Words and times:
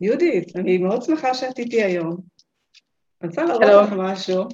יהודית, 0.00 0.56
אני 0.56 0.78
מאוד 0.78 1.02
שמחה 1.02 1.34
שאת 1.34 1.58
איתי 1.58 1.82
היום. 1.82 2.16
אני 3.22 3.28
רוצה 3.28 3.44
להראות 3.44 3.88
לך 3.88 3.94
משהו. 3.98 4.44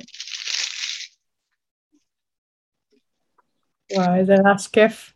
וואו, 3.92 4.16
איזה 4.20 4.32
רעש 4.44 4.66
כיף. 4.66 5.12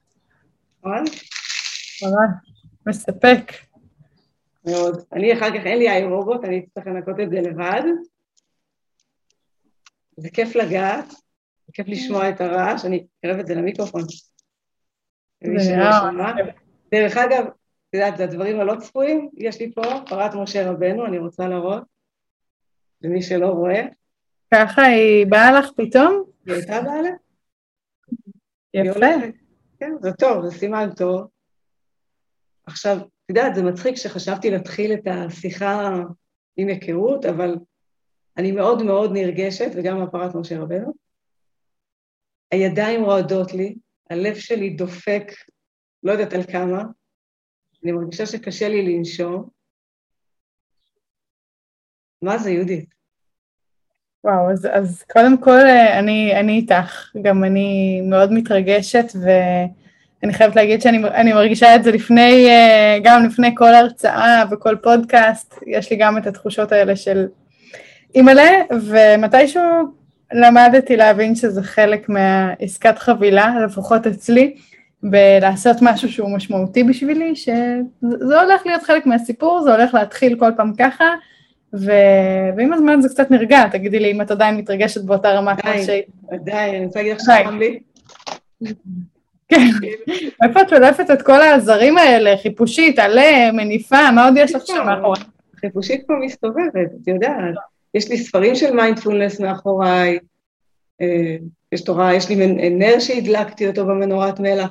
נכון? 0.78 1.04
ממש, 2.02 2.30
מספק. 2.86 3.52
מאוד. 4.64 5.04
אני 5.12 5.32
אחר 5.32 5.50
כך, 5.50 5.66
אין 5.66 5.78
לי 5.78 5.90
איי 5.90 6.04
רובוט, 6.04 6.44
אני 6.44 6.64
אצטרך 6.64 6.86
לנקות 6.86 7.20
את 7.22 7.30
זה 7.30 7.40
לבד. 7.40 7.82
זה 10.16 10.30
כיף 10.30 10.56
לגעת, 10.56 11.08
זה 11.66 11.72
כיף 11.72 11.88
לשמוע 11.88 12.30
את 12.30 12.40
הרעש, 12.40 12.84
אני 12.84 13.06
אקרב 13.20 13.38
את 13.38 13.46
זה 13.46 13.54
למיקרופון. 13.54 14.02
דרך 16.92 17.16
אגב, 17.16 17.44
את 17.88 17.94
יודעת, 17.94 18.16
זה 18.16 18.24
הדברים 18.24 18.60
הלא 18.60 18.74
צפויים, 18.80 19.30
יש 19.36 19.60
לי 19.60 19.72
פה 19.72 19.82
פרת 20.08 20.34
משה 20.34 20.70
רבנו, 20.70 21.06
אני 21.06 21.18
רוצה 21.18 21.48
להראות, 21.48 21.82
למי 23.02 23.22
שלא 23.22 23.46
רואה. 23.46 23.82
ככה 24.54 24.82
היא 24.82 25.26
באה 25.26 25.52
לך 25.52 25.70
פתאום? 25.76 26.24
היא 26.46 26.54
הייתה 26.54 26.82
באה 26.82 27.02
לך? 27.02 27.14
יפה. 28.74 29.06
כן, 29.80 29.92
זה 30.00 30.12
טוב, 30.12 30.44
זה 30.44 30.58
סימן 30.58 30.88
טוב. 30.96 31.28
עכשיו, 32.66 32.96
את 32.98 33.28
יודעת, 33.28 33.54
זה 33.54 33.62
מצחיק 33.62 33.96
שחשבתי 33.96 34.50
להתחיל 34.50 34.92
את 34.92 35.06
השיחה 35.06 35.94
עם 36.56 36.68
היכרות, 36.68 37.24
אבל 37.24 37.56
אני 38.36 38.52
מאוד 38.52 38.82
מאוד 38.82 39.12
נרגשת, 39.12 39.70
וגם 39.74 39.98
מהפרת 39.98 40.34
משה 40.34 40.60
רבנו. 40.60 40.92
הידיים 42.50 43.04
רועדות 43.04 43.52
לי, 43.52 43.74
הלב 44.10 44.34
שלי 44.34 44.70
דופק, 44.70 45.32
לא 46.02 46.12
יודעת 46.12 46.32
על 46.32 46.42
כמה, 46.42 46.82
אני 47.84 47.92
מרגישה 47.92 48.26
שקשה 48.26 48.68
לי 48.68 48.82
לנשום. 48.82 49.48
מה 52.22 52.38
זה, 52.38 52.50
יהודית? 52.50 52.98
וואו, 54.24 54.50
אז, 54.50 54.68
אז 54.72 55.02
קודם 55.12 55.38
כל 55.38 55.50
אה, 55.66 55.98
אני, 55.98 56.40
אני 56.40 56.52
איתך, 56.52 57.10
גם 57.22 57.44
אני 57.44 58.00
מאוד 58.04 58.32
מתרגשת 58.32 59.04
ואני 59.14 60.32
חייבת 60.32 60.56
להגיד 60.56 60.82
שאני 60.82 61.32
מרגישה 61.32 61.76
את 61.76 61.84
זה 61.84 61.92
לפני, 61.92 62.46
אה, 62.48 62.98
גם 63.04 63.26
לפני 63.26 63.54
כל 63.54 63.74
הרצאה 63.74 64.44
וכל 64.50 64.76
פודקאסט, 64.82 65.54
יש 65.66 65.90
לי 65.90 65.96
גם 65.96 66.18
את 66.18 66.26
התחושות 66.26 66.72
האלה 66.72 66.96
של 66.96 67.26
אימא'לה, 68.14 68.50
ומתישהו 68.90 69.62
למדתי 70.32 70.96
להבין 70.96 71.34
שזה 71.34 71.62
חלק 71.62 72.08
מהעסקת 72.08 72.98
חבילה, 72.98 73.54
לפחות 73.64 74.06
אצלי, 74.06 74.56
בלעשות 75.02 75.76
משהו 75.82 76.12
שהוא 76.12 76.30
משמעותי 76.36 76.84
בשבילי, 76.84 77.36
שזה 77.36 78.40
הולך 78.40 78.66
להיות 78.66 78.82
חלק 78.82 79.06
מהסיפור, 79.06 79.62
זה 79.62 79.74
הולך 79.74 79.94
להתחיל 79.94 80.38
כל 80.38 80.50
פעם 80.56 80.72
ככה, 80.78 81.04
ו... 81.74 81.92
ועם 82.56 82.72
הזמן 82.72 83.00
זה 83.00 83.08
קצת 83.08 83.30
נרגע, 83.30 83.68
תגידי 83.68 83.98
לי 83.98 84.12
אם 84.12 84.20
את 84.20 84.30
עדיין 84.30 84.56
מתרגשת 84.56 85.04
באותה 85.04 85.30
רמה 85.30 85.56
כמו 85.56 85.70
שהיית. 85.86 86.06
עדיין, 86.30 86.74
אני 86.74 86.86
רוצה 86.86 86.98
להגיד 86.98 87.16
לך 87.16 87.20
שחם 87.20 87.58
לי. 87.58 87.78
כן, 89.48 89.66
איפה 90.44 90.62
את 90.62 90.68
שולפת 90.68 91.10
את 91.10 91.22
כל 91.22 91.40
העזרים 91.40 91.98
האלה, 91.98 92.34
חיפושית, 92.42 92.98
עלה, 92.98 93.52
מניפה, 93.52 94.10
מה 94.10 94.24
עוד 94.24 94.34
יש 94.36 94.54
לך 94.54 94.62
שם 94.66 94.86
מאחורי? 94.86 95.20
חיפושית 95.60 96.06
פה 96.06 96.14
מסתובבת, 96.20 96.90
את 97.02 97.08
יודעת. 97.08 97.54
יש 97.94 98.08
לי 98.08 98.16
ספרים 98.16 98.54
של 98.54 98.74
מיינדפולנס 98.74 99.40
מאחוריי, 99.40 100.18
אה, 101.00 101.36
יש 101.72 101.80
תורה, 101.80 102.14
יש 102.14 102.28
לי 102.28 102.46
נר 102.70 102.98
שהדלקתי 102.98 103.66
אותו 103.66 103.86
במנורת 103.86 104.40
מלח. 104.40 104.70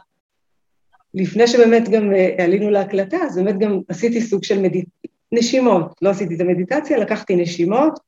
לפני 1.13 1.47
שבאמת 1.47 1.89
גם 1.89 2.13
אה, 2.13 2.43
עלינו 2.43 2.69
להקלטה, 2.69 3.17
אז 3.17 3.37
באמת 3.37 3.59
גם 3.59 3.79
עשיתי 3.89 4.21
סוג 4.21 4.43
של 4.43 4.59
מדיט... 4.59 4.85
נשימות, 5.31 5.93
לא 6.01 6.09
עשיתי 6.09 6.35
את 6.35 6.41
המדיטציה, 6.41 6.97
לקחתי 6.97 7.35
נשימות, 7.35 7.99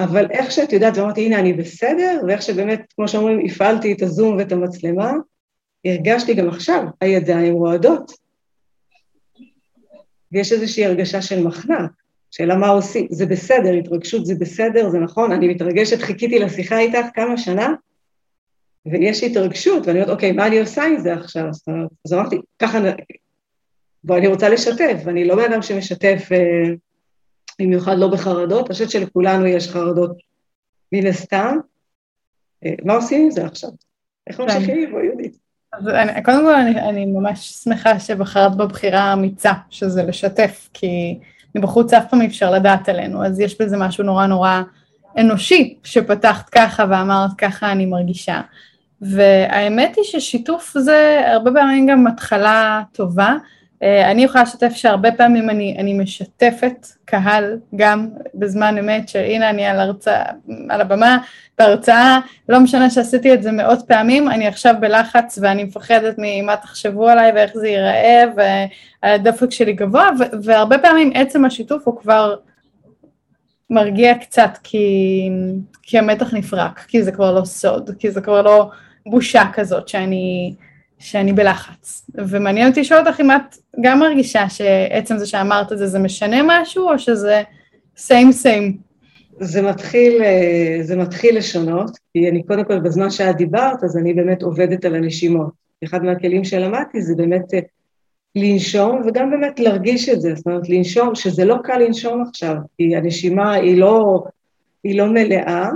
אבל 0.00 0.30
איך 0.30 0.50
שאת 0.50 0.72
יודעת, 0.72 0.96
ואמרתי, 0.96 1.26
הנה, 1.26 1.38
אני 1.38 1.52
בסדר, 1.52 2.20
ואיך 2.26 2.42
שבאמת, 2.42 2.92
כמו 2.96 3.08
שאומרים, 3.08 3.46
הפעלתי 3.46 3.92
את 3.92 4.02
הזום 4.02 4.36
ואת 4.36 4.52
המצלמה, 4.52 5.12
הרגשתי 5.84 6.34
גם 6.34 6.48
עכשיו, 6.48 6.84
הידיים 7.00 7.54
רועדות. 7.54 8.12
ויש 10.32 10.52
איזושהי 10.52 10.84
הרגשה 10.84 11.22
של 11.22 11.42
מחנק, 11.42 11.90
שאלה 12.30 12.56
מה 12.56 12.68
עושים, 12.68 13.06
זה 13.10 13.26
בסדר, 13.26 13.72
התרגשות 13.72 14.26
זה 14.26 14.34
בסדר, 14.34 14.90
זה 14.90 14.98
נכון, 14.98 15.32
אני 15.32 15.48
מתרגשת, 15.48 16.02
חיכיתי 16.02 16.38
לשיחה 16.38 16.78
איתך 16.78 17.06
כמה 17.14 17.36
שנה, 17.36 17.74
ויש 18.86 19.22
התרגשות, 19.22 19.86
ואני 19.86 19.98
אומרת, 19.98 20.14
אוקיי, 20.14 20.32
מה 20.32 20.46
אני 20.46 20.60
עושה 20.60 20.84
עם 20.84 20.98
זה 20.98 21.14
עכשיו? 21.14 21.48
אז 22.06 22.12
אמרתי, 22.12 22.36
ככה, 22.58 22.78
בוא, 24.04 24.18
אני 24.18 24.26
רוצה 24.26 24.48
לשתף, 24.48 25.02
ואני 25.04 25.24
לא 25.24 25.36
בן 25.36 25.52
אדם 25.52 25.62
שמשתף, 25.62 26.28
אה, 26.32 26.74
במיוחד 27.60 27.98
לא 27.98 28.08
בחרדות, 28.08 28.66
אני 28.66 28.72
חושבת 28.72 28.90
שלכולנו 28.90 29.46
יש 29.46 29.68
חרדות 29.68 30.16
מן 30.92 31.06
הסתם. 31.06 31.56
אה, 32.64 32.74
מה 32.84 32.94
עושים 32.94 33.24
עם 33.24 33.30
זה 33.30 33.44
עכשיו? 33.44 33.70
איך. 34.26 34.40
ממשיכים? 34.40 34.90
בואי, 34.90 35.04
יהודית. 35.06 35.36
אז 35.72 35.88
אני, 35.88 36.22
קודם 36.22 36.40
כל 36.44 36.54
אני, 36.54 36.80
אני 36.88 37.06
ממש 37.06 37.50
שמחה 37.50 38.00
שבחרת 38.00 38.56
בבחירה 38.56 39.00
האמיצה, 39.00 39.52
שזה 39.70 40.02
לשתף, 40.02 40.68
כי 40.74 41.18
מבחוץ 41.54 41.92
אף 41.92 42.10
פעם 42.10 42.20
אי 42.20 42.26
אפשר 42.26 42.50
לדעת 42.50 42.88
עלינו, 42.88 43.26
אז 43.26 43.40
יש 43.40 43.60
בזה 43.60 43.76
משהו 43.76 44.04
נורא 44.04 44.26
נורא 44.26 44.62
אנושי, 45.18 45.78
שפתחת 45.84 46.48
ככה 46.48 46.84
ואמרת 46.90 47.30
ככה 47.38 47.72
אני 47.72 47.86
מרגישה. 47.86 48.40
והאמת 49.02 49.96
היא 49.96 50.04
ששיתוף 50.04 50.78
זה 50.78 51.22
הרבה 51.26 51.50
פעמים 51.52 51.86
גם 51.86 52.06
התחלה 52.06 52.82
טובה. 52.92 53.36
אה, 53.82 54.10
אני 54.10 54.24
יכולה 54.24 54.44
לשתף 54.44 54.72
שהרבה 54.74 55.12
פעמים 55.12 55.50
אני, 55.50 55.76
אני 55.78 55.98
משתפת 55.98 56.86
קהל 57.04 57.58
גם 57.76 58.08
בזמן 58.34 58.78
אמת, 58.78 59.08
שהנה 59.08 59.50
אני 59.50 59.66
על, 59.66 59.80
הרצאה, 59.80 60.24
על 60.68 60.80
הבמה 60.80 61.18
בהרצאה, 61.58 62.18
לא 62.48 62.60
משנה 62.60 62.90
שעשיתי 62.90 63.34
את 63.34 63.42
זה 63.42 63.52
מאות 63.52 63.78
פעמים, 63.88 64.28
אני 64.28 64.46
עכשיו 64.46 64.74
בלחץ 64.80 65.38
ואני 65.42 65.64
מפחדת 65.64 66.14
ממה 66.18 66.56
תחשבו 66.56 67.08
עליי 67.08 67.32
ואיך 67.32 67.50
זה 67.54 67.68
ייראה 67.68 68.24
והדופק 69.02 69.50
שלי 69.50 69.72
גבוה, 69.72 70.10
והרבה 70.42 70.78
פעמים 70.78 71.12
עצם 71.14 71.44
השיתוף 71.44 71.82
הוא 71.86 72.00
כבר 72.00 72.34
מרגיע 73.70 74.14
קצת 74.14 74.50
כי, 74.62 75.30
כי 75.82 75.98
המתח 75.98 76.34
נפרק, 76.34 76.78
כי 76.88 77.02
זה 77.02 77.12
כבר 77.12 77.32
לא 77.32 77.44
סוד, 77.44 77.90
כי 77.98 78.10
זה 78.10 78.20
כבר 78.20 78.42
לא 78.42 78.70
בושה 79.06 79.42
כזאת 79.52 79.88
שאני, 79.88 80.54
שאני 80.98 81.32
בלחץ. 81.32 82.10
ומעניין 82.14 82.68
אותי 82.68 82.80
לשאול 82.80 83.00
אותך 83.00 83.20
אם 83.20 83.30
את 83.30 83.56
גם 83.80 84.00
מרגישה 84.00 84.48
שעצם 84.48 85.18
זה 85.18 85.26
שאמרת 85.26 85.72
את 85.72 85.78
זה, 85.78 85.86
זה 85.86 85.98
משנה 85.98 86.36
משהו, 86.44 86.88
או 86.88 86.98
שזה 86.98 87.42
סיים 87.96 88.32
סיים? 88.32 88.76
זה 89.40 89.62
מתחיל, 89.62 90.22
אה, 90.22 90.78
זה 90.82 90.96
מתחיל 90.96 91.38
לשונות, 91.38 91.90
כי 92.12 92.28
אני 92.28 92.42
קודם 92.42 92.64
כל, 92.64 92.78
בזמן 92.80 93.10
שאת 93.10 93.36
דיברת, 93.36 93.84
אז 93.84 93.96
אני 93.96 94.14
באמת 94.14 94.42
עובדת 94.42 94.84
על 94.84 94.94
הנשימות. 94.94 95.50
אחד 95.84 96.04
מהכלים 96.04 96.44
שלמדתי 96.44 97.02
זה 97.02 97.14
באמת 97.16 97.54
אה, 97.54 97.60
לנשום, 98.36 99.02
וגם 99.06 99.30
באמת 99.30 99.60
להרגיש 99.60 100.08
את 100.08 100.20
זה, 100.20 100.34
זאת 100.34 100.46
אומרת, 100.46 100.68
לנשום, 100.68 101.14
שזה 101.14 101.44
לא 101.44 101.56
קל 101.62 101.78
לנשום 101.78 102.22
עכשיו, 102.22 102.56
כי 102.76 102.96
הנשימה 102.96 103.52
היא 103.52 103.78
לא, 103.78 104.24
היא 104.84 104.98
לא 104.98 105.06
מלאה, 105.06 105.68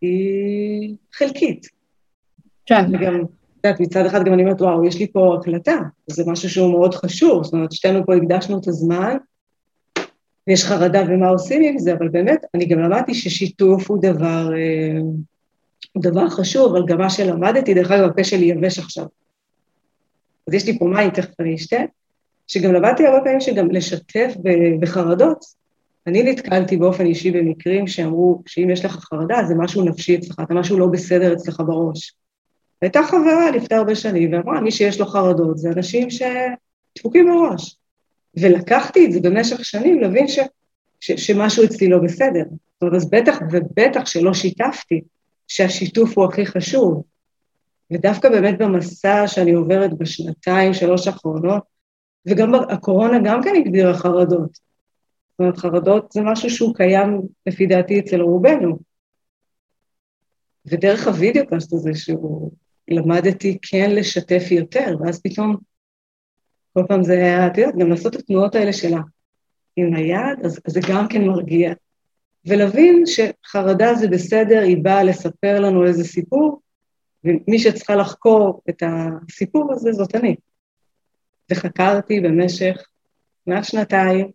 היא 0.00 0.94
חלקית. 1.12 1.75
כן. 2.66 2.84
וגם, 2.92 3.24
את 3.60 3.64
יודעת, 3.64 3.80
מצד 3.80 4.06
אחד 4.06 4.24
גם 4.24 4.32
אני 4.32 4.42
אומרת, 4.42 4.62
וואו, 4.62 4.84
יש 4.84 4.98
לי 4.98 5.06
פה 5.12 5.36
הקלטה, 5.40 5.76
זה 6.06 6.22
משהו 6.26 6.50
שהוא 6.50 6.70
מאוד 6.70 6.94
חשוב, 6.94 7.44
זאת 7.44 7.52
אומרת, 7.52 7.72
שתינו 7.72 8.06
פה 8.06 8.14
הקדשנו 8.14 8.58
את 8.58 8.68
הזמן, 8.68 9.16
ויש 10.46 10.64
חרדה 10.64 11.02
ומה 11.08 11.28
עושים 11.28 11.62
עם 11.62 11.78
זה, 11.78 11.92
אבל 11.92 12.08
באמת, 12.08 12.44
אני 12.54 12.66
גם 12.66 12.78
למדתי 12.78 13.14
ששיתוף 13.14 13.90
הוא 13.90 14.02
דבר, 14.02 14.52
אה, 14.56 15.00
הוא 15.92 16.02
דבר 16.02 16.28
חשוב, 16.28 16.76
אבל 16.76 16.86
גם 16.86 16.98
מה 16.98 17.10
שלמדתי, 17.10 17.74
דרך 17.74 17.90
אגב, 17.90 18.08
הפה 18.08 18.24
שלי 18.24 18.46
יבש 18.46 18.78
עכשיו. 18.78 19.06
אז 20.48 20.54
יש 20.54 20.66
לי 20.66 20.78
פה 20.78 20.84
מים, 20.84 21.10
תכף 21.10 21.40
אני 21.40 21.54
אשתה, 21.54 21.76
שגם 22.46 22.72
למדתי 22.72 23.06
הרבה 23.06 23.20
פעמים 23.24 23.40
שגם 23.40 23.70
לשתף 23.70 24.34
בחרדות. 24.80 25.44
אני 26.06 26.22
נתקלתי 26.22 26.76
באופן 26.76 27.06
אישי 27.06 27.30
במקרים 27.30 27.86
שאמרו 27.86 28.42
שאם 28.46 28.70
יש 28.70 28.84
לך 28.84 28.92
חרדה, 28.92 29.44
זה 29.48 29.54
משהו 29.54 29.84
נפשי 29.84 30.16
אצלך, 30.16 30.40
אתה 30.42 30.54
משהו 30.54 30.78
לא 30.78 30.86
בסדר 30.86 31.32
אצלך 31.32 31.62
בראש. 31.66 32.14
הייתה 32.82 33.00
חברה 33.02 33.50
לפני 33.50 33.76
הרבה 33.76 33.94
שנים, 33.94 34.32
ואמרה, 34.32 34.60
מי 34.60 34.70
שיש 34.70 35.00
לו 35.00 35.06
חרדות 35.06 35.58
זה 35.58 35.68
אנשים 35.68 36.08
שדפוקים 36.10 37.26
בראש. 37.26 37.76
ולקחתי 38.36 39.06
את 39.06 39.12
זה 39.12 39.20
במשך 39.20 39.64
שנים 39.64 40.00
להבין 40.00 40.28
ש, 40.28 40.38
ש, 41.00 41.12
שמשהו 41.12 41.64
אצלי 41.64 41.88
לא 41.88 41.98
בסדר. 41.98 42.44
זאת 42.48 42.82
אומרת, 42.82 42.94
אז 42.94 43.10
בטח 43.10 43.38
ובטח 43.52 44.06
שלא 44.06 44.34
שיתפתי, 44.34 45.00
שהשיתוף 45.48 46.18
הוא 46.18 46.24
הכי 46.24 46.46
חשוב. 46.46 47.02
ודווקא 47.90 48.28
באמת 48.28 48.58
במסע 48.58 49.28
שאני 49.28 49.52
עוברת 49.52 49.98
בשנתיים, 49.98 50.74
שלוש 50.74 51.06
האחרונות, 51.06 51.62
וגם 52.26 52.54
הקורונה 52.54 53.18
גם 53.24 53.42
כן 53.42 53.54
הגבירה 53.56 53.94
חרדות. 53.94 54.52
זאת 54.52 55.38
אומרת, 55.38 55.58
חרדות 55.58 56.12
זה 56.12 56.20
משהו 56.24 56.50
שהוא 56.50 56.74
קיים, 56.74 57.20
לפי 57.46 57.66
דעתי, 57.66 58.00
אצל 58.00 58.20
רובנו. 58.20 58.78
ודרך 60.66 61.06
הווידאו-קאסט 61.06 61.72
הזה, 61.72 61.90
שהוא 61.94 62.50
למדתי 62.88 63.58
כן 63.62 63.90
לשתף 63.90 64.42
יותר, 64.50 64.96
ואז 65.00 65.20
פתאום, 65.22 65.56
כל 66.72 66.82
פעם 66.88 67.02
זה 67.02 67.12
היה, 67.12 67.46
את 67.46 67.58
יודעת, 67.58 67.74
גם 67.76 67.90
לעשות 67.90 68.14
את 68.14 68.20
התנועות 68.20 68.54
האלה 68.54 68.72
שלה. 68.72 69.00
עם 69.76 69.94
היד, 69.94 70.44
אז 70.44 70.60
זה 70.66 70.80
גם 70.90 71.08
כן 71.08 71.24
מרגיע. 71.26 71.72
ולהבין 72.46 73.02
שחרדה 73.06 73.94
זה 73.94 74.08
בסדר, 74.08 74.60
היא 74.62 74.76
באה 74.82 75.04
לספר 75.04 75.60
לנו 75.60 75.86
איזה 75.86 76.04
סיפור, 76.04 76.60
ומי 77.24 77.58
שצריכה 77.58 77.96
לחקור 77.96 78.62
את 78.68 78.82
הסיפור 78.82 79.72
הזה 79.72 79.92
זאת 79.92 80.14
אני. 80.14 80.36
וחקרתי 81.50 82.20
במשך 82.20 82.86
מעט 83.46 83.64
שנתיים, 83.64 84.30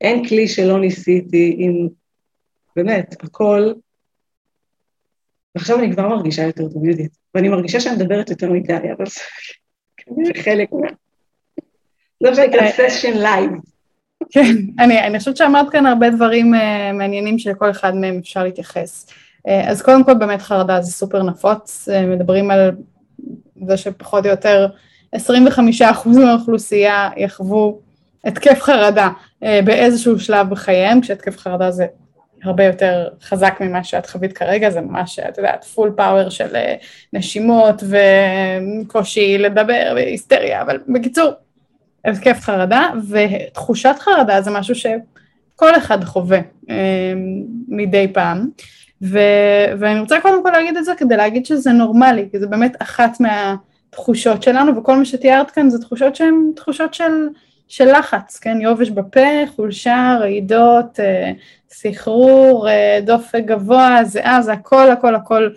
אין 0.00 0.28
כלי 0.28 0.48
שלא 0.48 0.80
ניסיתי, 0.80 1.56
עם 1.58 1.88
באמת, 2.76 3.16
הכל. 3.22 3.72
ועכשיו 5.56 5.78
אני 5.78 5.92
כבר 5.92 6.08
מרגישה 6.08 6.42
יותר 6.42 6.68
טוב, 6.68 6.84
יהודית, 6.84 7.16
ואני 7.34 7.48
מרגישה 7.48 7.80
שאני 7.80 7.96
מדברת 7.96 8.30
יותר 8.30 8.50
מדי, 8.50 8.72
אבל 8.72 9.06
זה 9.06 10.42
חלק 10.42 10.72
מה... 10.72 10.88
זה 12.22 12.30
מה 12.30 12.36
שנקרא 12.36 12.88
סשן 12.88 13.18
live. 13.18 13.50
כן, 14.30 14.56
אני, 14.78 15.00
אני 15.00 15.18
חושבת 15.18 15.36
שאמרת 15.36 15.70
כאן 15.70 15.86
הרבה 15.86 16.10
דברים 16.10 16.54
אה, 16.54 16.58
מעניינים 16.92 17.38
שלכל 17.38 17.70
אחד 17.70 17.94
מהם 17.94 18.18
אפשר 18.22 18.44
להתייחס. 18.44 19.06
אה, 19.08 19.50
אז 19.50 19.82
קודם 19.82 20.04
כל 20.04 20.14
באמת 20.14 20.42
חרדה 20.42 20.80
זה 20.80 20.92
סופר 20.92 21.22
נפוץ, 21.22 21.88
אה, 21.88 22.06
מדברים 22.06 22.50
על 22.50 22.70
זה 23.66 23.76
שפחות 23.76 24.24
או 24.26 24.30
יותר 24.30 24.68
25% 25.16 25.18
מהאוכלוסייה 26.24 27.10
יחוו 27.16 27.80
התקף 28.24 28.60
חרדה 28.60 29.10
אה, 29.44 29.46
באיזשהו 29.64 30.18
שלב 30.18 30.50
בחייהם, 30.50 31.00
כשהתקף 31.00 31.38
חרדה 31.38 31.70
זה 31.70 31.86
הרבה 32.44 32.64
יותר 32.64 33.08
חזק 33.22 33.56
ממה 33.60 33.84
שאת 33.84 34.06
חווית 34.06 34.32
כרגע, 34.32 34.70
זה 34.70 34.80
ממש, 34.80 35.18
את 35.18 35.38
יודעת, 35.38 35.64
full 35.64 35.92
power 35.96 36.28
של 36.28 36.56
אה, 36.56 36.84
נשימות 37.12 37.82
וקושי 38.84 39.38
לדבר 39.38 39.92
והיסטריה, 39.94 40.62
אבל 40.62 40.78
בקיצור, 40.88 41.32
התקף 42.06 42.40
חרדה, 42.40 42.90
ותחושת 43.08 43.94
חרדה 43.98 44.40
זה 44.42 44.50
משהו 44.50 44.74
שכל 44.74 45.76
אחד 45.76 46.04
חווה 46.04 46.40
אה, 46.70 47.12
מדי 47.68 48.08
פעם. 48.12 48.48
ו, 49.02 49.18
ואני 49.78 50.00
רוצה 50.00 50.20
קודם 50.20 50.42
כל 50.42 50.50
להגיד 50.50 50.76
את 50.76 50.84
זה 50.84 50.92
כדי 50.98 51.16
להגיד 51.16 51.46
שזה 51.46 51.72
נורמלי, 51.72 52.28
כי 52.30 52.38
זה 52.38 52.46
באמת 52.46 52.76
אחת 52.82 53.10
מהתחושות 53.20 54.42
שלנו, 54.42 54.76
וכל 54.76 54.96
מה 54.96 55.04
שתיארת 55.04 55.50
כאן 55.50 55.70
זה 55.70 55.78
תחושות 55.78 56.16
שהן 56.16 56.50
תחושות 56.56 56.94
של, 56.94 57.28
של 57.68 57.98
לחץ, 57.98 58.38
כן? 58.38 58.60
יובש 58.60 58.90
בפה, 58.90 59.46
חולשה, 59.56 60.16
רעידות, 60.20 61.00
אה, 61.00 61.32
סחרור, 61.78 62.68
אה, 62.68 62.98
דופק 63.02 63.42
גבוה, 63.44 64.04
זיעה, 64.04 64.42
זה 64.42 64.52
הכל 64.52 64.90
הכל 64.90 65.14
הכל 65.14 65.48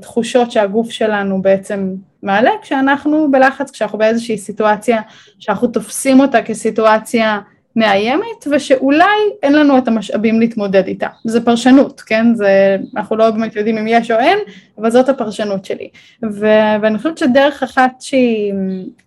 תחושות 0.00 0.50
שהגוף 0.50 0.90
שלנו 0.90 1.42
בעצם 1.42 1.94
מעלה 2.22 2.50
כשאנחנו 2.62 3.30
בלחץ, 3.30 3.70
כשאנחנו 3.70 3.98
באיזושהי 3.98 4.38
סיטואציה 4.38 5.00
שאנחנו 5.38 5.68
תופסים 5.68 6.20
אותה 6.20 6.42
כסיטואציה 6.42 7.40
מאיימת 7.76 8.46
ושאולי 8.50 9.04
אין 9.42 9.52
לנו 9.52 9.78
את 9.78 9.88
המשאבים 9.88 10.40
להתמודד 10.40 10.86
איתה. 10.86 11.08
זה 11.24 11.44
פרשנות, 11.44 12.00
כן? 12.00 12.34
זה, 12.34 12.76
אנחנו 12.96 13.16
לא 13.16 13.30
באמת 13.30 13.56
יודעים 13.56 13.78
אם 13.78 13.86
יש 13.88 14.10
או 14.10 14.18
אין, 14.18 14.38
אבל 14.78 14.90
זאת 14.90 15.08
הפרשנות 15.08 15.64
שלי. 15.64 15.88
ו, 16.22 16.46
ואני 16.82 16.98
חושבת 16.98 17.18
שדרך 17.18 17.62
אחת 17.62 17.92
שהיא, 18.00 18.52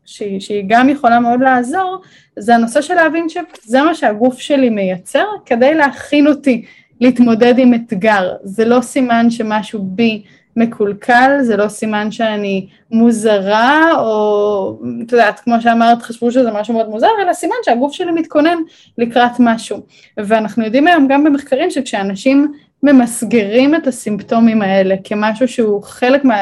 שהיא, 0.06 0.40
שהיא 0.40 0.64
גם 0.68 0.90
יכולה 0.90 1.20
מאוד 1.20 1.42
לעזור, 1.42 2.02
זה 2.40 2.56
הנושא 2.56 2.82
של 2.82 2.94
להבין 2.94 3.28
שזה 3.30 3.82
מה 3.82 3.96
שהגוף 3.96 4.40
שלי 4.40 4.70
מייצר 4.70 5.26
כדי 5.46 5.74
להכין 5.74 6.28
אותי 6.28 6.66
להתמודד 7.02 7.54
עם 7.58 7.74
אתגר. 7.74 8.34
זה 8.44 8.66
לא 8.66 8.82
סימן 8.82 9.30
שמשהו 9.30 9.84
בי 9.84 10.24
מקולקל, 10.58 11.38
זה 11.42 11.58
לא 11.58 11.68
סימן 11.68 12.12
שאני 12.12 12.68
מוזרה, 12.92 13.92
או 14.00 14.80
את 15.06 15.12
יודעת, 15.12 15.40
כמו 15.40 15.62
שאמרת, 15.62 16.02
חשבו 16.02 16.32
שזה 16.32 16.52
משהו 16.52 16.74
מאוד 16.74 16.90
מוזר, 16.90 17.08
אלא 17.22 17.34
סימן 17.34 17.56
שהגוף 17.66 17.94
שלי 17.94 18.12
מתכונן 18.12 18.58
לקראת 18.98 19.32
משהו. 19.40 19.78
ואנחנו 20.18 20.64
יודעים 20.66 20.88
היום 20.88 21.08
גם 21.08 21.24
במחקרים 21.24 21.72
שכשאנשים 21.72 22.54
ממסגרים 22.84 23.76
את 23.76 23.88
הסימפטומים 23.88 24.62
האלה 24.62 24.96
כמשהו 25.04 25.48
שהוא 25.48 25.84
חלק 25.84 26.26
מה... 26.26 26.36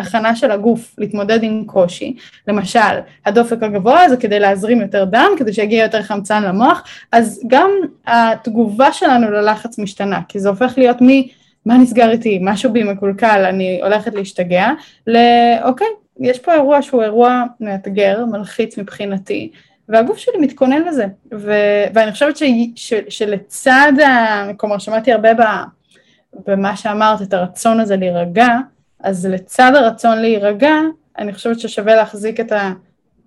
הכנה 0.00 0.36
של 0.36 0.50
הגוף 0.50 0.94
להתמודד 0.98 1.42
עם 1.42 1.64
קושי, 1.66 2.16
למשל 2.48 3.00
הדופק 3.26 3.62
הגבוה 3.62 4.08
זה 4.08 4.16
כדי 4.16 4.38
להזרים 4.40 4.80
יותר 4.80 5.04
דם, 5.04 5.30
כדי 5.38 5.52
שיגיע 5.52 5.82
יותר 5.82 6.02
חמצן 6.02 6.42
למוח, 6.42 6.84
אז 7.12 7.42
גם 7.46 7.70
התגובה 8.06 8.92
שלנו 8.92 9.30
ללחץ 9.30 9.78
משתנה, 9.78 10.20
כי 10.28 10.40
זה 10.40 10.48
הופך 10.48 10.74
להיות 10.76 11.02
מ... 11.02 11.06
מה 11.66 11.78
נסגר 11.78 12.10
איתי, 12.10 12.38
משהו 12.42 12.72
בי 12.72 12.82
מקולקל, 12.82 13.44
אני 13.48 13.80
הולכת 13.82 14.14
להשתגע, 14.14 14.68
לאוקיי, 15.06 15.86
יש 16.20 16.38
פה 16.38 16.54
אירוע 16.54 16.82
שהוא 16.82 17.02
אירוע 17.02 17.44
מאתגר, 17.60 18.24
מלחיץ 18.26 18.78
מבחינתי, 18.78 19.50
והגוף 19.88 20.18
שלי 20.18 20.38
מתכונן 20.40 20.82
לזה, 20.82 21.06
ו, 21.34 21.52
ואני 21.94 22.12
חושבת 22.12 22.36
ש, 22.36 22.42
ש, 22.74 22.94
שלצד, 23.08 23.92
ה, 24.06 24.46
כלומר 24.56 24.78
שמעתי 24.78 25.12
הרבה 25.12 25.34
ב, 25.34 25.40
במה 26.46 26.76
שאמרת, 26.76 27.22
את 27.22 27.34
הרצון 27.34 27.80
הזה 27.80 27.96
להירגע, 27.96 28.48
אז 29.00 29.26
לצד 29.26 29.72
הרצון 29.74 30.18
להירגע, 30.18 30.74
אני 31.18 31.32
חושבת 31.32 31.60
ששווה 31.60 31.94
להחזיק 31.94 32.40
את, 32.40 32.52
ה, 32.52 32.72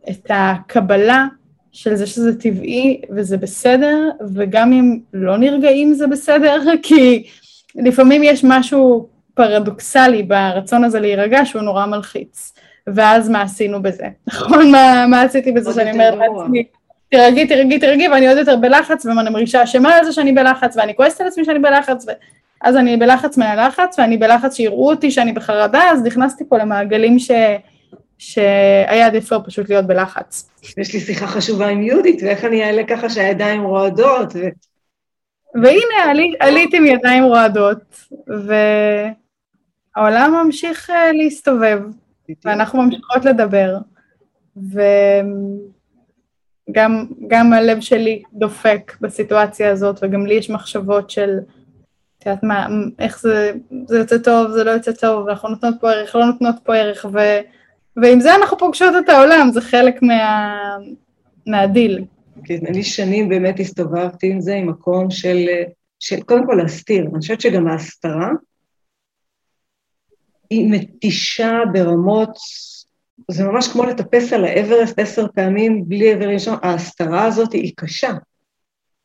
את 0.09 0.31
הקבלה 0.33 1.25
של 1.71 1.95
זה 1.95 2.07
שזה 2.07 2.39
טבעי 2.39 3.01
וזה 3.09 3.37
בסדר, 3.37 4.09
וגם 4.33 4.73
אם 4.73 4.99
לא 5.13 5.37
נרגעים 5.37 5.93
זה 5.93 6.07
בסדר, 6.07 6.61
כי 6.83 7.27
לפעמים 7.75 8.23
יש 8.23 8.43
משהו 8.43 9.07
פרדוקסלי 9.33 10.23
ברצון 10.23 10.83
הזה 10.83 10.99
להירגע 10.99 11.45
שהוא 11.45 11.61
נורא 11.61 11.85
מלחיץ. 11.85 12.53
ואז 12.87 13.29
מה 13.29 13.41
עשינו 13.41 13.81
בזה? 13.81 14.07
נכון? 14.27 14.71
מה, 14.71 15.05
מה 15.07 15.21
עשיתי 15.21 15.51
בזה 15.51 15.73
שאני 15.73 15.91
אומרת 15.91 16.13
לעצמי, 16.13 16.63
תירגעי, 17.09 17.47
תירגעי, 17.47 17.79
תירגעי, 17.79 18.07
ואני 18.07 18.27
עוד 18.27 18.37
יותר 18.37 18.55
בלחץ, 18.55 19.05
ואני 19.05 19.29
מרגישה 19.29 19.63
אשמה 19.63 19.95
על 19.95 20.05
זה 20.05 20.11
שאני 20.11 20.31
בלחץ, 20.31 20.77
ואני 20.77 20.95
כועסת 20.95 21.21
על 21.21 21.27
עצמי 21.27 21.45
שאני 21.45 21.59
בלחץ, 21.59 22.05
ואז 22.61 22.75
אני 22.75 22.97
בלחץ 22.97 23.37
מהלחץ, 23.37 23.99
ואני 23.99 24.17
בלחץ 24.17 24.55
שיראו 24.55 24.89
אותי 24.89 25.11
שאני 25.11 25.33
בחרדה, 25.33 25.81
אז 25.91 26.03
נכנסתי 26.03 26.43
פה 26.49 26.57
למעגלים 26.57 27.19
ש... 27.19 27.31
שהיה 28.17 29.05
עדיף 29.05 29.31
לו 29.31 29.45
פשוט 29.45 29.69
להיות 29.69 29.87
בלחץ. 29.87 30.49
יש 30.77 30.93
לי 30.93 30.99
שיחה 30.99 31.27
חשובה 31.27 31.67
עם 31.67 31.83
יהודית, 31.83 32.23
ואיך 32.23 32.45
אני 32.45 32.63
אעלה 32.63 32.83
ככה 32.83 33.09
שהידיים 33.09 33.63
רועדות, 33.63 34.33
ו... 34.35 34.47
והנה, 35.55 36.09
עלי, 36.09 36.33
עלית 36.39 36.73
עם 36.73 36.85
ידיים 36.85 37.23
רועדות, 37.23 38.07
והעולם 39.95 40.33
ממשיך 40.45 40.89
uh, 40.89 40.93
להסתובב, 41.13 41.79
ואנחנו 42.45 42.81
ממשיכות 42.81 43.25
לדבר, 43.25 43.77
וגם 46.71 47.53
הלב 47.53 47.79
שלי 47.81 48.23
דופק 48.33 48.97
בסיטואציה 49.01 49.71
הזאת, 49.71 49.99
וגם 50.01 50.25
לי 50.25 50.33
יש 50.33 50.49
מחשבות 50.49 51.09
של, 51.09 51.39
את 52.17 52.25
יודעת 52.25 52.43
מה, 52.43 52.67
איך 52.99 53.21
זה, 53.21 53.51
זה 53.87 53.97
יוצא 53.97 54.17
טוב, 54.17 54.51
זה 54.51 54.63
לא 54.63 54.71
יוצא 54.71 54.91
טוב, 54.91 55.29
אנחנו 55.29 55.49
נותנות 55.49 55.75
פה 55.81 55.91
ערך, 55.91 56.15
לא 56.15 56.25
נותנות 56.25 56.55
פה 56.63 56.75
ערך, 56.75 57.05
ו, 57.13 57.19
ועם 57.97 58.19
זה 58.19 58.35
אנחנו 58.35 58.57
פוגשות 58.57 58.93
את 59.03 59.09
העולם, 59.09 59.51
זה 59.51 59.61
חלק 59.61 60.01
מה, 60.01 60.57
מהדיל. 61.47 62.05
כן, 62.45 62.59
אני 62.67 62.83
שנים 62.83 63.29
באמת 63.29 63.59
הסתובבתי 63.59 64.31
עם 64.31 64.41
זה, 64.41 64.53
עם 64.53 64.69
מקום 64.69 65.11
של, 65.11 65.47
של 65.99 66.21
קודם 66.21 66.45
כל 66.45 66.53
להסתיר. 66.53 67.05
אני 67.05 67.19
חושבת 67.19 67.41
שגם 67.41 67.67
ההסתרה 67.67 68.29
היא 70.49 70.71
מתישה 70.71 71.59
ברמות, 71.73 72.29
זה 73.31 73.43
ממש 73.43 73.67
כמו 73.67 73.83
לטפס 73.83 74.33
על 74.33 74.45
האברסט 74.45 74.99
עשר 74.99 75.27
פעמים 75.35 75.83
בלי 75.87 76.13
אבר 76.13 76.29
ראשון, 76.29 76.57
ההסתרה 76.61 77.25
הזאת 77.25 77.53
היא 77.53 77.73
קשה. 77.75 78.11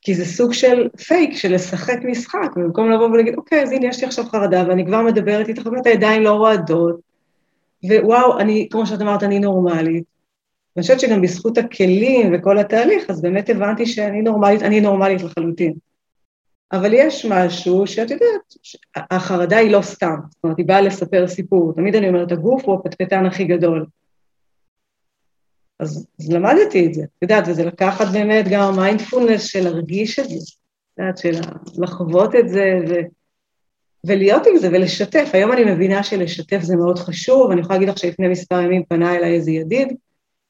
כי 0.01 0.15
זה 0.15 0.25
סוג 0.25 0.53
של 0.53 0.89
פייק, 1.07 1.37
של 1.37 1.55
לשחק 1.55 1.99
משחק, 2.05 2.49
במקום 2.57 2.91
לבוא 2.91 3.07
ולהגיד, 3.07 3.35
אוקיי, 3.35 3.63
אז 3.63 3.73
הנה, 3.73 3.87
יש 3.87 4.01
לי 4.01 4.07
עכשיו 4.07 4.25
חרדה, 4.25 4.65
ואני 4.69 4.87
כבר 4.87 5.03
מדברת 5.03 5.49
איתך, 5.49 5.67
ואת 5.67 5.87
הידיים 5.87 6.23
לא 6.23 6.31
רועדות, 6.31 7.01
ווואו, 7.85 8.41
אני, 8.41 8.69
כמו 8.71 8.87
שאת 8.87 9.01
אמרת, 9.01 9.23
אני 9.23 9.39
נורמלית. 9.39 10.18
ואני 10.79 10.83
חושבת 10.83 11.01
שגם 11.01 11.23
בזכות 11.23 11.59
הכלים 11.59 12.35
וכל 12.35 12.59
התהליך, 12.59 13.11
אז 13.11 13.23
באמת 13.23 13.51
הבנתי 13.51 13.87
שאני 13.87 14.23
נורמלית, 14.23 14.63
אני 14.63 14.81
נורמלית 14.81 15.23
לחלוטין. 15.23 15.73
אבל 16.73 16.95
יש 16.95 17.27
משהו 17.27 17.87
שאת 17.87 18.11
יודעת, 18.11 18.55
החרדה 18.97 19.57
היא 19.57 19.71
לא 19.71 19.83
סתם, 19.83 20.17
זאת 20.29 20.45
אומרת, 20.45 20.59
היא 20.59 20.67
באה 20.67 20.81
לספר 20.81 21.29
סיפור. 21.29 21.73
תמיד 21.75 21.97
אני 21.97 22.09
אומרת, 22.09 22.33
הגוף 22.33 22.65
הוא 22.65 22.75
הפטפטן 22.75 23.27
הכי 23.27 23.45
גדול. 23.45 23.87
אז, 25.79 26.07
אז 26.21 26.33
למדתי 26.33 26.87
את 26.87 26.95
זה, 26.95 27.03
את 27.03 27.23
יודעת, 27.23 27.45
וזה 27.49 27.65
לקחת 27.65 28.07
באמת 28.13 28.45
גם 28.51 28.61
המיינדפולנס 28.61 29.45
של 29.45 29.65
להרגיש 29.65 30.19
את 30.19 30.29
זה, 30.29 30.35
את 30.35 30.99
יודעת, 30.99 31.19
של 31.19 31.41
לחוות 31.79 32.35
את 32.35 32.49
זה 32.49 32.79
ו, 32.89 32.95
ולהיות 34.07 34.47
עם 34.47 34.57
זה 34.57 34.69
ולשתף. 34.69 35.31
היום 35.33 35.53
אני 35.53 35.65
מבינה 35.65 36.03
שלשתף 36.03 36.61
זה 36.63 36.77
מאוד 36.77 36.99
חשוב, 36.99 37.51
אני 37.51 37.61
יכולה 37.61 37.75
להגיד 37.75 37.89
לך 37.89 37.99
שלפני 37.99 38.29
מספר 38.29 38.61
ימים 38.61 38.83
פנה 38.89 39.17
אליי 39.17 39.35
איזה 39.35 39.51
ידיד, 39.51 39.93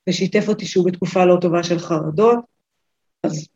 ושיתף 0.09 0.49
אותי 0.49 0.67
שהוא 0.67 0.87
בתקופה 0.87 1.25
לא 1.25 1.37
טובה 1.41 1.63
של 1.63 1.79
חרדות, 1.79 2.39
אז 3.23 3.49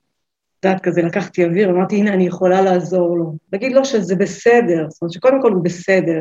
את 0.60 0.64
יודעת, 0.64 0.82
כזה 0.82 1.02
לקחתי 1.02 1.44
אוויר, 1.44 1.70
אמרתי, 1.70 1.96
הנה, 1.96 2.14
אני 2.14 2.26
יכולה 2.26 2.62
לעזור 2.62 3.18
לו. 3.18 3.36
להגיד 3.52 3.72
לו 3.72 3.84
שזה 3.84 4.16
בסדר, 4.16 4.86
זאת 4.88 5.02
אומרת 5.02 5.12
שקודם 5.12 5.42
כל 5.42 5.52
הוא 5.52 5.64
בסדר, 5.64 6.20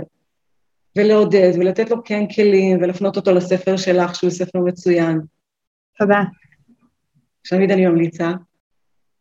ולעודד, 0.97 1.51
ולתת 1.55 1.89
לו 1.89 2.03
כן 2.03 2.23
כלים, 2.35 2.77
ולפנות 2.81 3.17
אותו 3.17 3.31
לספר 3.31 3.77
שלך, 3.77 4.15
שהוא 4.15 4.29
ספר 4.29 4.59
מצוין. 4.59 5.19
תודה. 6.00 6.21
שתמיד 7.43 7.71
אני 7.71 7.85
ממליצה. 7.85 8.31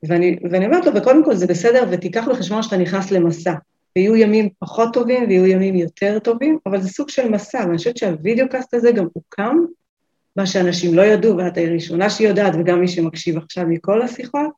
ואני, 0.09 0.39
ואני 0.51 0.67
אומרת 0.67 0.87
לו, 0.87 0.95
וקודם 0.95 1.25
כל 1.25 1.35
זה 1.35 1.47
בסדר, 1.47 1.85
ותיקח 1.91 2.29
בחשבון 2.31 2.63
שאתה 2.63 2.77
נכנס 2.77 3.11
למסע. 3.11 3.55
ויהיו 3.97 4.17
ימים 4.17 4.49
פחות 4.59 4.93
טובים 4.93 5.29
ויהיו 5.29 5.47
ימים 5.47 5.75
יותר 5.75 6.19
טובים, 6.19 6.59
אבל 6.67 6.81
זה 6.81 6.89
סוג 6.89 7.09
של 7.09 7.29
מסע, 7.29 7.59
ואני 7.59 7.77
חושבת 7.77 7.97
שהווידאו 7.97 8.49
קאסט 8.49 8.75
הזה 8.75 8.93
גם 8.93 9.07
הוקם, 9.13 9.57
מה 10.37 10.47
שאנשים 10.47 10.95
לא 10.95 11.03
ידעו, 11.03 11.37
ואת 11.37 11.59
הראשונה 11.59 12.11
שיודעת, 12.11 12.55
וגם 12.59 12.81
מי 12.81 12.89
שמקשיב 12.89 13.37
עכשיו 13.37 13.65
מכל 13.69 14.03
השיחות, 14.03 14.51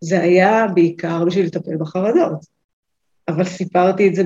זה 0.00 0.20
היה 0.20 0.66
בעיקר 0.74 1.24
בשביל 1.24 1.46
לטפל 1.46 1.76
בחרדות. 1.76 2.54
אבל 3.28 3.44
סיפרתי 3.44 4.08
את 4.08 4.14
זה 4.14 4.22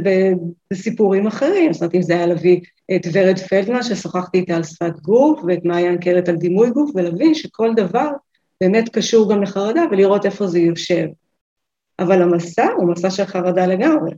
בסיפורים 0.70 1.26
אחרים, 1.26 1.72
זאת 1.72 1.82
אומרת, 1.82 1.94
אם 1.94 2.02
זה 2.02 2.14
היה 2.14 2.26
להביא 2.26 2.60
את 2.96 3.06
ורד 3.12 3.38
פלדמן, 3.38 3.82
ששוחחתי 3.82 4.38
איתה 4.38 4.56
על 4.56 4.64
שפת 4.64 5.00
גוף, 5.00 5.40
ואת 5.46 5.64
מעיין 5.64 5.98
קרת 5.98 6.28
על 6.28 6.36
דימוי 6.36 6.70
גוף, 6.70 6.90
ולהבין 6.94 7.34
שכל 7.34 7.70
דבר 7.76 8.08
באמת 8.60 8.88
קשור 8.88 9.32
גם 9.32 9.42
לחרדה, 9.42 9.82
ולראות 9.90 10.26
איפה 10.26 10.46
זה 10.46 10.58
יושב. 10.58 11.06
אבל 11.98 12.22
המסע 12.22 12.66
הוא 12.76 12.92
מסע 12.92 13.10
של 13.10 13.24
חרדה 13.24 13.66
לגמרי. 13.66 14.10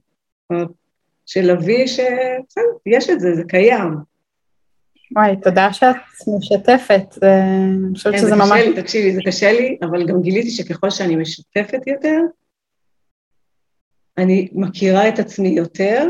של 1.26 1.42
להביא 1.42 1.86
שבסדר, 1.86 2.62
יש 2.86 3.10
את 3.10 3.20
זה, 3.20 3.34
זה 3.34 3.42
קיים. 3.48 4.09
וואי, 5.12 5.36
תודה 5.42 5.72
שאת 5.72 5.96
משתפת, 6.38 7.18
אני 7.22 7.94
חושבת 7.94 8.14
כן, 8.14 8.20
שזה 8.20 8.36
ממש... 8.36 8.50
לי, 8.52 8.82
תקשיבי, 8.82 9.14
זה 9.14 9.20
קשה 9.26 9.52
לי, 9.52 9.78
אבל 9.82 10.06
גם 10.06 10.22
גיליתי 10.22 10.50
שככל 10.50 10.90
שאני 10.90 11.16
משתפת 11.16 11.86
יותר, 11.86 12.20
אני 14.18 14.48
מכירה 14.52 15.08
את 15.08 15.18
עצמי 15.18 15.48
יותר, 15.48 16.06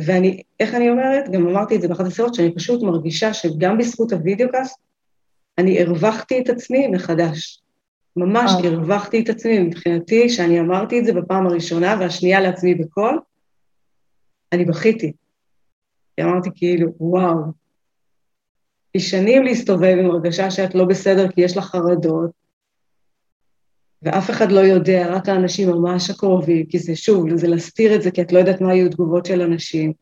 ואני, 0.00 0.42
איך 0.60 0.74
אני 0.74 0.90
אומרת? 0.90 1.28
גם 1.28 1.48
אמרתי 1.48 1.76
את 1.76 1.80
זה 1.80 1.88
באחת 1.88 2.06
השיחות, 2.06 2.34
שאני 2.34 2.54
פשוט 2.54 2.82
מרגישה 2.82 3.34
שגם 3.34 3.78
בזכות 3.78 4.12
הוידאו-קאסט, 4.12 4.78
אני 5.58 5.82
הרווחתי 5.82 6.40
את 6.40 6.48
עצמי 6.48 6.86
מחדש. 6.86 7.62
ממש 8.16 8.50
אה. 8.50 8.68
הרווחתי 8.68 9.20
את 9.20 9.28
עצמי 9.28 9.58
מבחינתי, 9.58 10.28
שאני 10.28 10.60
אמרתי 10.60 11.00
את 11.00 11.04
זה 11.04 11.12
בפעם 11.12 11.46
הראשונה 11.46 11.96
והשנייה 12.00 12.40
לעצמי 12.40 12.74
בקול, 12.74 13.20
אני 14.52 14.64
בכיתי. 14.64 15.12
כי 16.16 16.22
אמרתי 16.22 16.50
כאילו, 16.54 16.92
וואו, 17.00 17.59
שנים 18.98 19.42
להסתובב 19.42 19.96
עם 19.98 20.10
הרגשה 20.10 20.50
שאת 20.50 20.74
לא 20.74 20.84
בסדר 20.84 21.28
כי 21.28 21.40
יש 21.40 21.56
לך 21.56 21.64
חרדות, 21.64 22.30
ואף 24.02 24.30
אחד 24.30 24.52
לא 24.52 24.60
יודע, 24.60 25.06
רק 25.10 25.28
האנשים 25.28 25.68
ממש 25.68 26.10
הקרובים, 26.10 26.66
כי 26.66 26.78
זה 26.78 26.96
שוב, 26.96 27.36
זה 27.36 27.48
להסתיר 27.48 27.94
את 27.94 28.02
זה, 28.02 28.10
כי 28.10 28.22
את 28.22 28.32
לא 28.32 28.38
יודעת 28.38 28.60
מה 28.60 28.72
היו 28.72 28.90
תגובות 28.90 29.26
של 29.26 29.42
אנשים. 29.42 29.92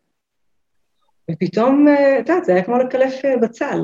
ופתאום, 1.31 1.89
אה, 1.89 2.21
את 2.21 2.29
יודעת, 2.29 2.45
זה 2.45 2.55
היה 2.55 2.65
כמו 2.65 2.79
לקלף 2.79 3.25
אה, 3.25 3.37
בצל, 3.37 3.81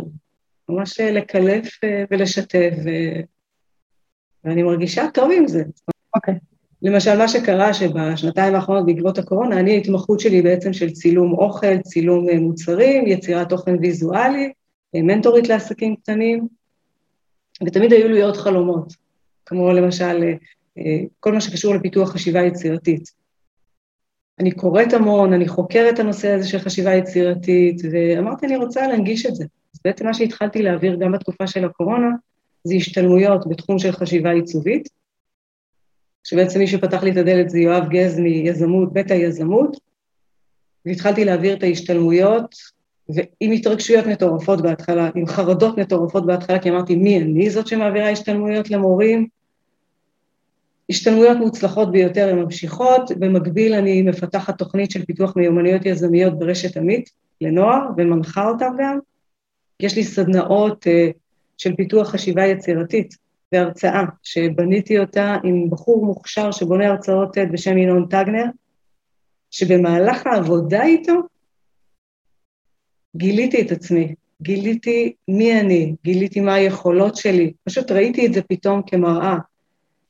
ממש 0.68 1.00
אה, 1.00 1.11
לקלף 1.11 1.68
ולשתף, 2.11 2.70
ו... 2.84 2.88
ואני 4.44 4.62
מרגישה 4.62 5.04
טוב 5.14 5.30
עם 5.37 5.49
זה. 5.49 5.62
אוקיי. 6.16 6.34
Okay. 6.34 6.38
למשל, 6.82 7.18
מה 7.18 7.28
שקרה 7.28 7.75
שבשנתיים 7.75 8.54
האחרונות 8.54 8.87
בעקבות 8.87 9.18
הקורונה, 9.18 9.61
אני, 9.61 9.75
ההתמחות 9.75 10.20
שלי 10.20 10.42
בעצם 10.42 10.73
של 10.73 10.90
צילום 10.90 11.32
אוכל, 11.32 11.78
צילום 11.78 12.26
מוצרים, 12.30 13.06
יצירת 13.06 13.49
תוכן 13.49 13.76
ויזואלי, 13.80 14.52
מנטורית 15.02 15.48
לעסקים 15.48 15.96
קטנים, 15.96 16.48
ותמיד 17.66 17.92
היו 17.92 18.08
לי 18.08 18.22
עוד 18.22 18.36
חלומות. 18.36 18.92
כמו 19.46 19.72
למשל 19.72 20.22
אה, 20.78 21.00
כל 21.20 21.32
מה 21.32 21.40
שקשור 21.40 21.74
לפיתוח 21.74 22.12
חשיבה 22.12 22.42
יצירתית. 22.42 23.10
אני 24.40 24.52
קוראת 24.52 24.92
המון, 24.92 25.32
אני 25.32 25.48
חוקרת 25.48 25.94
את 25.94 25.98
הנושא 25.98 26.28
הזה 26.30 26.48
של 26.48 26.58
חשיבה 26.58 26.94
יצירתית, 26.94 27.82
ואמרתי, 27.92 28.46
אני 28.46 28.56
רוצה 28.56 28.86
להנגיש 28.86 29.26
את 29.26 29.34
זה. 29.34 29.44
אז 29.74 29.80
בעצם 29.84 30.06
מה 30.06 30.14
שהתחלתי 30.14 30.62
להעביר 30.62 30.96
גם 30.96 31.12
בתקופה 31.12 31.46
של 31.46 31.64
הקורונה, 31.64 32.08
זה 32.64 32.74
השתלמויות 32.74 33.48
בתחום 33.48 33.78
של 33.78 33.92
חשיבה 33.92 34.30
עיצובית, 34.30 34.88
שבעצם 36.24 36.58
מי 36.58 36.66
שפתח 36.66 37.02
לי 37.02 37.12
את 37.12 37.16
הדלת 37.16 37.50
זה 37.50 37.58
יואב 37.58 37.88
גז 37.88 38.18
מיזמות, 38.18 38.92
בית 38.92 39.10
היזמות, 39.10 39.76
והתחלתי 40.86 41.24
להעביר 41.24 41.56
את 41.56 41.62
ההשתלמויות, 41.62 42.54
ועם 43.08 43.52
התרגשויות 43.52 44.06
מטורפות 44.06 44.62
בהתחלה, 44.62 45.11
עם 45.14 45.26
חרדות 45.26 45.78
מטורפות 45.78 46.26
בהתחלה, 46.26 46.58
כי 46.58 46.70
אמרתי, 46.70 46.96
מי 46.96 47.20
אני 47.20 47.50
זאת 47.50 47.66
שמעבירה 47.66 48.11
השתלמויות 48.11 48.70
למורים? 48.70 49.26
השתלמויות 50.90 51.38
מוצלחות 51.38 51.92
ביותר 51.92 52.28
הן 52.28 52.38
ממשיכות, 52.38 53.11
במקביל 53.18 53.75
אני 53.75 54.02
מפתחת 54.02 54.58
תוכנית 54.58 54.90
של 54.90 55.04
פיתוח 55.04 55.37
מיומנויות 55.37 55.87
יזמיות 55.87 56.38
ברשת 56.38 56.76
עמית 56.76 57.11
לנוער, 57.40 57.80
ומנחה 57.96 58.49
אותם 58.49 58.73
גם. 58.78 58.99
יש 59.80 59.96
לי 59.96 60.04
סדנאות 60.04 60.87
uh, 60.87 61.12
של 61.58 61.76
פיתוח 61.76 62.08
חשיבה 62.08 62.46
יצירתית 62.46 63.16
והרצאה, 63.52 64.04
שבניתי 64.23 64.99
אותה 64.99 65.37
עם 65.44 65.70
בחור 65.70 66.06
מוכשר 66.06 66.50
שבונה 66.50 66.87
הרצאות 66.87 67.38
TED 67.38 67.52
בשם 67.52 67.78
ינון 67.78 68.06
טגנר, 68.11 68.44
שבמהלך 69.50 70.26
העבודה 70.26 70.82
איתו 70.82 71.12
גיליתי 73.16 73.62
את 73.62 73.73
עצמי, 73.73 74.14
גיליתי 74.42 75.12
מי 75.28 75.61
אני, 75.61 75.94
גיליתי 76.04 76.40
מה 76.40 76.54
היכולות 76.54 77.16
שלי, 77.16 77.52
פשוט 77.64 77.90
ראיתי 77.90 78.26
את 78.26 78.35
זה 78.35 78.42
פתאום 78.42 78.83
כמראה. 78.87 79.37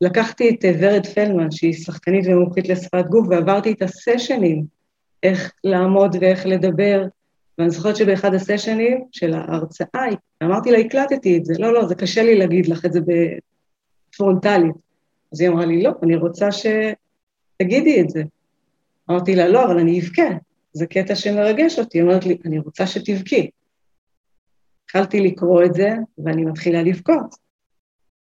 לקחתי 0.00 0.50
את 0.50 0.64
אה, 0.64 0.72
ורד 0.80 1.06
פלמן, 1.06 1.50
שהיא 1.50 1.72
שחקנית 1.72 2.24
ומומחית 2.26 2.68
לשפת 2.68 3.04
גוף, 3.10 3.26
ועברתי 3.30 3.72
את 3.72 3.82
הסשנים, 3.82 4.64
איך 5.22 5.52
לעמוד 5.64 6.16
ואיך 6.20 6.46
לדבר, 6.46 7.04
ואני 7.58 7.70
זוכרת 7.70 7.96
שבאחד 7.96 8.34
הסשנים 8.34 9.04
של 9.12 9.34
ההרצאה, 9.34 10.04
אמרתי 10.42 10.70
לה, 10.70 10.78
הקלטתי 10.78 11.36
את 11.36 11.44
זה, 11.44 11.54
לא, 11.58 11.74
לא, 11.74 11.86
זה 11.86 11.94
קשה 11.94 12.22
לי 12.22 12.38
להגיד 12.38 12.66
לך 12.66 12.84
את 12.84 12.92
זה 12.92 13.00
בפרונטלית. 13.00 14.74
אז 15.32 15.40
היא 15.40 15.48
אמרה 15.48 15.66
לי, 15.66 15.82
לא, 15.82 15.90
אני 16.02 16.16
רוצה 16.16 16.48
שתגידי 16.52 18.00
את 18.00 18.10
זה. 18.10 18.22
אמרתי 19.10 19.34
לה, 19.34 19.48
לא, 19.48 19.64
אבל 19.64 19.78
אני 19.78 20.00
אבכה. 20.00 20.28
זה 20.74 20.86
קטע 20.86 21.14
שמרגש 21.14 21.78
אותי, 21.78 21.98
היא 21.98 22.02
אומרת 22.02 22.26
לי, 22.26 22.38
אני 22.44 22.58
רוצה 22.58 22.86
שתבכי. 22.86 23.50
התחלתי 24.84 25.20
לקרוא 25.20 25.64
את 25.64 25.74
זה, 25.74 25.88
ואני 26.18 26.44
מתחילה 26.44 26.82
לבכות. 26.82 27.34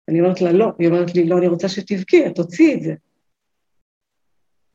אני 0.08 0.20
אומרת 0.20 0.40
לה, 0.40 0.52
לא. 0.52 0.66
היא 0.78 0.88
אומרת 0.88 1.14
לי, 1.14 1.28
לא, 1.28 1.38
אני 1.38 1.46
רוצה 1.46 1.68
שתבכי, 1.68 2.26
את 2.26 2.34
תוציאי 2.34 2.74
את 2.74 2.82
זה. 2.82 2.94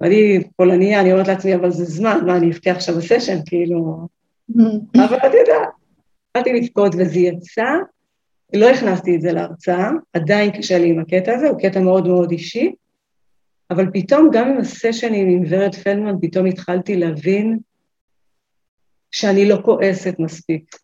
ואני 0.02 0.44
פולניה, 0.56 1.02
אני 1.02 1.12
אומרת 1.12 1.28
לעצמי, 1.28 1.56
אבל 1.56 1.72
זה 1.72 1.86
זמן, 1.86 2.20
מה, 2.26 2.38
אני 2.38 2.52
אבכה 2.52 2.72
עכשיו 2.72 2.96
בסשן, 2.96 3.38
כאילו... 3.46 4.08
אבל 5.08 5.18
את 5.18 5.34
יודעת, 5.34 5.70
התחלתי 6.30 6.54
לבכות 6.54 6.96
וזה 6.96 7.20
יצא, 7.20 7.66
לא 8.54 8.70
הכנסתי 8.70 9.16
את 9.16 9.22
זה 9.22 9.32
להרצאה, 9.32 9.90
עדיין 10.14 10.52
קשה 10.52 10.78
לי 10.78 10.90
עם 10.90 11.00
הקטע 11.00 11.34
הזה, 11.36 11.50
הוא 11.50 11.60
קטע 11.60 11.80
מאוד 11.80 12.08
מאוד 12.08 12.32
אישי, 12.32 12.74
אבל 13.72 13.86
פתאום 13.94 14.30
גם 14.34 14.50
עם 14.50 14.58
הסשנים 14.58 15.30
עם 15.30 15.44
ורד 15.50 15.76
פלדמן, 15.76 16.16
פתאום 16.22 16.46
התחלתי 16.46 16.96
להבין 16.96 17.60
שאני 19.12 19.50
לא 19.50 19.58
כועסת 19.66 20.16
מספיק, 20.20 20.76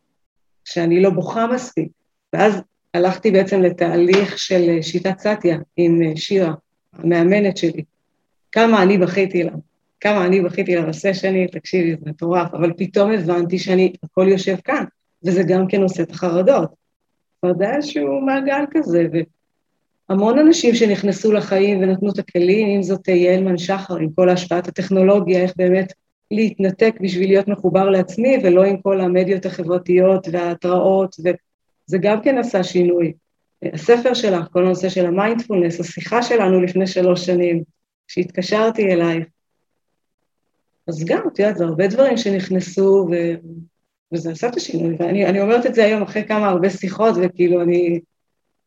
שאני 0.66 1.02
לא 1.02 1.10
בוכה 1.10 1.48
מספיק. 1.48 1.90
ואז 2.34 2.62
הלכתי 2.94 3.32
בעצם 3.32 3.62
לתהליך 3.62 4.40
של 4.40 4.82
שיטת 4.82 5.20
סטיה 5.20 5.58
עם 5.78 6.16
שירה, 6.16 6.54
המאמנת 6.94 7.58
שלי. 7.58 7.84
כמה 8.52 8.84
אני 8.84 8.98
בכיתי 8.98 9.44
לה, 9.44 9.52
כמה 10.00 10.26
אני 10.26 10.42
בכיתי 10.42 10.76
לה 10.76 10.82
בסשנים, 10.82 11.48
תקשיבי, 11.48 11.92
זה 11.92 12.10
מטורף, 12.10 12.54
אבל 12.54 12.74
פתאום 12.78 13.12
הבנתי 13.12 13.60
שאני, 13.60 13.94
הכל 14.04 14.28
יושב 14.28 14.56
כאן, 14.64 14.84
וזה 15.26 15.44
גם 15.44 15.68
כן 15.68 15.82
עושה 15.82 16.04
את 16.04 16.12
החרדות. 16.12 16.70
זאת 16.70 17.44
אומרת, 17.44 17.58
זה 17.58 17.76
איזשהו 17.76 18.22
מעגל 18.22 18.66
כזה, 18.72 19.08
המון 20.12 20.40
אנשים 20.40 20.76
שנכנסו 20.76 21.32
לחיים 21.32 21.80
ונתנו 21.80 22.10
את 22.10 22.20
הכלים, 22.20 22.68
אם 22.68 22.84
זאת 22.84 23.08
יעלמן 23.08 23.58
שחר, 23.58 23.98
עם 23.98 24.10
כל 24.16 24.30
השפעת 24.30 24.68
הטכנולוגיה, 24.68 25.42
איך 25.42 25.54
באמת 25.56 25.94
להתנתק 26.32 26.96
בשביל 27.02 27.30
להיות 27.30 27.48
מחובר 27.48 27.90
לעצמי, 27.90 28.38
ולא 28.44 28.64
עם 28.64 28.78
כל 28.78 29.02
המדיות 29.02 29.46
החברתיות 29.46 30.28
וההתראות, 30.32 31.16
וזה 31.20 31.98
גם 32.02 32.22
כן 32.22 32.38
עשה 32.38 32.64
שינוי. 32.64 33.14
הספר 33.74 34.14
שלך, 34.14 34.48
כל 34.52 34.66
הנושא 34.66 34.90
של 34.90 35.06
המיינדפולנס, 35.06 35.80
השיחה 35.80 36.24
שלנו 36.24 36.62
לפני 36.62 36.88
שלוש 36.88 37.26
שנים, 37.26 37.64
שהתקשרתי 38.08 38.94
אלייך, 38.94 39.26
אז 40.88 41.06
גם, 41.06 41.22
את 41.34 41.40
יודעת, 41.40 41.58
זה 41.58 41.64
הרבה 41.64 41.88
דברים 41.88 42.18
שנכנסו, 42.18 43.08
ו... 43.12 43.16
וזה 44.14 44.32
עשה 44.32 44.48
את 44.48 44.56
השינוי, 44.56 44.96
ואני 45.00 45.42
אומרת 45.42 45.66
את 45.66 45.76
זה 45.76 45.86
היום 45.86 46.02
אחרי 46.02 46.24
כמה 46.28 46.50
הרבה 46.50 46.70
שיחות, 46.70 47.16
וכאילו 47.22 47.62
אני, 47.62 48.00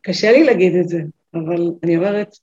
קשה 0.02 0.32
לי 0.32 0.44
להגיד 0.44 0.74
את 0.74 0.88
זה, 0.88 1.00
אבל 1.34 1.70
אני 1.82 1.96
אומרת, 1.96 2.36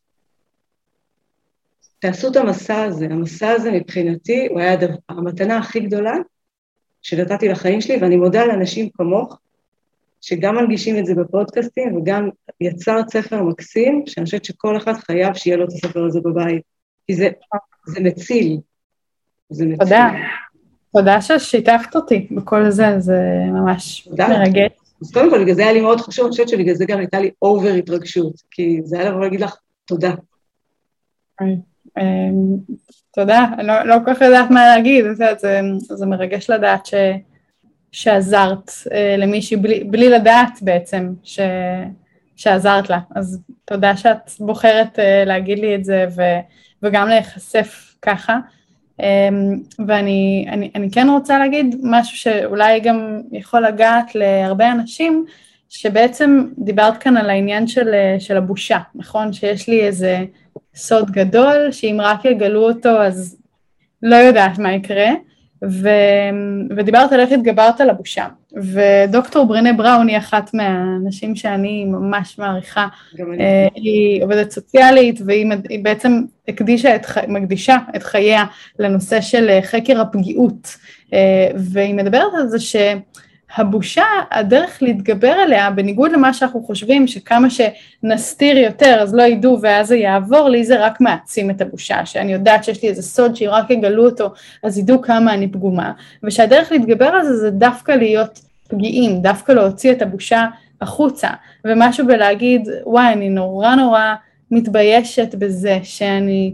תעשו 1.99 2.31
את 2.31 2.35
המסע 2.35 2.83
הזה. 2.83 3.05
המסע 3.05 3.49
הזה 3.49 3.71
מבחינתי, 3.71 4.47
הוא 4.49 4.59
היה 4.59 4.73
הדבר, 4.73 4.95
המתנה 5.09 5.57
הכי 5.57 5.79
גדולה 5.79 6.15
שנתתי 7.01 7.47
לחיים 7.47 7.81
שלי, 7.81 7.97
ואני 8.01 8.15
מודה 8.15 8.45
לאנשים 8.45 8.89
כמוך, 8.89 9.39
שגם 10.21 10.55
מנגישים 10.55 10.97
את 10.99 11.05
זה 11.05 11.15
בפודקאסטים 11.15 11.97
וגם 11.97 12.29
יצר 12.61 12.99
ספר 13.09 13.43
מקסים, 13.43 14.03
שאני 14.07 14.25
חושבת 14.25 14.45
שכל 14.45 14.77
אחד 14.77 14.93
חייב 14.93 15.33
שיהיה 15.33 15.57
לו 15.57 15.63
את 15.63 15.69
הספר 15.69 16.05
הזה 16.05 16.19
בבית, 16.19 16.61
כי 17.07 17.15
זה, 17.15 17.29
זה 17.87 17.99
מציל. 17.99 18.59
זה 19.49 19.65
מציל. 19.65 19.77
תודה. 19.77 20.09
תודה 20.93 21.21
ששיתפת 21.21 21.95
אותי 21.95 22.27
בכל 22.31 22.69
זה, 22.69 22.99
זה 22.99 23.19
ממש 23.47 24.07
מרגש. 24.17 24.80
אז 25.01 25.11
קודם 25.13 25.29
כל, 25.29 25.43
בגלל 25.43 25.55
זה 25.55 25.61
היה 25.61 25.73
לי 25.73 25.81
מאוד 25.81 26.01
חשוב, 26.01 26.25
אני 26.25 26.31
חושבת 26.31 26.49
שבגלל 26.49 26.75
זה 26.75 26.85
גם 26.85 26.99
הייתה 26.99 27.19
לי 27.19 27.31
אובר 27.41 27.73
התרגשות, 27.73 28.33
כי 28.51 28.81
זה 28.83 28.99
היה 28.99 29.09
לבוא 29.09 29.21
להגיד 29.21 29.41
לך 29.41 29.55
תודה. 29.85 30.13
אמ, 31.99 32.57
תודה, 33.13 33.45
אני 33.59 33.67
לא, 33.67 33.83
לא 33.83 33.95
כל 34.05 34.13
כך 34.13 34.21
יודעת 34.21 34.51
מה 34.51 34.65
להגיד, 34.65 35.05
זה, 35.37 36.05
מרגש 36.07 36.49
לדעת 36.49 36.87
שעזרת 37.91 38.71
אה, 38.91 39.15
למישהי 39.17 39.57
בלי, 39.89 40.09
לדעת 40.09 40.59
בעצם 40.61 41.13
שעזרת 42.35 42.89
לה, 42.89 42.99
אז 43.15 43.39
תודה 43.65 43.97
שאת 43.97 44.31
בוחרת 44.39 44.99
אה, 44.99 45.25
להגיד 45.25 45.59
לי 45.59 45.75
את 45.75 45.85
זה 45.85 46.05
וגם 46.83 47.07
להיחשף 47.07 47.95
ככה. 48.01 48.37
אמ, 49.01 49.59
ואני 49.87 50.45
אני, 50.49 50.71
אני 50.75 50.91
כן 50.91 51.09
רוצה 51.09 51.39
להגיד 51.39 51.75
משהו 51.83 52.17
שאולי 52.17 52.79
גם 52.79 53.21
יכול 53.31 53.65
לגעת 53.65 54.15
להרבה 54.15 54.71
אנשים, 54.71 55.25
שבעצם 55.69 56.47
דיברת 56.57 56.97
כאן 56.97 57.17
על 57.17 57.29
העניין 57.29 57.67
של, 57.67 57.93
של 58.19 58.37
הבושה, 58.37 58.79
נכון? 58.95 59.33
שיש 59.33 59.69
לי 59.69 59.81
איזה 59.81 60.25
סוד 60.75 61.11
גדול, 61.11 61.71
שאם 61.71 61.97
רק 62.01 62.25
יגלו 62.25 62.69
אותו 62.69 63.01
אז 63.01 63.37
לא 64.03 64.15
יודעת 64.15 64.59
מה 64.59 64.73
יקרה, 64.73 65.09
ו, 65.69 65.89
ודיברת 66.77 67.11
על 67.13 67.19
איך 67.19 67.31
התגברת 67.31 67.81
על 67.81 67.89
הבושה. 67.89 68.27
ודוקטור 68.53 69.45
ברנה 69.47 69.73
בראון 69.73 70.07
היא 70.07 70.17
אחת 70.17 70.53
מהאנשים 70.53 71.35
שאני 71.35 71.85
ממש 71.85 72.39
מעריכה. 72.39 72.87
אה, 73.39 73.67
היא 73.75 74.23
עובדת 74.23 74.51
סוציאלית 74.51 75.19
והיא 75.25 75.45
בעצם 75.83 76.21
הקדישה 76.47 76.95
את, 76.95 77.05
מקדישה 77.27 77.77
את 77.95 78.03
חייה 78.03 78.45
לנושא 78.79 79.21
של 79.21 79.59
חקר 79.61 80.01
הפגיעות. 80.01 80.77
אה, 81.13 81.51
והיא 81.55 81.93
מדברת 81.93 82.33
על 82.33 82.47
זה 82.47 82.59
ש... 82.59 82.75
הבושה, 83.55 84.03
הדרך 84.31 84.77
להתגבר 84.81 85.31
עליה, 85.31 85.71
בניגוד 85.71 86.11
למה 86.11 86.33
שאנחנו 86.33 86.63
חושבים, 86.63 87.07
שכמה 87.07 87.47
שנסתיר 87.49 88.57
יותר 88.57 88.99
אז 89.01 89.15
לא 89.15 89.23
ידעו 89.23 89.61
ואז 89.61 89.87
זה 89.87 89.95
יעבור, 89.95 90.49
לי 90.49 90.63
זה 90.63 90.85
רק 90.85 91.01
מעצים 91.01 91.49
את 91.49 91.61
הבושה, 91.61 92.05
שאני 92.05 92.33
יודעת 92.33 92.63
שיש 92.63 92.83
לי 92.83 92.89
איזה 92.89 93.01
סוד 93.01 93.35
שאם 93.35 93.49
רק 93.49 93.69
יגלו 93.69 94.05
אותו 94.05 94.33
אז 94.63 94.77
ידעו 94.77 95.01
כמה 95.01 95.33
אני 95.33 95.47
פגומה, 95.47 95.91
ושהדרך 96.23 96.71
להתגבר 96.71 97.05
על 97.05 97.25
זה 97.25 97.37
זה 97.37 97.51
דווקא 97.51 97.91
להיות 97.91 98.39
פגיעים, 98.67 99.21
דווקא 99.21 99.51
להוציא 99.51 99.91
את 99.91 100.01
הבושה 100.01 100.45
החוצה, 100.81 101.29
ומשהו 101.65 102.07
בלהגיד, 102.07 102.69
וואי, 102.85 103.13
אני 103.13 103.29
נורא 103.29 103.75
נורא 103.75 104.13
מתביישת 104.51 105.35
בזה 105.35 105.79
שאני 105.83 106.53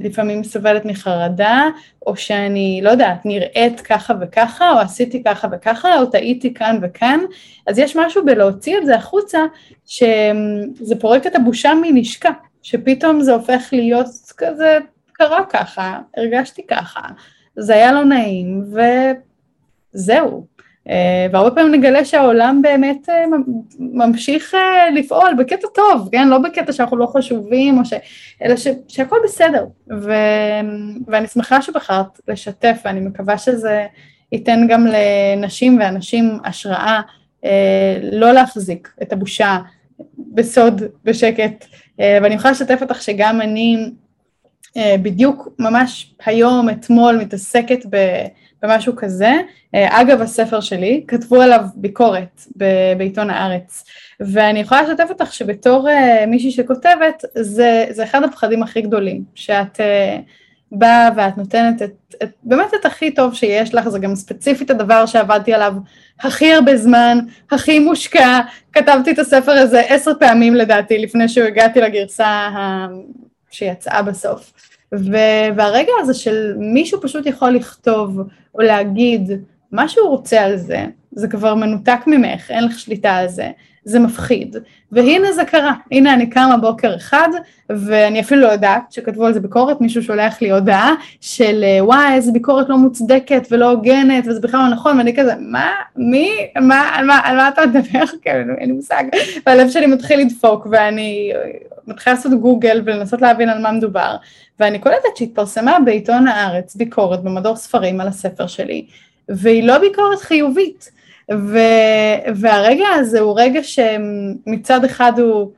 לפעמים 0.00 0.44
סובלת 0.44 0.84
מחרדה, 0.84 1.62
או 2.06 2.16
שאני, 2.16 2.80
לא 2.82 2.90
יודעת, 2.90 3.26
נראית 3.26 3.80
ככה 3.80 4.14
וככה, 4.20 4.72
או 4.72 4.78
עשיתי 4.78 5.22
ככה 5.24 5.48
וככה, 5.52 5.98
או 5.98 6.06
טעיתי 6.06 6.54
כאן 6.54 6.78
וכאן, 6.82 7.20
אז 7.66 7.78
יש 7.78 7.96
משהו 7.96 8.24
בלהוציא 8.24 8.78
את 8.78 8.86
זה 8.86 8.96
החוצה, 8.96 9.38
שזה 9.86 10.96
פורק 11.00 11.26
את 11.26 11.36
הבושה 11.36 11.72
מלשכה, 11.82 12.30
שפתאום 12.62 13.20
זה 13.20 13.32
הופך 13.32 13.68
להיות 13.72 14.06
כזה, 14.36 14.78
קרה 15.12 15.44
ככה, 15.48 15.98
הרגשתי 16.16 16.66
ככה, 16.66 17.00
זה 17.56 17.74
היה 17.74 17.92
לא 17.92 18.04
נעים, 18.04 18.64
וזהו. 19.94 20.55
אה, 20.88 21.26
והרבה 21.32 21.50
פעמים 21.50 21.74
נגלה 21.74 22.04
שהעולם 22.04 22.62
באמת 22.62 23.08
אה, 23.08 23.24
ממשיך 23.78 24.54
אה, 24.54 24.90
לפעול 24.90 25.34
בקטע 25.38 25.68
טוב, 25.74 26.08
כן? 26.12 26.28
לא 26.28 26.38
בקטע 26.38 26.72
שאנחנו 26.72 26.96
לא 26.96 27.06
חשובים, 27.16 27.84
ש... 27.84 27.92
אלא 28.42 28.56
ש... 28.56 28.66
שהכל 28.88 29.16
בסדר. 29.24 29.66
ו... 30.02 30.12
ואני 31.06 31.26
שמחה 31.26 31.62
שבחרת 31.62 32.20
לשתף, 32.28 32.80
ואני 32.84 33.00
מקווה 33.00 33.38
שזה 33.38 33.86
ייתן 34.32 34.66
גם 34.68 34.86
לנשים 34.86 35.78
ואנשים 35.80 36.38
השראה 36.44 37.00
לא 38.02 38.32
להחזיק 38.32 38.88
את 39.02 39.12
הבושה 39.12 39.58
בסוד, 40.18 40.82
בשקט. 41.04 41.64
ואני 41.98 42.34
יכולה 42.34 42.52
לשתף 42.52 42.78
אותך 42.82 43.02
שגם 43.02 43.40
אני 43.40 43.90
בדיוק 44.78 45.48
ממש 45.58 46.14
היום, 46.26 46.70
אתמול, 46.70 47.16
מתעסקת 47.16 47.86
ב... 47.90 47.96
במשהו 48.62 48.96
כזה. 48.96 49.32
אה, 49.74 50.00
אגב 50.00 50.20
הספר 50.20 50.60
שלי, 50.60 51.04
כתבו 51.08 51.42
עליו 51.42 51.60
ביקורת 51.74 52.42
בעיתון 52.96 53.30
הארץ, 53.30 53.84
ואני 54.20 54.60
יכולה 54.60 54.82
לשתף 54.82 55.06
אותך 55.10 55.32
שבתור 55.32 55.88
uh, 55.88 56.26
מישהי 56.26 56.50
שכותבת, 56.50 57.24
זה, 57.34 57.86
זה 57.90 58.04
אחד 58.04 58.22
הפחדים 58.22 58.62
הכי 58.62 58.80
גדולים, 58.80 59.24
שאת 59.34 59.76
uh, 59.76 59.82
באה 60.72 61.08
ואת 61.16 61.38
נותנת 61.38 61.82
את, 61.82 62.14
את, 62.22 62.30
באמת 62.42 62.74
את 62.80 62.84
הכי 62.84 63.10
טוב 63.10 63.34
שיש 63.34 63.74
לך, 63.74 63.88
זה 63.88 63.98
גם 63.98 64.14
ספציפית 64.14 64.70
הדבר 64.70 65.06
שעבדתי 65.06 65.54
עליו 65.54 65.74
הכי 66.20 66.52
הרבה 66.52 66.76
זמן, 66.76 67.18
הכי 67.50 67.78
מושקע, 67.78 68.40
כתבתי 68.72 69.10
את 69.10 69.18
הספר 69.18 69.52
הזה 69.52 69.80
עשר 69.80 70.12
פעמים 70.20 70.54
לדעתי, 70.54 70.98
לפני 70.98 71.28
שהגעתי 71.28 71.80
לגרסה 71.80 72.26
ה... 72.26 72.86
שיצאה 73.50 74.02
בסוף. 74.02 74.52
והרגע 74.92 75.92
הזה 76.00 76.14
של 76.14 76.54
מישהו 76.56 77.00
פשוט 77.00 77.26
יכול 77.26 77.50
לכתוב 77.50 78.20
או 78.54 78.60
להגיד 78.60 79.30
מה 79.72 79.88
שהוא 79.88 80.08
רוצה 80.08 80.40
על 80.40 80.56
זה, 80.56 80.86
זה 81.12 81.28
כבר 81.28 81.54
מנותק 81.54 82.00
ממך, 82.06 82.50
אין 82.50 82.64
לך 82.64 82.78
שליטה 82.78 83.14
על 83.14 83.28
זה, 83.28 83.50
זה 83.84 83.98
מפחיד. 83.98 84.56
והנה 84.92 85.32
זה 85.32 85.44
קרה, 85.44 85.72
הנה 85.92 86.14
אני 86.14 86.30
קמה 86.30 86.56
בוקר 86.56 86.96
אחד, 86.96 87.28
ואני 87.70 88.20
אפילו 88.20 88.40
לא 88.40 88.46
יודעת 88.46 88.92
שכתבו 88.92 89.26
על 89.26 89.34
זה 89.34 89.40
ביקורת, 89.40 89.80
מישהו 89.80 90.02
שולח 90.02 90.42
לי 90.42 90.50
הודעה 90.50 90.94
של 91.20 91.64
וואי 91.80 92.14
איזה 92.14 92.32
ביקורת 92.32 92.68
לא 92.68 92.78
מוצדקת 92.78 93.48
ולא 93.50 93.70
הוגנת, 93.70 94.24
וזה 94.26 94.40
בכלל 94.40 94.60
לא 94.60 94.68
נכון, 94.68 94.98
ואני 94.98 95.16
כזה, 95.16 95.32
מה, 95.40 95.70
מי, 95.96 96.30
מה, 96.60 96.90
על 96.94 97.06
מה, 97.06 97.20
על 97.24 97.36
מה 97.36 97.48
אתה 97.48 97.66
מדבר? 97.66 98.04
כן, 98.22 98.46
אין 98.58 98.68
לי 98.68 98.74
מושג. 98.74 99.04
והלב 99.46 99.70
שלי 99.70 99.86
מתחיל 99.86 100.20
לדפוק, 100.20 100.66
ואני 100.70 101.32
מתחילה 101.86 102.16
לעשות 102.16 102.32
גוגל 102.32 102.82
ולנסות 102.84 103.20
להבין 103.22 103.48
על 103.48 103.62
מה 103.62 103.72
מדובר, 103.72 104.16
ואני 104.60 104.78
קולטת 104.78 105.16
שהתפרסמה 105.16 105.78
בעיתון 105.84 106.28
הארץ 106.28 106.76
ביקורת 106.76 107.22
במדור 107.22 107.56
ספרים 107.56 108.00
על 108.00 108.08
הספר 108.08 108.46
שלי, 108.46 108.86
והיא 109.28 109.62
לא 109.62 109.78
ביקורת 109.78 110.18
חיובית. 110.18 110.90
ו, 111.32 111.58
והרגע 112.34 112.86
הזה 112.94 113.20
הוא 113.20 113.40
רגע 113.40 113.60
שמצד 113.62 114.84
אחד 114.84 115.12
הוא, 115.18 115.52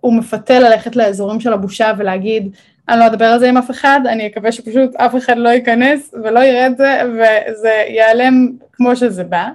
הוא 0.00 0.14
מפתה 0.14 0.58
ללכת 0.58 0.96
לאזורים 0.96 1.40
של 1.40 1.52
הבושה 1.52 1.92
ולהגיד, 1.98 2.56
אני 2.88 3.00
לא 3.00 3.06
אדבר 3.06 3.24
על 3.24 3.38
זה 3.38 3.48
עם 3.48 3.56
אף 3.56 3.70
אחד, 3.70 4.00
אני 4.08 4.26
אקווה 4.26 4.52
שפשוט 4.52 4.96
אף 4.96 5.16
אחד 5.16 5.38
לא 5.38 5.48
ייכנס 5.48 6.14
ולא 6.24 6.40
יראה 6.40 6.66
את 6.66 6.76
זה, 6.76 7.00
וזה 7.12 7.84
ייעלם 7.88 8.52
כמו 8.72 8.96
שזה 8.96 9.24
בא. 9.24 9.48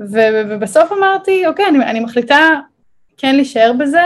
ו, 0.00 0.18
ובסוף 0.48 0.92
אמרתי, 0.92 1.46
אוקיי, 1.46 1.66
אני, 1.66 1.78
אני 1.78 2.00
מחליטה 2.00 2.38
כן 3.16 3.36
להישאר 3.36 3.72
בזה, 3.78 4.02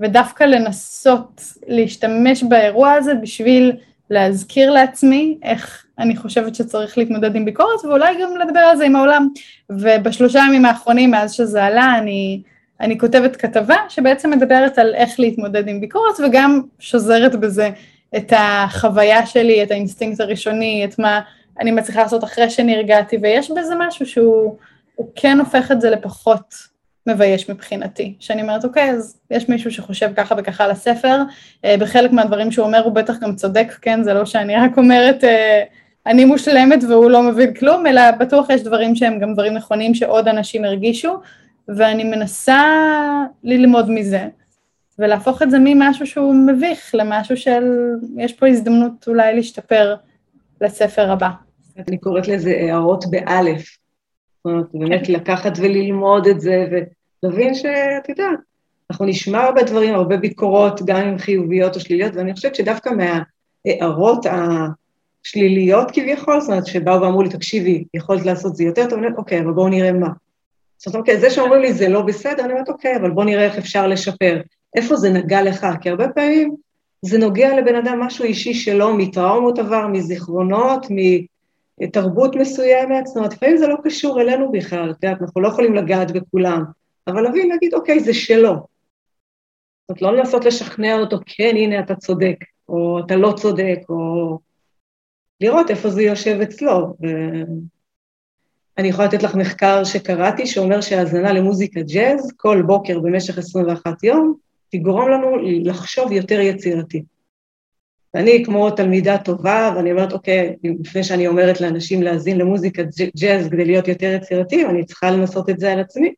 ודווקא 0.00 0.44
לנסות 0.44 1.42
להשתמש 1.66 2.42
באירוע 2.42 2.92
הזה 2.92 3.14
בשביל 3.14 3.72
להזכיר 4.10 4.70
לעצמי 4.70 5.38
איך 5.42 5.84
אני 5.98 6.16
חושבת 6.16 6.54
שצריך 6.54 6.98
להתמודד 6.98 7.36
עם 7.36 7.44
ביקורת, 7.44 7.84
ואולי 7.84 8.14
גם 8.22 8.36
לדבר 8.36 8.60
על 8.60 8.76
זה 8.76 8.84
עם 8.84 8.96
העולם. 8.96 9.28
ובשלושה 9.70 10.38
ימים 10.48 10.64
האחרונים, 10.64 11.10
מאז 11.10 11.32
שזה 11.32 11.64
עלה, 11.64 11.98
אני, 11.98 12.42
אני 12.80 12.98
כותבת 12.98 13.36
כתבה 13.36 13.76
שבעצם 13.88 14.30
מדברת 14.30 14.78
על 14.78 14.94
איך 14.94 15.20
להתמודד 15.20 15.68
עם 15.68 15.80
ביקורת, 15.80 16.14
וגם 16.24 16.60
שוזרת 16.78 17.36
בזה 17.36 17.70
את 18.16 18.32
החוויה 18.36 19.26
שלי, 19.26 19.62
את 19.62 19.70
האינסטינקט 19.70 20.20
הראשוני, 20.20 20.84
את 20.84 20.98
מה 20.98 21.20
אני 21.60 21.70
מצליחה 21.70 22.02
לעשות 22.02 22.24
אחרי 22.24 22.50
שנרגעתי, 22.50 23.16
ויש 23.22 23.50
בזה 23.50 23.74
משהו 23.78 24.06
שהוא 24.06 24.56
כן 25.14 25.38
הופך 25.38 25.72
את 25.72 25.80
זה 25.80 25.90
לפחות 25.90 26.71
מבייש 27.06 27.50
מבחינתי, 27.50 28.14
שאני 28.20 28.42
אומרת 28.42 28.64
אוקיי 28.64 28.90
אז 28.90 29.20
יש 29.30 29.48
מישהו 29.48 29.70
שחושב 29.70 30.10
ככה 30.16 30.34
וככה 30.38 30.64
על 30.64 30.70
הספר, 30.70 31.18
אה, 31.64 31.76
בחלק 31.78 32.12
מהדברים 32.12 32.52
שהוא 32.52 32.66
אומר 32.66 32.84
הוא 32.84 32.92
בטח 32.92 33.18
גם 33.18 33.34
צודק, 33.34 33.72
כן 33.82 34.02
זה 34.02 34.14
לא 34.14 34.24
שאני 34.24 34.56
רק 34.56 34.78
אומרת 34.78 35.24
אה, 35.24 35.62
אני 36.06 36.24
מושלמת 36.24 36.84
והוא 36.88 37.10
לא 37.10 37.22
מבין 37.22 37.54
כלום, 37.54 37.86
אלא 37.86 38.10
בטוח 38.10 38.50
יש 38.50 38.62
דברים 38.62 38.96
שהם 38.96 39.18
גם 39.18 39.32
דברים 39.32 39.54
נכונים 39.54 39.94
שעוד 39.94 40.28
אנשים 40.28 40.64
הרגישו, 40.64 41.20
ואני 41.68 42.04
מנסה 42.04 42.62
ללמוד 43.44 43.90
מזה, 43.90 44.28
ולהפוך 44.98 45.42
את 45.42 45.50
זה 45.50 45.56
ממשהו 45.60 46.06
שהוא 46.06 46.34
מביך 46.34 46.94
למשהו 46.94 47.36
של 47.36 47.90
יש 48.16 48.32
פה 48.32 48.48
הזדמנות 48.48 49.08
אולי 49.08 49.34
להשתפר 49.34 49.94
לספר 50.60 51.10
הבא. 51.10 51.28
אני 51.88 51.98
קוראת 51.98 52.28
לזה 52.28 52.50
הערות 52.50 53.04
באלף. 53.10 53.81
זאת 54.44 54.52
אומרת, 54.52 54.66
באמת 54.74 55.08
לקחת 55.08 55.52
וללמוד 55.56 56.26
את 56.26 56.40
זה, 56.40 56.66
ולהבין 57.22 57.54
שאת 57.54 58.08
יודעת, 58.08 58.38
אנחנו 58.90 59.06
נשמע 59.06 59.40
הרבה 59.40 59.62
דברים, 59.62 59.94
הרבה 59.94 60.16
ביקורות, 60.16 60.80
גם 60.86 60.96
אם 60.96 61.18
חיוביות 61.18 61.74
או 61.74 61.80
שליליות, 61.80 62.16
ואני 62.16 62.34
חושבת 62.34 62.54
שדווקא 62.54 62.90
מההערות 62.90 64.26
השליליות 64.26 65.90
כביכול, 65.90 66.40
זאת 66.40 66.50
אומרת, 66.50 66.66
שבאו 66.66 67.00
ואמרו 67.00 67.22
לי, 67.22 67.28
תקשיבי, 67.28 67.84
יכולת 67.94 68.26
לעשות 68.26 68.56
זה 68.56 68.64
יותר 68.64 68.82
טוב, 68.84 68.98
אני 68.98 69.06
אומרת, 69.06 69.18
אוקיי, 69.18 69.40
אבל 69.40 69.52
בואו 69.52 69.68
נראה 69.68 69.92
מה. 69.92 70.08
זאת 70.78 70.86
אומרת, 70.86 71.00
אוקיי, 71.00 71.20
זה 71.20 71.30
שאומרים 71.30 71.62
לי 71.62 71.72
זה 71.72 71.88
לא 71.88 72.02
בסדר, 72.02 72.44
אני 72.44 72.52
אומרת, 72.52 72.68
אוקיי, 72.68 72.96
אבל 72.96 73.10
בואו 73.10 73.26
נראה 73.26 73.44
איך 73.44 73.58
אפשר 73.58 73.86
לשפר. 73.86 74.40
איפה 74.76 74.96
זה 74.96 75.10
נגע 75.10 75.42
לך? 75.42 75.66
כי 75.80 75.90
הרבה 75.90 76.08
פעמים 76.08 76.54
זה 77.02 77.18
נוגע 77.18 77.56
לבן 77.56 77.74
אדם 77.74 78.00
משהו 78.00 78.24
אישי 78.24 78.54
שלו, 78.54 78.96
מטראומות 78.96 79.58
עבר, 79.58 79.86
מזיכרונות, 79.86 80.86
תרבות 81.92 82.36
מסוימת, 82.36 83.06
זאת 83.06 83.16
אומרת, 83.16 83.32
לפעמים 83.32 83.56
זה 83.56 83.66
לא 83.66 83.76
קשור 83.84 84.20
אלינו 84.20 84.52
בכלל, 84.52 84.90
את 84.90 85.04
יודעת, 85.04 85.22
אנחנו 85.22 85.40
לא 85.40 85.48
יכולים 85.48 85.74
לגעת 85.74 86.10
בכולם, 86.10 86.62
אבל 87.06 87.22
להבין, 87.22 87.48
להגיד, 87.48 87.74
אוקיי, 87.74 88.00
זה 88.00 88.14
שלו. 88.14 88.52
זאת 88.52 90.00
אומרת, 90.00 90.02
לא 90.02 90.16
לנסות 90.16 90.44
לשכנע 90.44 90.98
אותו, 90.98 91.16
כן, 91.26 91.54
הנה, 91.56 91.80
אתה 91.80 91.94
צודק, 91.94 92.36
או 92.68 93.00
אתה 93.06 93.16
לא 93.16 93.32
צודק, 93.36 93.78
או 93.88 94.38
לראות 95.40 95.70
איפה 95.70 95.90
זה 95.90 96.02
יושב 96.02 96.40
אצלו. 96.42 96.94
אני 98.78 98.88
יכולה 98.88 99.08
לתת 99.08 99.22
לך 99.22 99.34
מחקר 99.34 99.84
שקראתי, 99.84 100.46
שאומר 100.46 100.80
שהאזנה 100.80 101.32
למוזיקה 101.32 101.80
ג'אז, 101.80 102.32
כל 102.36 102.62
בוקר 102.66 103.00
במשך 103.00 103.38
21 103.38 104.04
יום, 104.04 104.34
תגרום 104.68 105.08
לנו 105.10 105.36
לחשוב 105.64 106.12
יותר 106.12 106.40
יצירתי. 106.40 107.02
ואני 108.14 108.42
כמו 108.44 108.70
תלמידה 108.70 109.18
טובה, 109.18 109.72
ואני 109.76 109.92
אומרת, 109.92 110.12
אוקיי, 110.12 110.56
לפני 110.80 111.04
שאני 111.04 111.26
אומרת 111.26 111.60
לאנשים 111.60 112.02
להאזין 112.02 112.38
למוזיקה 112.38 112.82
ג'אז 113.16 113.48
כדי 113.48 113.64
להיות 113.64 113.88
יותר 113.88 114.12
יצירתי, 114.16 114.64
אני 114.66 114.84
צריכה 114.84 115.10
לנסות 115.10 115.50
את 115.50 115.58
זה 115.58 115.72
על 115.72 115.80
עצמי. 115.80 116.14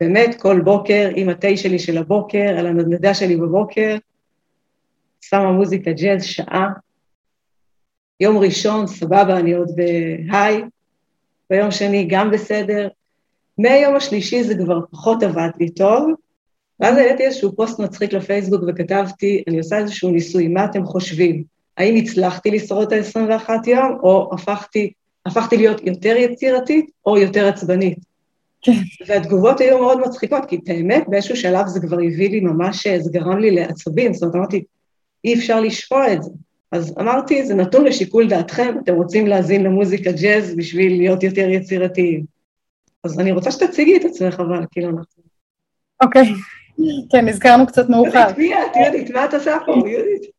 באמת, 0.00 0.40
כל 0.40 0.60
בוקר, 0.60 1.10
עם 1.16 1.28
התה 1.28 1.56
שלי 1.56 1.78
של 1.78 1.98
הבוקר, 1.98 2.54
על 2.58 2.66
הנדנדה 2.66 3.14
שלי 3.14 3.36
בבוקר, 3.36 3.96
שמה 5.20 5.52
מוזיקה 5.52 5.92
ג'אז 5.92 6.24
שעה. 6.24 6.68
יום 8.20 8.38
ראשון, 8.38 8.86
סבבה, 8.86 9.38
אני 9.38 9.52
עוד 9.52 9.70
בהיי, 9.76 10.62
ביום 11.50 11.70
שני 11.70 12.06
גם 12.10 12.30
בסדר. 12.30 12.88
מהיום 13.58 13.96
השלישי 13.96 14.42
זה 14.42 14.54
כבר 14.54 14.80
פחות 14.90 15.22
עבד 15.22 15.50
לי 15.60 15.70
טוב, 15.70 16.10
ואז 16.80 16.96
העליתי 16.96 17.24
איזשהו 17.24 17.56
פוסט 17.56 17.78
מצחיק 17.78 18.12
לפייסבוק 18.12 18.62
וכתבתי, 18.68 19.42
אני 19.48 19.58
עושה 19.58 19.78
איזשהו 19.78 20.10
ניסוי, 20.10 20.48
מה 20.48 20.64
אתם 20.64 20.84
חושבים? 20.84 21.42
האם 21.76 21.96
הצלחתי 21.96 22.50
לשרוד 22.50 22.92
את 22.92 23.16
ה-21 23.16 23.50
יום, 23.66 23.98
או 24.02 24.30
הפכתי, 24.32 24.92
הפכתי 25.26 25.56
להיות 25.56 25.86
יותר 25.86 26.16
יצירתית 26.16 26.90
או 27.06 27.18
יותר 27.18 27.48
עצבנית? 27.48 27.98
כן. 28.62 28.72
והתגובות 29.06 29.60
היו 29.60 29.78
מאוד 29.78 30.00
מצחיקות, 30.00 30.44
כי 30.44 30.56
את 30.56 30.68
האמת, 30.68 31.04
באיזשהו 31.08 31.36
שלב 31.36 31.66
זה 31.66 31.80
כבר 31.80 31.96
הביא 31.96 32.30
לי 32.30 32.40
ממש, 32.40 32.86
זה 32.86 33.10
גרם 33.12 33.38
לי 33.38 33.50
לעצבים, 33.50 34.14
זאת 34.14 34.22
אומרת, 34.22 34.34
אמרתי, 34.36 34.64
אי 35.24 35.34
אפשר 35.34 35.60
לשפוע 35.60 36.12
את 36.12 36.22
זה. 36.22 36.30
אז 36.72 36.94
אמרתי, 37.00 37.46
זה 37.46 37.54
נתון 37.54 37.84
לשיקול 37.84 38.28
דעתכם, 38.28 38.74
אתם 38.84 38.94
רוצים 38.94 39.26
להאזין 39.26 39.62
למוזיקה 39.62 40.12
ג'אז 40.12 40.54
בשביל 40.56 40.96
להיות 40.96 41.22
יותר 41.22 41.48
יצירתיים. 41.48 42.24
אז 43.04 43.20
אני 43.20 43.32
רוצה 43.32 43.50
שתציגי 43.50 43.96
את 43.96 44.04
עצמך, 44.04 44.40
אבל 44.40 44.64
כאילו 44.70 44.88
אנחנו... 44.88 45.22
אוקיי, 46.02 46.32
כן, 47.10 47.24
נזכרנו 47.28 47.66
קצת 47.66 47.88
מאוחר. 47.88 48.30
את, 48.30 48.38
יהודית? 48.76 49.10
מה 49.10 49.24
את 49.24 49.34
עושה 49.34 49.56
פה, 49.66 49.72
יהודית? 49.72 50.38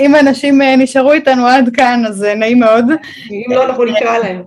אם 0.00 0.14
אנשים 0.20 0.62
אה, 0.62 0.76
נשארו 0.76 1.12
איתנו 1.12 1.46
עד 1.46 1.76
כאן, 1.76 2.02
אז 2.06 2.24
אה, 2.24 2.34
נעים 2.34 2.60
מאוד. 2.60 2.84
אם 3.30 3.52
לא, 3.54 3.64
אנחנו 3.64 3.84
נקרא 3.84 4.18
להם. 4.18 4.42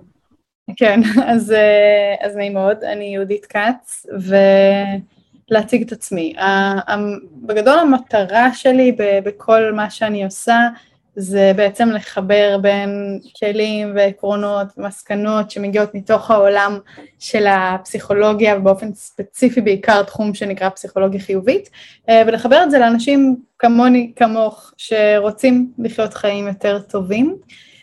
כן, 0.76 1.00
אז, 1.32 1.52
אה, 1.52 2.14
אז 2.26 2.36
נעים 2.36 2.54
מאוד, 2.54 2.84
אני 2.84 3.04
יהודית 3.04 3.46
כץ, 3.46 4.06
ולהציג 5.50 5.82
את 5.82 5.92
עצמי. 5.92 6.34
בגדול 7.42 7.78
המטרה 7.78 8.52
שלי 8.52 8.96
בכל 9.24 9.72
מה 9.72 9.90
שאני 9.90 10.24
עושה, 10.24 10.68
זה 11.20 11.52
בעצם 11.56 11.88
לחבר 11.88 12.58
בין 12.62 13.20
כלים 13.38 13.92
ועקרונות 13.94 14.66
ומסקנות 14.76 15.50
שמגיעות 15.50 15.94
מתוך 15.94 16.30
העולם 16.30 16.78
של 17.18 17.46
הפסיכולוגיה 17.48 18.56
ובאופן 18.56 18.94
ספציפי 18.94 19.60
בעיקר 19.60 20.02
תחום 20.02 20.34
שנקרא 20.34 20.68
פסיכולוגיה 20.68 21.20
חיובית 21.20 21.70
אה, 22.08 22.22
ולחבר 22.26 22.62
את 22.62 22.70
זה 22.70 22.78
לאנשים 22.78 23.36
כמוני, 23.58 24.12
כמוך, 24.16 24.72
שרוצים 24.76 25.72
לחיות 25.78 26.14
חיים 26.14 26.48
יותר 26.48 26.78
טובים 26.78 27.36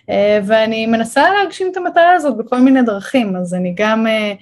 אה, 0.10 0.39
ואני 0.45 0.86
מנסה 0.86 1.30
להגשים 1.34 1.71
את 1.71 1.78
המטרה 1.78 2.13
הזאת 2.13 2.38
בכל 2.38 2.60
מיני 2.60 2.82
דרכים, 2.82 3.36
אז 3.36 3.54
אני 3.54 3.73
גם 3.78 4.08
אה, 4.08 4.34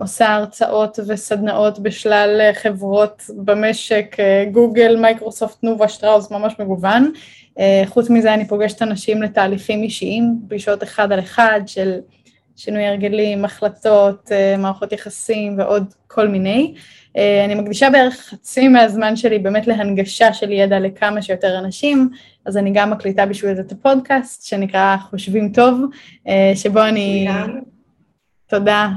עושה 0.00 0.34
הרצאות 0.34 0.98
וסדנאות 1.06 1.78
בשלל 1.78 2.50
חברות 2.54 3.22
במשק, 3.36 4.16
גוגל, 4.52 4.96
מייקרוסופט, 4.96 5.60
תנובה, 5.60 5.88
שטראוס, 5.88 6.30
ממש 6.30 6.54
מגוון. 6.58 7.12
אה, 7.60 7.82
חוץ 7.86 8.10
מזה 8.10 8.34
אני 8.34 8.48
פוגשת 8.48 8.82
אנשים 8.82 9.22
לתהליכים 9.22 9.82
אישיים, 9.82 10.40
פגישות 10.48 10.82
אחד 10.82 11.12
על 11.12 11.20
אחד 11.20 11.60
של 11.66 11.98
שינוי 12.56 12.86
הרגלים, 12.86 13.44
החלטות, 13.44 14.32
אה, 14.32 14.56
מערכות 14.58 14.92
יחסים 14.92 15.58
ועוד 15.58 15.94
כל 16.06 16.28
מיני. 16.28 16.74
אה, 17.16 17.44
אני 17.44 17.54
מקדישה 17.54 17.90
בערך 17.90 18.14
חצי 18.14 18.68
מהזמן 18.68 19.16
שלי 19.16 19.38
באמת 19.38 19.66
להנגשה 19.66 20.32
של 20.32 20.52
ידע 20.52 20.80
לכמה 20.80 21.22
שיותר 21.22 21.58
אנשים, 21.58 22.08
אז 22.46 22.56
אני 22.56 22.70
גם 22.74 22.90
מקליטה 22.90 23.26
בשביל 23.26 23.54
זה 23.54 23.60
את 23.60 23.72
הפודקאסט 23.72 24.46
שנקרא 24.46 24.96
חושבים 25.10 25.52
טוב, 25.52 25.80
שבו 26.54 26.82
אני... 26.82 27.28
תודה. 28.46 28.88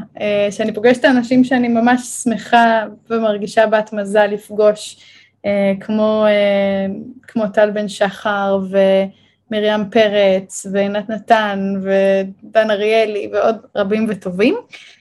שאני 0.51 0.73
פוגשת 0.73 1.05
אנשים 1.05 1.43
שאני 1.43 1.67
ממש 1.67 2.01
שמחה 2.01 2.85
ומרגישה 3.09 3.67
בת 3.67 3.93
מזל 3.93 4.27
לפגוש. 4.27 4.97
אה, 5.45 5.73
כמו, 5.79 6.25
אה, 6.27 6.85
כמו 7.27 7.47
טל 7.47 7.71
בן 7.71 7.87
שחר 7.87 8.59
ומרים 8.69 9.89
פרץ 9.91 10.65
ועינת 10.71 11.09
נתן 11.09 11.73
ודן 11.81 12.71
אריאלי 12.71 13.29
ועוד 13.33 13.55
רבים 13.75 14.05
וטובים. 14.09 14.55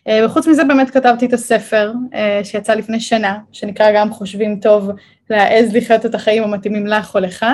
אה, 0.08 0.26
וחוץ 0.26 0.46
מזה 0.46 0.64
באמת 0.64 0.90
כתבתי 0.90 1.26
את 1.26 1.32
הספר 1.32 1.92
שיצא 2.42 2.74
לפני 2.74 3.00
שנה, 3.00 3.38
שנקרא 3.52 3.92
גם 3.94 4.10
חושבים 4.12 4.60
טוב 4.60 4.90
להעז 5.30 5.76
לחיות 5.76 6.06
את 6.06 6.14
החיים 6.14 6.42
המתאימים 6.42 6.86
לך 6.86 7.14
או 7.14 7.20
לך. 7.20 7.46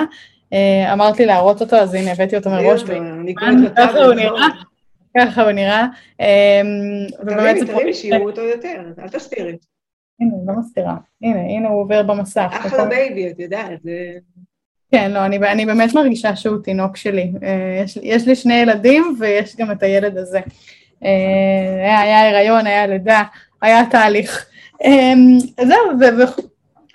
אמרת 0.93 1.19
לי 1.19 1.25
להראות 1.25 1.61
אותו, 1.61 1.75
אז 1.75 1.93
הנה 1.93 2.11
הבאתי 2.11 2.37
אותו 2.37 2.49
מראש. 2.49 2.83
ככה 3.77 4.05
הוא 4.05 4.13
נראה. 4.13 4.47
ככה 5.17 5.43
הוא 5.43 5.51
נראה. 5.51 5.85
תראי, 7.27 7.65
תראי, 7.65 7.93
שיראו 7.93 8.29
אותו 8.29 8.41
יותר, 8.41 8.81
אל 8.99 9.07
תסתירי. 9.07 9.55
הנה, 10.21 10.33
לא 10.45 10.59
מסתירה. 10.59 10.95
הנה, 11.21 11.39
הנה 11.39 11.69
הוא 11.69 11.81
עובר 11.81 12.03
במסך. 12.03 12.47
אחלה 12.51 12.85
baby, 12.85 13.31
את 13.31 13.39
יודעת. 13.39 13.79
כן, 14.91 15.11
לא, 15.11 15.25
אני, 15.25 15.37
אני 15.37 15.65
באמת 15.65 15.93
מרגישה 15.93 16.35
שהוא 16.35 16.57
תינוק 16.63 16.97
שלי. 16.97 17.31
אה, 17.43 17.81
יש, 17.83 17.99
יש 18.03 18.27
לי 18.27 18.35
שני 18.35 18.53
ילדים 18.53 19.15
ויש 19.19 19.55
גם 19.55 19.71
את 19.71 19.83
הילד 19.83 20.17
הזה. 20.17 20.39
אה, 21.05 21.09
היה, 21.77 21.99
היה 21.99 22.29
הריון, 22.29 22.67
היה 22.67 22.87
לידה, 22.87 23.23
היה 23.61 23.85
תהליך. 23.91 24.45
אה, 24.85 25.13
זהו, 25.65 25.99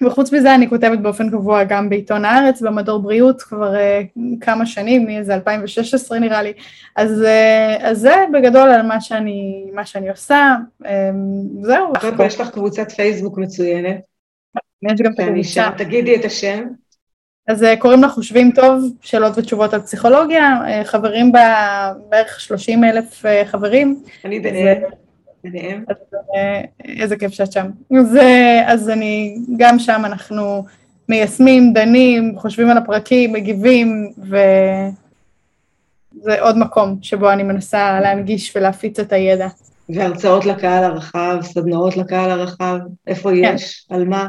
וחוץ 0.03 0.33
מזה 0.33 0.55
אני 0.55 0.69
כותבת 0.69 0.99
באופן 0.99 1.31
קבוע 1.31 1.65
גם 1.65 1.89
בעיתון 1.89 2.25
הארץ, 2.25 2.63
במדור 2.63 3.03
בריאות 3.03 3.43
כבר 3.43 3.75
uh, 3.75 4.19
כמה 4.41 4.67
שנים, 4.67 5.07
מאיזה 5.07 5.35
2016 5.35 6.19
נראה 6.19 6.43
לי, 6.43 6.53
אז, 6.97 7.23
uh, 7.23 7.83
אז 7.83 7.99
זה 7.99 8.15
בגדול 8.33 8.69
על 8.69 8.83
מה 8.83 9.01
שאני, 9.01 9.71
מה 9.75 9.87
שאני 9.87 10.11
עושה, 10.11 10.55
um, 10.83 10.87
זהו. 11.63 11.93
קודם 12.01 12.17
כל 12.17 12.27
יש 12.27 12.41
לך 12.41 12.51
קבוצת 12.51 12.93
פייסבוק 12.93 13.39
מצוינת. 13.39 14.01
יש 14.83 15.01
גם 15.01 15.13
את 15.13 15.21
הקבוצה. 15.21 15.71
תגידי 15.79 16.17
את 16.17 16.25
השם. 16.25 16.65
אז 17.49 17.63
uh, 17.63 17.67
קוראים 17.79 18.03
לה 18.03 18.09
חושבים 18.09 18.51
טוב, 18.55 18.85
שאלות 19.01 19.39
ותשובות 19.39 19.75
על 19.75 19.81
פסיכולוגיה, 19.81 20.61
חברים 20.85 21.33
בה 21.33 21.93
בערך 22.09 22.41
30 22.41 22.85
אלף 22.85 23.25
חברים. 23.45 24.03
אני 24.25 24.41
ביניהם. 24.41 25.04
אה, 26.37 26.61
איזה 26.85 27.17
כיף 27.17 27.33
שאת 27.33 27.53
שם. 27.53 27.67
אז, 28.01 28.17
אה, 28.17 28.73
אז 28.73 28.91
אני, 28.91 29.39
גם 29.57 29.79
שם 29.79 30.03
אנחנו 30.05 30.65
מיישמים, 31.09 31.73
דנים, 31.73 32.39
חושבים 32.39 32.71
על 32.71 32.77
הפרקים, 32.77 33.33
מגיבים, 33.33 34.13
וזה 34.19 36.41
עוד 36.41 36.59
מקום 36.59 36.99
שבו 37.03 37.31
אני 37.31 37.43
מנסה 37.43 38.01
להנגיש 38.01 38.57
ולהפיץ 38.57 39.01
את 39.01 39.13
הידע. 39.13 39.49
והרצאות 39.89 40.45
לקהל 40.45 40.85
הרחב, 40.85 41.39
סדנאות 41.43 41.97
לקהל 41.97 42.31
הרחב, 42.31 42.79
איפה 43.07 43.31
כן. 43.31 43.55
יש? 43.55 43.87
על 43.91 44.05
מה? 44.05 44.29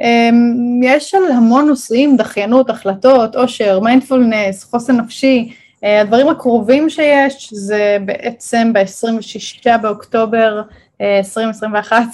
אמ, 0.00 0.80
יש 0.82 1.14
על 1.14 1.32
המון 1.32 1.68
נושאים, 1.68 2.16
דחיינות, 2.16 2.70
החלטות, 2.70 3.36
עושר, 3.36 3.80
מיינדפולנס, 3.80 4.64
חוסן 4.64 4.96
נפשי, 4.96 5.52
הדברים 5.82 6.28
הקרובים 6.28 6.90
שיש 6.90 7.52
זה 7.52 7.96
בעצם 8.04 8.72
ב-26 8.72 9.78
באוקטובר 9.82 10.62
2021 11.00 11.96
אה, 11.96 12.04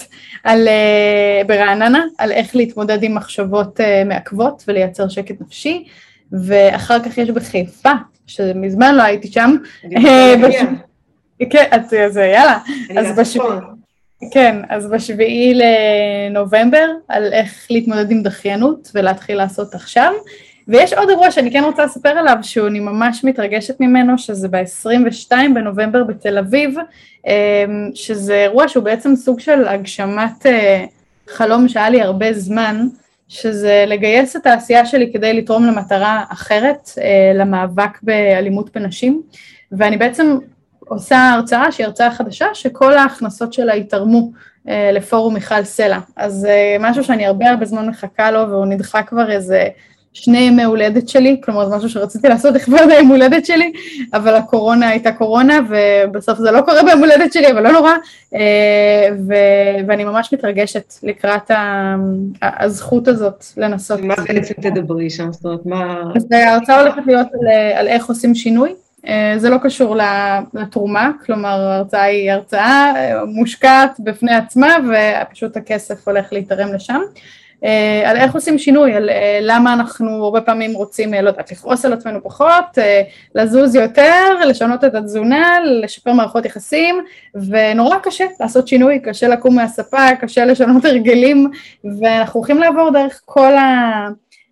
על, 0.44 0.68
אה, 0.68 1.42
ברעננה, 1.46 2.04
על 2.18 2.32
איך 2.32 2.56
להתמודד 2.56 3.02
עם 3.02 3.14
מחשבות 3.14 3.80
מעכבות 4.06 4.64
ולייצר 4.68 5.08
שקט 5.08 5.40
נפשי, 5.40 5.84
ואחר 6.32 7.02
כך 7.02 7.18
יש 7.18 7.30
בחיפה, 7.30 7.92
שמזמן 8.26 8.94
לא 8.94 9.02
הייתי 9.02 9.28
שם. 9.28 9.56
כן, 11.50 11.68
אז 11.70 12.16
יאללה. 12.16 12.58
אז 12.98 13.18
בשביעי, 13.18 13.48
כן, 14.32 14.56
אז 14.68 14.90
בשביעי 14.90 15.54
לנובמבר, 15.54 16.86
על 17.08 17.32
איך 17.32 17.66
להתמודד 17.70 18.10
עם 18.10 18.22
דחיינות 18.22 18.90
ולהתחיל 18.94 19.36
לעשות 19.36 19.74
עכשיו. 19.74 20.12
ויש 20.68 20.92
עוד 20.92 21.10
אירוע 21.10 21.30
שאני 21.30 21.52
כן 21.52 21.64
רוצה 21.64 21.84
לספר 21.84 22.08
עליו, 22.08 22.36
שאני 22.42 22.80
ממש 22.80 23.24
מתרגשת 23.24 23.80
ממנו, 23.80 24.18
שזה 24.18 24.48
ב-22 24.48 25.32
בנובמבר 25.54 26.04
בתל 26.04 26.38
אביב, 26.38 26.74
אמ, 27.26 27.90
שזה 27.94 28.34
אירוע 28.34 28.68
שהוא 28.68 28.84
בעצם 28.84 29.16
סוג 29.16 29.40
של 29.40 29.68
הגשמת 29.68 30.46
אה, 30.46 30.84
חלום 31.28 31.68
שהיה 31.68 31.90
לי 31.90 32.02
הרבה 32.02 32.32
זמן, 32.32 32.86
שזה 33.28 33.84
לגייס 33.86 34.36
את 34.36 34.46
העשייה 34.46 34.86
שלי 34.86 35.12
כדי 35.12 35.32
לתרום 35.32 35.66
למטרה 35.66 36.24
אחרת, 36.32 36.90
אה, 36.98 37.32
למאבק 37.34 37.98
באלימות 38.02 38.76
בנשים, 38.76 39.22
ואני 39.72 39.96
בעצם 39.96 40.38
עושה 40.78 41.30
הרצאה 41.34 41.72
שהיא 41.72 41.86
הרצאה 41.86 42.10
חדשה, 42.10 42.46
שכל 42.54 42.92
ההכנסות 42.92 43.52
שלה 43.52 43.76
יתרמו 43.76 44.30
אה, 44.68 44.90
לפורום 44.92 45.34
מיכל 45.34 45.64
סלע. 45.64 45.98
אז 46.16 46.46
משהו 46.80 47.04
שאני 47.04 47.26
הרבה 47.26 47.50
הרבה 47.50 47.64
זמן 47.64 47.88
מחכה 47.88 48.30
לו, 48.30 48.50
והוא 48.50 48.66
נדחה 48.66 49.02
כבר 49.02 49.30
איזה 49.30 49.68
שני 50.22 50.38
ימי 50.38 50.64
הולדת 50.64 51.08
שלי, 51.08 51.40
כלומר 51.44 51.68
זה 51.68 51.76
משהו 51.76 51.88
שרציתי 51.88 52.28
לעשות 52.28 52.54
לכבוד 52.56 52.90
היום 52.90 53.08
הולדת 53.08 53.46
שלי, 53.46 53.72
אבל 54.14 54.34
הקורונה 54.34 54.88
הייתה 54.88 55.12
קורונה, 55.12 55.58
ובסוף 55.68 56.38
זה 56.38 56.50
לא 56.50 56.60
קורה 56.60 56.82
ביום 56.82 57.00
הולדת 57.00 57.32
שלי, 57.32 57.50
אבל 57.52 57.62
לא 57.62 57.72
נורא, 57.72 57.92
אה, 58.34 59.08
ו- 59.28 59.86
ואני 59.88 60.04
ממש 60.04 60.32
מתרגשת 60.32 60.94
לקראת 61.02 61.50
הזכות 62.42 63.08
הזאת 63.08 63.44
לנסות. 63.56 64.00
מה 64.00 64.14
בעצם 64.28 64.54
תדברי 64.54 65.10
שם? 65.10 65.32
זאת 65.32 65.44
אומרת, 65.44 65.66
מה... 65.66 66.02
אז 66.16 66.26
ההרצאה 66.32 66.80
הולכת 66.80 67.02
להיות 67.06 67.26
על, 67.34 67.48
על 67.78 67.88
איך 67.88 68.06
עושים 68.06 68.34
שינוי. 68.34 68.74
אה, 69.08 69.34
זה 69.36 69.50
לא 69.50 69.56
קשור 69.62 69.96
לתרומה, 70.54 71.10
כלומר 71.26 71.60
ההרצאה 71.60 72.02
היא 72.02 72.32
הרצאה 72.32 72.92
מושקעת 73.26 73.96
בפני 73.98 74.34
עצמה 74.34 74.76
ופשוט 74.88 75.56
הכסף 75.56 76.08
הולך 76.08 76.32
להתערם 76.32 76.74
לשם. 76.74 77.00
אה, 77.66 78.10
על 78.10 78.16
איך 78.16 78.34
עושים 78.34 78.58
שינוי, 78.58 78.94
על 78.94 79.10
אה, 79.10 79.38
למה 79.42 79.72
אנחנו 79.72 80.24
הרבה 80.24 80.40
פעמים 80.40 80.72
רוצים, 80.72 81.14
לא 81.14 81.28
יודעת, 81.28 81.52
לכעוס 81.52 81.84
על 81.84 81.92
עצמנו 81.92 82.22
פחות, 82.22 82.78
לזוז 83.34 83.74
יותר, 83.74 84.34
לשנות 84.46 84.84
את 84.84 84.94
התזונה, 84.94 85.58
לשפר 85.64 86.12
מערכות 86.12 86.44
יחסים, 86.44 87.04
ונורא 87.34 87.98
קשה 87.98 88.24
לעשות 88.40 88.68
שינוי, 88.68 88.98
קשה 88.98 89.28
לקום 89.28 89.54
מהספה, 89.54 90.16
קשה 90.20 90.44
לשנות 90.44 90.84
הרגלים, 90.84 91.50
ואנחנו 92.00 92.40
הולכים 92.40 92.58
לעבור 92.58 92.90
דרך 92.90 93.20
כל 93.24 93.56
ה... 93.56 94.08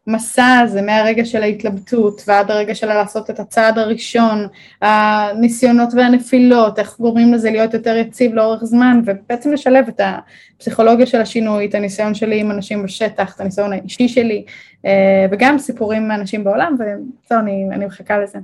המסע 0.07 0.59
הזה 0.63 0.83
מהרגע 0.83 1.25
של 1.25 1.43
ההתלבטות 1.43 2.23
ועד 2.27 2.51
הרגע 2.51 2.75
של 2.75 2.87
לעשות 2.87 3.31
את 3.31 3.41
הצעד 3.41 3.79
הראשון, 3.79 4.47
הניסיונות 4.83 5.89
והנפילות, 5.95 6.79
איך 6.79 6.97
גורמים 7.01 7.35
לזה 7.35 7.51
להיות 7.51 7.75
יותר 7.75 7.97
יציב 7.97 8.35
לאורך 8.35 8.65
זמן 8.65 9.01
ובעצם 9.05 9.53
לשלב 9.53 9.85
את 9.89 10.01
הפסיכולוגיה 10.57 11.07
של 11.07 11.21
השינוי, 11.21 11.67
את 11.67 11.75
הניסיון 11.75 12.15
שלי 12.15 12.41
עם 12.41 12.51
אנשים 12.51 12.83
בשטח, 12.83 13.35
את 13.37 13.41
הניסיון 13.41 13.73
האישי 13.73 14.09
שלי 14.09 14.45
אה, 14.87 15.27
וגם 15.31 15.59
סיפורים 15.59 16.09
מאנשים 16.09 16.45
בעולם 16.45 16.75
וזהו, 16.75 17.41
אני, 17.41 17.69
אני 17.73 17.87
מחכה 17.87 18.19
לזה. 18.19 18.39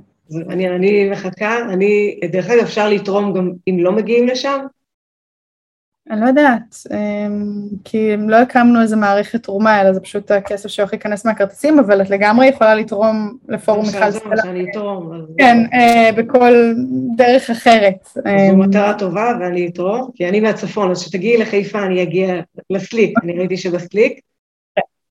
אני, 0.49 0.69
אני 0.69 1.09
מחכה, 1.09 1.57
אני, 1.69 2.19
דרך 2.31 2.49
אגב 2.49 2.61
אפשר 2.61 2.89
לתרום 2.89 3.33
גם 3.33 3.51
אם 3.67 3.77
לא 3.79 3.91
מגיעים 3.91 4.27
לשם? 4.27 4.59
אני 6.09 6.21
לא 6.21 6.25
יודעת, 6.25 6.75
אמ, 6.91 7.61
כי 7.83 8.17
לא 8.17 8.35
הקמנו 8.35 8.81
איזה 8.81 8.95
מערכת 8.95 9.43
תרומה, 9.43 9.81
אלא 9.81 9.93
זה 9.93 9.99
פשוט 9.99 10.31
הכסף 10.31 10.69
שהולך 10.69 10.93
להיכנס 10.93 11.25
מהכרטיסים, 11.25 11.79
אבל 11.79 12.01
את 12.01 12.09
לגמרי 12.09 12.47
יכולה 12.47 12.75
לתרום 12.75 13.37
לפורום 13.47 13.85
מיכל 13.85 14.11
סטלה. 14.11 14.41
כן, 15.37 15.57
אה, 15.73 16.09
בכל 16.17 16.73
דרך 17.15 17.49
אחרת. 17.49 18.07
זו 18.13 18.21
אמ, 18.51 18.59
מטרה 18.59 18.93
טובה 18.99 19.33
ואני 19.39 19.67
אתרום, 19.67 20.09
כי 20.15 20.29
אני 20.29 20.39
מהצפון, 20.39 20.91
אז 20.91 21.01
כשתגיעי 21.01 21.37
לחיפה 21.37 21.85
אני 21.85 22.03
אגיע 22.03 22.35
לסליק, 22.69 23.13
אני 23.23 23.37
ראיתי 23.37 23.57
שבסליק. 23.57 24.19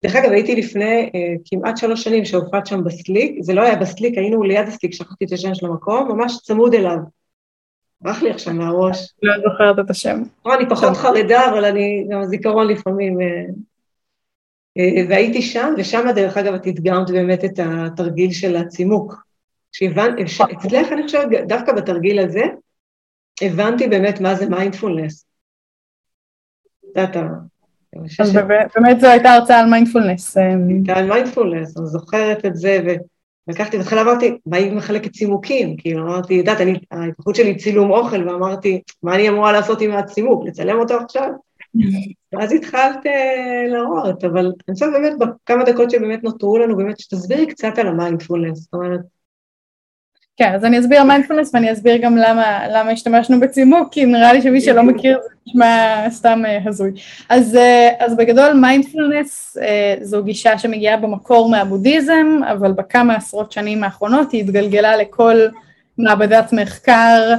דרך 0.05 0.17
אגב, 0.17 0.31
הייתי 0.31 0.57
לפני 0.57 1.11
אה, 1.15 1.35
כמעט 1.45 1.77
שלוש 1.77 2.05
שנים 2.05 2.25
שהופעת 2.25 2.67
שם 2.67 2.85
בסליק, 2.85 3.37
זה 3.41 3.55
לא 3.55 3.63
היה 3.63 3.77
בסליק, 3.77 4.19
היינו 4.19 4.43
ליד 4.43 4.69
הסליק, 4.69 4.95
שכחתי 4.95 5.25
את 5.25 5.33
השם 5.33 5.55
של 5.55 5.67
המקום, 5.67 6.09
ממש 6.09 6.39
צמוד 6.43 6.75
אליו. 6.75 6.97
ברח 8.01 8.23
לי 8.23 8.31
עכשיו 8.31 8.55
מהראש. 8.55 9.15
לא 9.23 9.35
זוכרת 9.37 9.79
את 9.85 9.91
השם. 9.91 10.23
לא, 10.47 10.55
אני 10.55 10.69
פחות 10.69 10.97
חרדה, 10.97 11.51
אבל 11.51 11.65
אני, 11.65 12.07
גם 12.11 12.21
הזיכרון 12.21 12.69
לפעמים... 12.69 13.21
אה, 13.21 13.45
אה, 14.79 15.05
והייתי 15.09 15.43
שם, 15.43 15.75
ושם 15.79 16.07
דרך 16.15 16.37
אגב 16.37 16.55
את 16.55 16.67
הדגמת 16.67 17.11
באמת 17.11 17.45
את 17.45 17.59
התרגיל 17.59 18.33
של 18.33 18.57
הצימוק. 18.57 19.25
שהבנתי, 19.73 20.23
אצלך 20.23 20.93
אני 20.93 21.03
חושבת, 21.03 21.29
דווקא 21.49 21.73
בתרגיל 21.73 22.19
הזה, 22.19 22.43
הבנתי 23.43 23.89
באמת 23.89 24.21
מה 24.21 24.35
זה 24.35 24.49
מיינדפולנס. 24.49 25.27
אז 28.21 28.33
באמת 28.75 29.01
זו 29.01 29.07
הייתה 29.07 29.31
הרצאה 29.31 29.61
על 29.61 29.71
מיינדפולנס. 29.71 30.37
אה, 30.37 30.43
הייתה 30.69 30.93
על 30.97 31.09
מיינדפולנס, 31.09 31.77
אני 31.77 31.87
זוכרת 31.87 32.45
את 32.47 32.57
זה, 32.57 32.83
לקחתי, 33.49 33.79
בהתחלה 33.79 34.03
אמרתי, 34.03 34.39
מה 34.47 34.57
היא 34.57 34.73
מחלקת 34.73 35.13
צימוקים? 35.13 35.77
כאילו, 35.77 36.03
אמרתי, 36.03 36.35
יודעת, 36.35 36.61
אני, 36.61 36.79
ההתמחות 36.91 37.35
שלי 37.35 37.57
צילום 37.57 37.91
אוכל, 37.91 38.29
ואמרתי, 38.29 38.81
מה 39.03 39.15
אני 39.15 39.29
אמורה 39.29 39.53
לעשות 39.53 39.81
עם 39.81 39.93
הצימוק? 39.93 40.45
לצלם 40.47 40.79
אותו 40.79 40.95
עכשיו? 40.95 41.31
ואז 42.33 42.53
התחלת 42.53 43.07
אה, 43.07 43.65
להראות, 43.69 44.25
אבל 44.25 44.53
אני 44.69 44.75
חושבת 44.75 44.93
באמת, 44.93 45.13
בכמה 45.19 45.65
דקות 45.65 45.91
שבאמת 45.91 46.25
נותרו 46.25 46.59
לנו, 46.59 46.77
באמת, 46.77 47.01
שתסבירי 47.01 47.47
קצת 47.47 47.79
על 47.79 47.87
המיינדפולנס, 47.87 48.59
זאת 48.59 48.75
אומרת, 48.75 49.01
כן, 50.41 50.55
אז 50.55 50.65
אני 50.65 50.79
אסביר 50.79 51.05
מיינדפולנס 51.05 51.55
ואני 51.55 51.73
אסביר 51.73 51.97
גם 51.97 52.17
למה, 52.17 52.69
למה 52.69 52.91
השתמשנו 52.91 53.41
בצימוק, 53.41 53.89
כי 53.93 54.07
נראה 54.07 54.33
לי 54.33 54.43
שמי 54.43 54.61
שלא 54.61 54.83
מכיר 54.83 55.19
זה 55.23 55.29
נשמע 55.47 56.05
סתם 56.11 56.43
אה, 56.45 56.69
הזוי. 56.69 56.91
אז, 57.29 57.55
אה, 57.55 58.05
אז 58.05 58.17
בגדול 58.17 58.53
מיינדפולנס 58.53 59.57
אה, 59.57 60.05
זו 60.05 60.25
גישה 60.25 60.59
שמגיעה 60.59 60.97
במקור 60.97 61.51
מהבודהיזם, 61.51 62.41
אבל 62.53 62.73
בכמה 62.73 63.15
עשרות 63.15 63.53
שנים 63.53 63.85
האחרונות 63.85 64.33
היא 64.33 64.41
התגלגלה 64.41 64.97
לכל 64.97 65.37
מעבדת 65.99 66.53
מחקר 66.53 67.35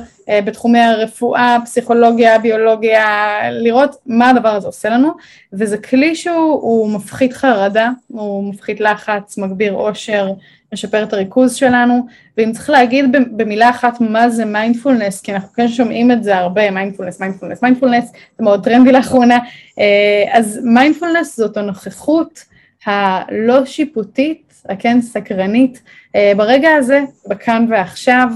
בתחומי 0.46 0.80
הרפואה, 0.80 1.58
פסיכולוגיה, 1.66 2.40
ביולוגיה, 2.40 3.06
לראות 3.52 3.96
מה 4.06 4.30
הדבר 4.30 4.50
הזה 4.50 4.68
עושה 4.68 4.90
לנו, 4.90 5.12
וזה 5.54 5.78
כלי 5.78 6.16
שהוא 6.16 6.90
מפחית 6.90 7.34
חרדה, 7.34 7.90
הוא 8.08 8.54
מפחית 8.54 8.80
לחץ, 8.80 9.38
מגביר 9.38 9.74
אושר, 9.74 10.30
משפר 10.74 11.04
את 11.04 11.14
הריכוז 11.14 11.56
שלנו, 11.56 12.08
ואם 12.38 12.52
צריך 12.52 12.70
להגיד 12.70 13.06
במילה 13.32 13.70
אחת 13.70 14.02
מה 14.02 14.30
זה 14.30 14.46
מיינדפולנס, 14.46 15.22
כי 15.22 15.34
אנחנו 15.34 15.54
כן 15.54 15.68
שומעים 15.68 16.12
את 16.12 16.24
זה 16.24 16.38
הרבה, 16.38 16.72
מיינדפולנס, 16.72 17.20
מיינדפולנס, 17.20 17.64
מיינדפולנס, 17.64 18.12
זה 18.38 18.44
מאוד 18.44 18.64
טרנדי 18.64 18.92
לאחרונה, 18.92 19.40
אה, 19.80 20.24
אז 20.32 20.60
מיינדפולנס 20.64 21.38
זאת 21.38 21.58
הנוכחות 21.58 22.46
הלא 22.86 23.66
שיפוטית, 23.66 24.54
הכן 24.70 25.02
סקרנית, 25.02 25.82
אה, 26.16 26.32
ברגע 26.38 26.70
הזה, 26.76 27.04
בכאן 27.28 27.66
ועכשיו, 27.70 28.30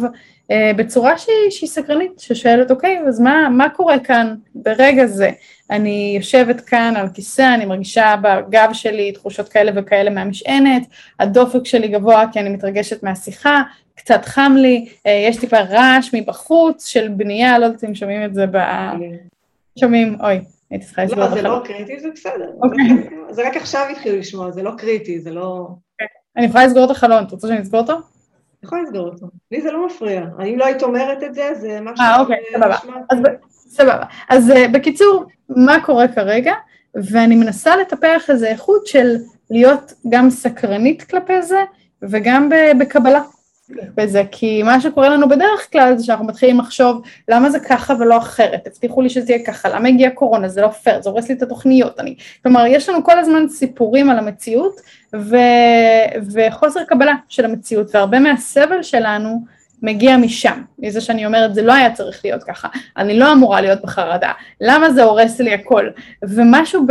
בצורה 0.75 1.17
שהיא, 1.17 1.49
שהיא 1.49 1.69
סקרנית, 1.69 2.19
ששואלת, 2.19 2.71
אוקיי, 2.71 2.99
אז 3.07 3.19
מה, 3.19 3.49
מה 3.49 3.69
קורה 3.69 3.99
כאן 3.99 4.35
ברגע 4.55 5.05
זה? 5.05 5.29
אני 5.69 6.13
יושבת 6.17 6.61
כאן 6.61 6.93
על 6.95 7.07
כיסא, 7.13 7.53
אני 7.55 7.65
מרגישה 7.65 8.15
בגב 8.21 8.69
שלי 8.73 9.11
תחושות 9.11 9.49
כאלה 9.49 9.71
וכאלה 9.75 10.09
מהמשענת, 10.09 10.87
הדופק 11.19 11.65
שלי 11.65 11.87
גבוה 11.87 12.25
כי 12.31 12.39
אני 12.39 12.49
מתרגשת 12.49 13.03
מהשיחה, 13.03 13.61
קצת 13.95 14.25
חם 14.25 14.53
לי, 14.57 14.85
אה, 15.05 15.25
יש 15.29 15.37
טיפה 15.37 15.59
רעש 15.59 16.09
מבחוץ 16.13 16.87
של 16.87 17.07
בנייה, 17.07 17.59
לא 17.59 17.65
יודעת 17.65 17.83
אם 17.83 17.95
שומעים 17.95 18.25
את 18.25 18.33
זה 18.33 18.45
ב... 18.47 18.57
שומעים, 19.79 20.17
אוי, 20.21 20.41
הייתי 20.71 20.85
צריכה 20.85 21.03
לסגור. 21.03 21.23
לא, 21.23 21.29
זה 21.29 21.41
לא 21.41 21.61
קריטי, 21.65 21.99
זה 21.99 22.07
בסדר. 22.15 22.51
אוקיי. 22.63 22.85
זה 23.29 23.47
רק 23.47 23.57
עכשיו 23.57 23.85
התחילו 23.91 24.17
לשמוע, 24.17 24.51
זה 24.51 24.63
לא 24.63 24.71
קריטי, 24.77 25.19
זה 25.19 25.31
לא... 25.31 25.67
אני 26.37 26.45
יכולה 26.45 26.65
לסגור 26.65 26.85
את 26.85 26.89
החלון, 26.89 27.23
את 27.23 27.31
רוצה 27.31 27.47
שאני 27.47 27.61
אסגור 27.61 27.79
אותו? 27.79 27.97
יכולה 28.65 28.81
לסגור 28.81 29.07
אותו. 29.09 29.27
לי 29.51 29.61
זה 29.61 29.71
לא 29.71 29.85
מפריע. 29.85 30.25
אם 30.43 30.55
לא 30.57 30.65
היית 30.65 30.83
אומרת 30.83 31.23
את 31.23 31.35
זה, 31.35 31.49
זה 31.53 31.79
משהו... 31.81 32.05
אה, 32.05 32.19
אוקיי, 32.19 32.37
סבבה. 32.53 32.75
סבבה. 33.49 34.03
אז 34.29 34.49
uh, 34.49 34.67
בקיצור, 34.71 35.25
מה 35.49 35.77
קורה 35.85 36.07
כרגע? 36.07 36.53
ואני 36.95 37.35
מנסה 37.35 37.75
לטפח 37.75 38.29
איזו 38.29 38.45
איכות 38.45 38.87
של 38.87 39.15
להיות 39.49 39.93
גם 40.09 40.29
סקרנית 40.29 41.03
כלפי 41.03 41.41
זה, 41.41 41.63
וגם 42.01 42.49
בקבלה 42.79 43.21
בזה, 43.69 44.23
כי 44.31 44.63
מה 44.63 44.81
שקורה 44.81 45.09
לנו 45.09 45.29
בדרך 45.29 45.71
כלל 45.71 45.97
זה 45.97 46.05
שאנחנו 46.05 46.25
מתחילים 46.25 46.59
לחשוב 46.59 47.01
למה 47.27 47.49
זה 47.49 47.59
ככה 47.59 47.93
ולא 47.99 48.17
אחרת, 48.17 48.67
הבטיחו 48.67 49.01
לי 49.01 49.09
שזה 49.09 49.33
יהיה 49.33 49.45
ככה, 49.45 49.69
למה 49.69 49.87
הגיעה 49.87 50.11
קורונה, 50.11 50.47
זה 50.47 50.61
לא 50.61 50.67
פייר, 50.67 51.01
זה 51.01 51.09
הורס 51.09 51.29
לי 51.29 51.35
את 51.35 51.41
התוכניות, 51.41 51.99
אני, 51.99 52.15
כלומר 52.43 52.65
יש 52.65 52.89
לנו 52.89 53.03
כל 53.03 53.19
הזמן 53.19 53.47
סיפורים 53.49 54.09
על 54.09 54.17
המציאות 54.17 54.75
ו, 55.15 55.37
וחוסר 56.33 56.83
קבלה 56.83 57.15
של 57.29 57.45
המציאות, 57.45 57.95
והרבה 57.95 58.19
מהסבל 58.19 58.83
שלנו 58.83 59.45
מגיע 59.81 60.17
משם, 60.17 60.61
מזה 60.79 61.01
שאני 61.01 61.25
אומרת 61.25 61.55
זה 61.55 61.61
לא 61.61 61.73
היה 61.73 61.93
צריך 61.93 62.25
להיות 62.25 62.43
ככה, 62.43 62.67
אני 62.97 63.19
לא 63.19 63.33
אמורה 63.33 63.61
להיות 63.61 63.81
בחרדה, 63.81 64.31
למה 64.61 64.91
זה 64.91 65.03
הורס 65.03 65.39
לי 65.39 65.53
הכל, 65.53 65.89
ומשהו 66.23 66.85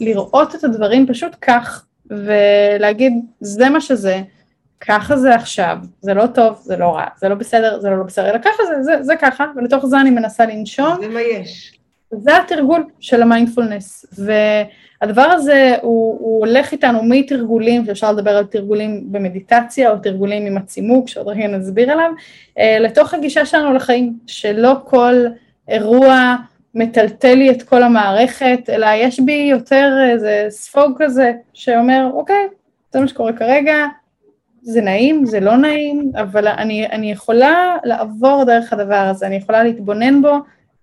בלראות 0.00 0.54
את 0.54 0.64
הדברים 0.64 1.06
פשוט 1.06 1.36
כך, 1.40 1.84
ולהגיד 2.10 3.12
זה 3.40 3.68
מה 3.68 3.80
שזה, 3.80 4.20
ככה 4.80 5.16
זה 5.16 5.34
עכשיו, 5.34 5.76
זה 6.00 6.14
לא 6.14 6.26
טוב, 6.26 6.58
זה 6.62 6.76
לא 6.76 6.96
רע, 6.96 7.06
זה 7.16 7.28
לא 7.28 7.34
בסדר, 7.34 7.80
זה 7.80 7.90
לא 7.90 7.98
לא 7.98 8.04
בסדר, 8.04 8.30
אלא 8.30 8.38
ככה 8.38 8.62
זה, 8.68 8.82
זה, 8.82 9.02
זה 9.02 9.16
ככה, 9.16 9.44
ולתוך 9.56 9.86
זה 9.86 10.00
אני 10.00 10.10
מנסה 10.10 10.46
לנשום. 10.46 10.96
זה 11.00 11.08
מה 11.08 11.20
יש. 11.20 11.78
זה 12.10 12.36
התרגול 12.36 12.84
של 13.00 13.22
המיינדפולנס, 13.22 14.06
והדבר 14.18 15.22
הזה 15.22 15.74
הוא, 15.82 16.18
הוא 16.20 16.38
הולך 16.46 16.72
איתנו 16.72 17.02
מתרגולים, 17.04 17.86
שאפשר 17.86 18.12
לדבר 18.12 18.36
על 18.36 18.44
תרגולים 18.44 19.12
במדיטציה, 19.12 19.90
או 19.90 19.98
תרגולים 19.98 20.46
עם 20.46 20.56
הצימוק, 20.56 21.08
שעוד 21.08 21.28
רגע 21.28 21.46
נסביר 21.46 21.92
עליו, 21.92 22.10
אה, 22.58 22.78
לתוך 22.78 23.14
הגישה 23.14 23.46
שלנו 23.46 23.72
לחיים, 23.72 24.18
שלא 24.26 24.74
כל 24.84 25.14
אירוע 25.68 26.36
מטלטל 26.74 27.34
לי 27.34 27.50
את 27.50 27.62
כל 27.62 27.82
המערכת, 27.82 28.60
אלא 28.68 28.86
יש 28.94 29.20
בי 29.20 29.48
יותר 29.50 29.92
איזה 30.12 30.46
ספוג 30.48 31.02
כזה, 31.02 31.32
שאומר, 31.54 32.10
אוקיי, 32.12 32.48
זה 32.92 33.00
מה 33.00 33.08
שקורה 33.08 33.32
כרגע, 33.32 33.86
זה 34.70 34.80
נעים, 34.80 35.26
זה 35.26 35.40
לא 35.40 35.56
נעים, 35.56 36.12
אבל 36.14 36.48
אני, 36.48 36.86
אני 36.86 37.12
יכולה 37.12 37.76
לעבור 37.84 38.44
דרך 38.44 38.72
הדבר 38.72 38.94
הזה, 38.94 39.26
אני 39.26 39.36
יכולה 39.36 39.64
להתבונן 39.64 40.22
בו, 40.22 40.36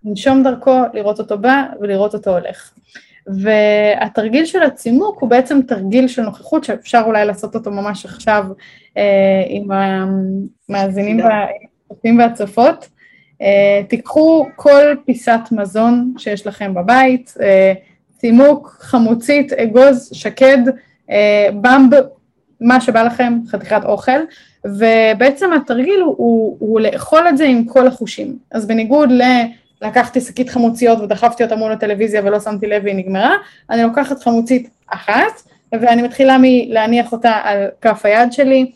לנשום 0.06 0.44
דרכו, 0.44 0.82
לראות 0.94 1.20
אותו 1.20 1.38
בא 1.38 1.64
ולראות 1.82 2.14
אותו 2.14 2.32
הולך. 2.32 2.72
והתרגיל 3.28 4.46
של 4.46 4.64
הצימוק 4.64 5.20
הוא 5.20 5.30
בעצם 5.30 5.60
תרגיל 5.68 6.08
של 6.08 6.22
נוכחות 6.22 6.64
שאפשר 6.64 7.04
אולי 7.06 7.26
לעשות 7.26 7.56
אותו 7.56 7.72
ממש 7.72 8.06
עכשיו 8.06 8.46
אה, 8.98 9.44
עם 9.48 9.72
המאזינים 9.72 11.20
והצופים 11.20 12.20
והצופות. 12.20 12.90
אה, 13.42 13.82
תיקחו 13.88 14.46
כל 14.56 14.94
פיסת 15.06 15.42
מזון 15.52 16.14
שיש 16.18 16.48
לכם 16.48 16.74
בבית, 16.74 17.34
אה, 17.42 17.74
צימוק, 18.18 18.78
חמוצית, 18.80 19.54
אגוז, 19.54 20.10
שקד, 20.14 20.58
אה, 21.10 21.50
במב, 21.62 21.94
מה 22.66 22.82
שבא 22.82 23.04
לכם, 23.04 23.40
חתיכת 23.48 23.82
אוכל, 23.86 24.20
ובעצם 24.66 25.54
התרגיל 25.54 26.02
הוא, 26.02 26.16
הוא, 26.18 26.58
הוא 26.60 26.80
לאכול 26.80 27.28
את 27.28 27.38
זה 27.38 27.46
עם 27.46 27.66
כל 27.66 27.88
החושים. 27.88 28.38
אז 28.52 28.68
בניגוד 28.68 29.12
ל... 29.12 29.22
לקחתי 29.82 30.22
שקית 30.22 30.50
חמוציות 30.50 31.00
ודחפתי 31.00 31.44
אותה 31.44 31.56
מול 31.56 31.72
הטלוויזיה 31.72 32.22
ולא 32.24 32.40
שמתי 32.40 32.68
לב 32.68 32.84
והיא 32.84 32.96
נגמרה, 32.96 33.36
אני 33.70 33.84
לוקחת 33.84 34.24
חמוצית 34.24 34.70
אחת 34.88 35.42
ואני 35.72 36.02
מתחילה 36.02 36.38
מלהניח 36.42 37.12
אותה 37.12 37.32
על 37.44 37.68
כף 37.82 38.06
היד 38.06 38.34
שלי 38.34 38.72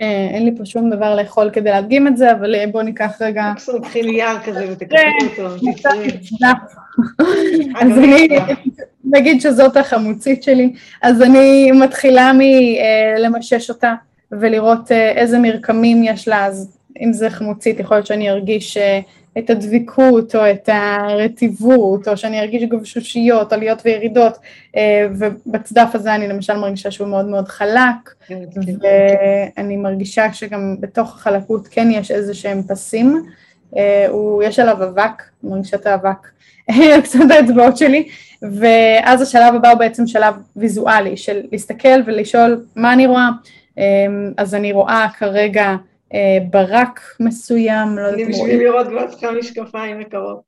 ואין 0.00 0.44
לי 0.44 0.56
פה 0.56 0.64
שום 0.64 0.90
דבר 0.90 1.16
לאכול 1.16 1.50
כדי 1.50 1.70
להדגים 1.70 2.06
את 2.06 2.16
זה, 2.16 2.32
אבל 2.32 2.54
בואו 2.72 2.82
ניקח 2.82 3.16
רגע... 3.20 3.52
תקחי 3.78 4.02
נייר 4.02 4.40
כזה 4.44 4.66
ותקחי 4.72 4.96
אותו, 5.22 5.56
אז 7.80 7.98
אני, 7.98 8.28
נגיד 9.04 9.40
שזאת 9.40 9.76
החמוצית 9.76 10.42
שלי, 10.42 10.72
אז 11.02 11.22
אני 11.22 11.72
מתחילה 11.72 12.32
מלמשש 12.34 13.70
אותה 13.70 13.94
ולראות 14.32 14.92
איזה 14.92 15.38
מרקמים 15.38 16.04
יש 16.04 16.28
לה, 16.28 16.46
אז 16.46 16.78
אם 17.00 17.12
זה 17.12 17.30
חמוצית, 17.30 17.80
יכול 17.80 17.96
להיות 17.96 18.06
שאני 18.06 18.30
ארגיש 18.30 18.76
אה, 18.76 19.00
את 19.38 19.50
הדביקות 19.50 20.34
או 20.34 20.50
את 20.50 20.68
הרטיבות, 20.72 22.08
או 22.08 22.16
שאני 22.16 22.40
ארגיש 22.40 22.62
גבשושיות, 22.62 23.52
עליות 23.52 23.82
וירידות, 23.84 24.38
אה, 24.76 25.06
ובצדף 25.18 25.88
הזה 25.94 26.14
אני 26.14 26.28
למשל 26.28 26.56
מרגישה 26.56 26.90
שהוא 26.90 27.08
מאוד 27.08 27.26
מאוד 27.26 27.48
חלק, 27.48 28.14
כן, 28.26 28.38
כן. 28.54 28.60
ואני 29.56 29.76
מרגישה 29.76 30.32
שגם 30.32 30.76
בתוך 30.80 31.16
החלקות 31.16 31.68
כן 31.70 31.88
יש 31.90 32.10
איזה 32.10 32.34
שהם 32.34 32.62
פסים, 32.62 33.26
אה, 33.76 34.06
יש 34.42 34.58
עליו 34.58 34.84
אבק, 34.84 35.22
מרגישה 35.42 35.76
את 35.76 35.86
האבק, 35.86 36.28
קצת 37.04 37.20
האצבעות 37.30 37.76
שלי, 37.76 38.08
ואז 38.42 39.22
השלב 39.22 39.54
הבא 39.54 39.70
הוא 39.70 39.78
בעצם 39.78 40.06
שלב 40.06 40.34
ויזואלי, 40.56 41.16
של 41.16 41.40
להסתכל 41.52 42.02
ולשאול 42.06 42.64
מה 42.76 42.92
אני 42.92 43.06
רואה, 43.06 43.28
אז 44.36 44.54
אני 44.54 44.72
רואה 44.72 45.06
כרגע 45.18 45.64
אה, 45.64 45.76
ברק 46.50 47.00
מסוים, 47.20 47.96
לא 47.96 48.00
יודעת... 48.00 48.14
אני 48.14 48.24
בשביל 48.24 48.58
לראות 48.62 48.86
כבר 48.86 49.06
צריכה 49.08 49.30
משקפיים 49.32 49.98
מקרוב. 49.98 50.40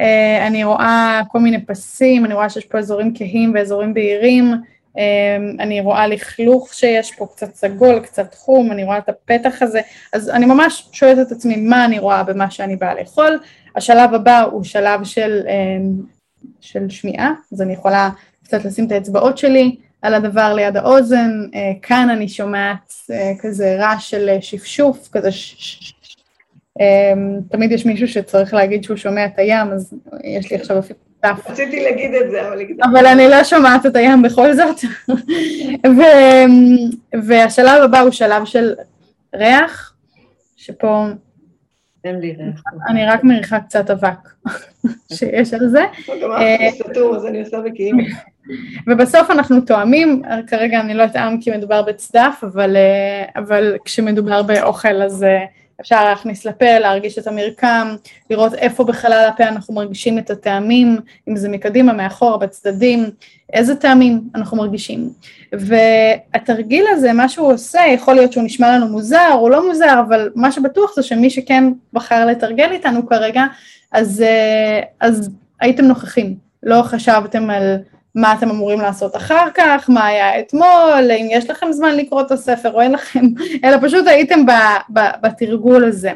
אה, 0.00 0.46
אני 0.46 0.64
רואה 0.64 1.22
כל 1.28 1.38
מיני 1.38 1.66
פסים, 1.66 2.24
אני 2.24 2.34
רואה 2.34 2.50
שיש 2.50 2.66
פה 2.66 2.78
אזורים 2.78 3.12
כהים 3.14 3.52
ואזורים 3.54 3.94
בהירים, 3.94 4.52
אה, 4.98 5.36
אני 5.58 5.80
רואה 5.80 6.06
לכלוך 6.06 6.74
שיש 6.74 7.14
פה 7.14 7.26
קצת 7.26 7.54
סגול, 7.54 8.00
קצת 8.00 8.34
חום, 8.34 8.72
אני 8.72 8.84
רואה 8.84 8.98
את 8.98 9.08
הפתח 9.08 9.62
הזה, 9.62 9.80
אז 10.12 10.30
אני 10.30 10.46
ממש 10.46 10.88
שואלת 10.92 11.26
את 11.26 11.32
עצמי 11.32 11.56
מה 11.56 11.84
אני 11.84 11.98
רואה 11.98 12.22
במה 12.22 12.50
שאני 12.50 12.76
באה 12.76 12.94
לאכול. 12.94 13.38
השלב 13.76 14.14
הבא 14.14 14.40
הוא 14.40 14.64
שלב 14.64 15.04
של, 15.04 15.40
של 16.60 16.90
שמיעה, 16.90 17.32
אז 17.52 17.62
אני 17.62 17.72
יכולה 17.72 18.10
קצת 18.44 18.64
לשים 18.64 18.86
את 18.86 18.92
האצבעות 18.92 19.38
שלי, 19.38 19.76
על 20.02 20.14
הדבר 20.14 20.54
ליד 20.54 20.76
האוזן, 20.76 21.30
אה, 21.54 21.72
כאן 21.82 22.10
אני 22.10 22.28
שומעת 22.28 22.92
אה, 23.10 23.32
כזה 23.40 23.76
רעש 23.78 24.10
של 24.10 24.28
אה, 24.28 24.42
שפשוף, 24.42 25.08
כזה 25.12 25.32
ש... 25.32 25.54
ש... 25.58 25.92
תמיד 27.50 27.72
יש 27.72 27.86
מישהו 27.86 28.08
שצריך 28.08 28.54
להגיד 28.54 28.84
שהוא 28.84 28.96
שומע 28.96 29.26
את 29.26 29.38
הים, 29.38 29.72
אז 29.72 29.94
יש 30.24 30.50
לי 30.50 30.56
עכשיו 30.56 30.78
אפילו 30.78 30.98
דף. 31.22 31.50
רציתי 31.50 31.84
להגיד 31.84 32.14
את 32.14 32.30
זה, 32.30 32.48
אבל... 32.48 32.62
אבל 32.82 33.06
אני 33.06 33.28
לא 33.28 33.44
שומעת 33.44 33.86
את 33.86 33.96
הים 33.96 34.22
בכל 34.22 34.54
זאת. 34.54 34.76
ו... 35.96 36.00
והשלב 37.26 37.82
הבא 37.82 38.00
הוא 38.00 38.10
שלב 38.10 38.44
של 38.44 38.74
ריח, 39.34 39.94
שפה... 40.56 41.06
אין 42.04 42.20
לי 42.20 42.32
ריח. 42.38 42.62
אני 42.88 43.06
רק 43.06 43.24
מריחה 43.24 43.60
קצת 43.60 43.90
אבק 43.90 44.28
שיש 45.16 45.54
על 45.54 45.68
זה. 45.68 45.84
גם 46.22 46.32
אף 46.32 46.74
סתום, 46.90 47.16
אז 47.16 47.26
אני 47.26 47.40
עושה 47.40 47.60
בכאילו. 47.60 47.98
ובסוף 48.86 49.30
אנחנו 49.30 49.60
תואמים, 49.60 50.22
כרגע 50.46 50.80
אני 50.80 50.94
לא 50.94 51.04
אטעם 51.04 51.40
כי 51.40 51.50
מדובר 51.50 51.82
בצדף, 51.82 52.40
אבל, 52.42 52.76
אה, 52.76 53.24
אבל 53.36 53.76
כשמדובר 53.84 54.42
באוכל 54.42 55.02
אז 55.02 55.22
אה, 55.22 55.44
אפשר 55.80 56.04
להכניס 56.04 56.44
לפה, 56.44 56.78
להרגיש 56.78 57.18
את 57.18 57.26
המרקם, 57.26 57.94
לראות 58.30 58.54
איפה 58.54 58.84
בחלל 58.84 59.26
הפה 59.28 59.44
אנחנו 59.44 59.74
מרגישים 59.74 60.18
את 60.18 60.30
הטעמים, 60.30 60.98
אם 61.28 61.36
זה 61.36 61.48
מקדימה, 61.48 61.92
מאחורה, 61.92 62.38
בצדדים, 62.38 63.10
איזה 63.52 63.76
טעמים 63.76 64.20
אנחנו 64.34 64.56
מרגישים. 64.56 65.10
והתרגיל 65.52 66.84
הזה, 66.90 67.12
מה 67.12 67.28
שהוא 67.28 67.52
עושה, 67.52 67.80
יכול 67.94 68.14
להיות 68.14 68.32
שהוא 68.32 68.44
נשמע 68.44 68.76
לנו 68.76 68.88
מוזר 68.88 69.32
או 69.32 69.48
לא 69.48 69.68
מוזר, 69.68 70.00
אבל 70.08 70.30
מה 70.34 70.52
שבטוח 70.52 70.94
זה 70.96 71.02
שמי 71.02 71.30
שכן 71.30 71.64
בחר 71.92 72.26
לתרגל 72.26 72.72
איתנו 72.72 73.06
כרגע, 73.06 73.44
אז, 73.92 74.22
אה, 74.22 74.80
אז 75.00 75.30
הייתם 75.60 75.84
נוכחים, 75.84 76.34
לא 76.62 76.82
חשבתם 76.82 77.50
על 77.50 77.76
מה 78.14 78.32
אתם 78.32 78.50
אמורים 78.50 78.80
לעשות 78.80 79.16
אחר 79.16 79.48
כך, 79.54 79.90
מה 79.90 80.06
היה 80.06 80.40
אתמול, 80.40 81.10
אם 81.20 81.28
יש 81.30 81.50
לכם 81.50 81.72
זמן 81.72 81.96
לקרוא 81.96 82.20
את 82.20 82.30
הספר 82.30 82.72
או 82.72 82.80
אין 82.80 82.92
לכם, 82.92 83.24
אלא 83.64 83.76
פשוט 83.82 84.06
הייתם 84.06 84.46
ב, 84.46 84.50
ב, 84.92 85.00
בתרגול 85.22 85.84
הזה. 85.84 86.12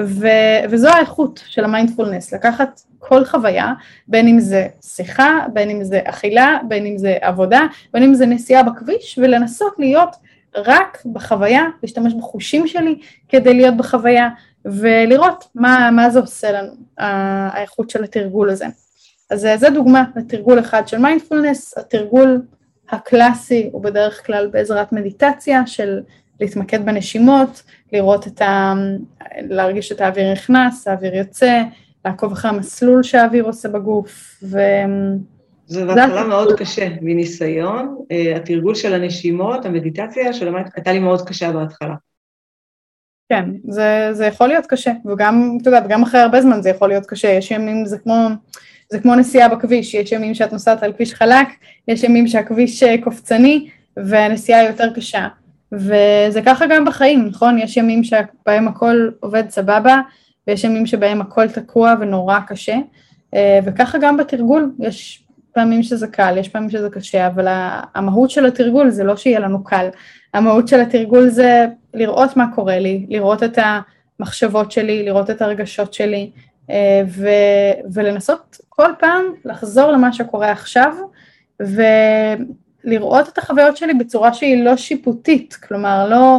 ו, 0.00 0.28
וזו 0.70 0.88
האיכות 0.88 1.42
של 1.46 1.64
המיינדפולנס, 1.64 2.34
לקחת 2.34 2.80
כל 2.98 3.24
חוויה, 3.24 3.72
בין 4.08 4.28
אם 4.28 4.40
זה 4.40 4.66
שיחה, 4.82 5.38
בין 5.52 5.70
אם 5.70 5.84
זה 5.84 6.00
אכילה, 6.04 6.58
בין 6.68 6.86
אם 6.86 6.98
זה 6.98 7.16
עבודה, 7.20 7.60
בין 7.92 8.02
אם 8.02 8.14
זה 8.14 8.26
נסיעה 8.26 8.62
בכביש, 8.62 9.18
ולנסות 9.22 9.74
להיות 9.78 10.16
רק 10.56 10.98
בחוויה, 11.12 11.64
להשתמש 11.82 12.14
בחושים 12.14 12.66
שלי 12.66 13.00
כדי 13.28 13.54
להיות 13.54 13.76
בחוויה, 13.76 14.28
ולראות 14.64 15.44
מה, 15.54 15.90
מה 15.92 16.10
זה 16.10 16.20
עושה 16.20 16.52
לנו, 16.52 16.72
האיכות 16.98 17.90
של 17.90 18.04
התרגול 18.04 18.50
הזה. 18.50 18.66
אז 19.30 19.44
אה, 19.44 19.56
זה 19.56 19.70
דוגמה 19.70 20.04
לתרגול 20.16 20.60
אחד 20.60 20.88
של 20.88 20.98
מיינדפולנס, 20.98 21.78
התרגול 21.78 22.42
הקלאסי 22.90 23.68
הוא 23.72 23.82
בדרך 23.82 24.26
כלל 24.26 24.46
בעזרת 24.46 24.92
מדיטציה 24.92 25.66
של 25.66 26.00
להתמקד 26.40 26.86
בנשימות, 26.86 27.62
לראות 27.92 28.26
את 28.26 28.42
ה... 28.42 28.74
להרגיש 29.38 29.92
את 29.92 30.00
האוויר 30.00 30.32
נכנס, 30.32 30.88
האוויר 30.88 31.14
יוצא, 31.14 31.62
לעקוב 32.04 32.32
אחרי 32.32 32.50
המסלול 32.50 33.02
שהאוויר 33.02 33.44
עושה 33.44 33.68
בגוף, 33.68 34.40
ו... 34.42 34.58
זה 35.66 35.84
בהתחלה 35.84 36.24
מאוד 36.24 36.58
קשה, 36.58 36.88
מניסיון. 37.00 37.96
אה, 38.12 38.36
התרגול 38.36 38.74
של 38.74 38.94
הנשימות, 38.94 39.64
המדיטציה 39.66 40.32
שלמדת, 40.32 40.70
הייתה 40.76 40.92
לי 40.92 40.98
מאוד 40.98 41.28
קשה 41.28 41.52
בהתחלה. 41.52 41.94
כן, 43.28 43.44
זה, 43.68 44.08
זה 44.12 44.26
יכול 44.26 44.48
להיות 44.48 44.66
קשה, 44.66 44.92
וגם, 45.06 45.58
את 45.60 45.66
יודעת, 45.66 45.88
גם 45.88 46.02
אחרי 46.02 46.20
הרבה 46.20 46.42
זמן 46.42 46.62
זה 46.62 46.70
יכול 46.70 46.88
להיות 46.88 47.06
קשה, 47.06 47.28
יש 47.28 47.50
ימים, 47.50 47.86
זה 47.86 47.98
כמו... 47.98 48.28
זה 48.90 48.98
כמו 48.98 49.14
נסיעה 49.14 49.48
בכביש, 49.48 49.94
יש 49.94 50.12
ימים 50.12 50.34
שאת 50.34 50.52
נוסעת 50.52 50.82
על 50.82 50.92
כביש 50.92 51.14
חלק, 51.14 51.48
יש 51.88 52.04
ימים 52.04 52.26
שהכביש 52.26 52.82
אה, 52.82 52.94
קופצני 53.02 53.68
והנסיעה 53.96 54.64
יותר 54.64 54.94
קשה. 54.94 55.28
וזה 55.72 56.42
ככה 56.46 56.66
גם 56.66 56.84
בחיים, 56.84 57.26
נכון? 57.26 57.58
יש 57.58 57.76
ימים 57.76 58.04
שבהם 58.04 58.68
הכל 58.68 59.08
עובד 59.20 59.50
סבבה, 59.50 60.00
ויש 60.46 60.64
ימים 60.64 60.86
שבהם 60.86 61.20
הכל 61.20 61.48
תקוע 61.48 61.94
ונורא 62.00 62.38
קשה, 62.46 62.76
אה, 63.34 63.58
וככה 63.64 63.98
גם 63.98 64.16
בתרגול, 64.16 64.72
יש 64.78 65.24
פעמים 65.52 65.82
שזה 65.82 66.06
קל, 66.06 66.38
יש 66.38 66.48
פעמים 66.48 66.70
שזה 66.70 66.90
קשה, 66.90 67.26
אבל 67.26 67.46
המהות 67.94 68.30
של 68.30 68.46
התרגול 68.46 68.90
זה 68.90 69.04
לא 69.04 69.16
שיהיה 69.16 69.40
לנו 69.40 69.64
קל, 69.64 69.88
המהות 70.34 70.68
של 70.68 70.80
התרגול 70.80 71.28
זה 71.28 71.66
לראות 71.94 72.36
מה 72.36 72.46
קורה 72.54 72.78
לי, 72.78 73.06
לראות 73.08 73.42
את 73.42 73.58
המחשבות 74.18 74.72
שלי, 74.72 75.02
לראות 75.02 75.30
את 75.30 75.42
הרגשות 75.42 75.94
שלי, 75.94 76.30
ו, 77.08 77.28
ולנסות 77.92 78.56
כל 78.68 78.90
פעם 78.98 79.24
לחזור 79.44 79.90
למה 79.90 80.12
שקורה 80.12 80.50
עכשיו 80.50 80.94
ולראות 81.60 83.28
את 83.28 83.38
החוויות 83.38 83.76
שלי 83.76 83.94
בצורה 83.94 84.34
שהיא 84.34 84.64
לא 84.64 84.76
שיפוטית, 84.76 85.54
כלומר 85.54 86.08
לא 86.08 86.38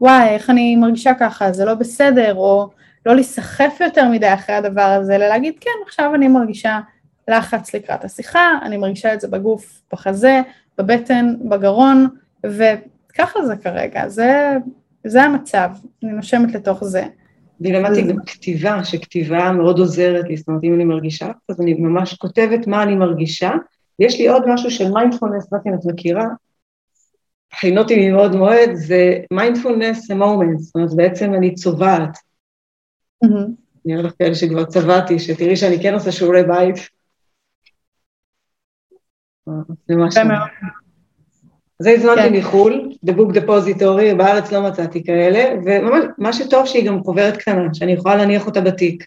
וואי 0.00 0.28
איך 0.28 0.50
אני 0.50 0.76
מרגישה 0.76 1.14
ככה, 1.14 1.52
זה 1.52 1.64
לא 1.64 1.74
בסדר, 1.74 2.34
או 2.34 2.70
לא 3.06 3.14
להיסחף 3.14 3.78
יותר 3.80 4.08
מדי 4.08 4.34
אחרי 4.34 4.54
הדבר 4.54 4.82
הזה, 4.82 5.14
אלא 5.14 5.26
להגיד 5.28 5.54
כן 5.60 5.70
עכשיו 5.86 6.14
אני 6.14 6.28
מרגישה 6.28 6.80
לחץ 7.28 7.74
לקראת 7.74 8.04
השיחה, 8.04 8.58
אני 8.62 8.76
מרגישה 8.76 9.14
את 9.14 9.20
זה 9.20 9.28
בגוף, 9.28 9.82
בחזה, 9.92 10.40
בבטן, 10.78 11.34
בגרון, 11.48 12.08
וככה 12.46 13.46
זה 13.46 13.56
כרגע, 13.56 14.08
זה, 14.08 14.56
זה 15.04 15.22
המצב, 15.22 15.70
אני 16.02 16.12
נושמת 16.12 16.54
לתוך 16.54 16.84
זה. 16.84 17.04
אני 17.60 17.72
למדתי 17.72 18.02
גם 18.02 18.16
כתיבה, 18.26 18.84
שכתיבה 18.84 19.52
מאוד 19.52 19.78
עוזרת 19.78 20.24
לי, 20.28 20.36
זאת 20.36 20.48
אומרת, 20.48 20.64
אם 20.64 20.74
אני 20.74 20.84
מרגישה, 20.84 21.30
אז 21.48 21.60
אני 21.60 21.74
ממש 21.74 22.14
כותבת 22.14 22.66
מה 22.66 22.82
אני 22.82 22.94
מרגישה. 22.94 23.50
ויש 23.98 24.18
לי 24.18 24.28
עוד 24.28 24.42
משהו 24.48 24.70
של 24.70 24.92
מיינדפולנס, 24.92 25.52
לא 25.52 25.58
יודעת 25.58 25.66
אם 25.66 25.78
את 25.78 25.94
מכירה, 25.94 26.24
הכינותי 27.52 28.10
מבעוד 28.10 28.36
מועד, 28.36 28.70
זה 28.74 29.18
mindfulness 29.32 30.10
moment, 30.10 30.58
זאת 30.58 30.76
אומרת, 30.76 30.90
בעצם 30.96 31.34
אני 31.34 31.54
צובעת. 31.54 32.18
אני 33.86 33.94
אראה 33.94 34.02
לך 34.02 34.12
כאלה 34.18 34.34
שכבר 34.34 34.64
צבעתי, 34.64 35.18
שתראי 35.18 35.56
שאני 35.56 35.82
כן 35.82 35.94
עושה 35.94 36.12
שיעורי 36.12 36.42
בית. 36.42 36.76
זה 39.86 39.96
ממש... 39.96 40.16
זה 41.80 41.90
הזמנתי 41.90 42.20
כן. 42.20 42.36
מחו"ל, 42.36 42.90
The 43.06 43.10
Book 43.10 43.36
Depository, 43.36 44.14
בארץ 44.16 44.52
לא 44.52 44.62
מצאתי 44.62 45.04
כאלה, 45.04 45.54
וממש, 45.64 46.04
מה 46.18 46.32
שטוב 46.32 46.66
שהיא 46.66 46.86
גם 46.86 47.04
חוברת 47.04 47.36
קטנה, 47.36 47.74
שאני 47.74 47.92
יכולה 47.92 48.16
להניח 48.16 48.46
אותה 48.46 48.60
בתיק, 48.60 49.06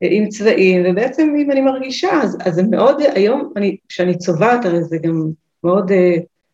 עם 0.00 0.28
צבעים, 0.28 0.82
ובעצם 0.86 1.34
אם 1.38 1.50
אני 1.50 1.60
מרגישה, 1.60 2.22
אז, 2.22 2.38
אז 2.44 2.54
זה 2.54 2.62
מאוד, 2.62 3.02
היום, 3.14 3.52
כשאני 3.88 4.18
צובעת, 4.18 4.64
הרי 4.64 4.84
זה 4.84 4.98
גם 4.98 5.30
מאוד 5.64 5.90
uh, 5.90 5.94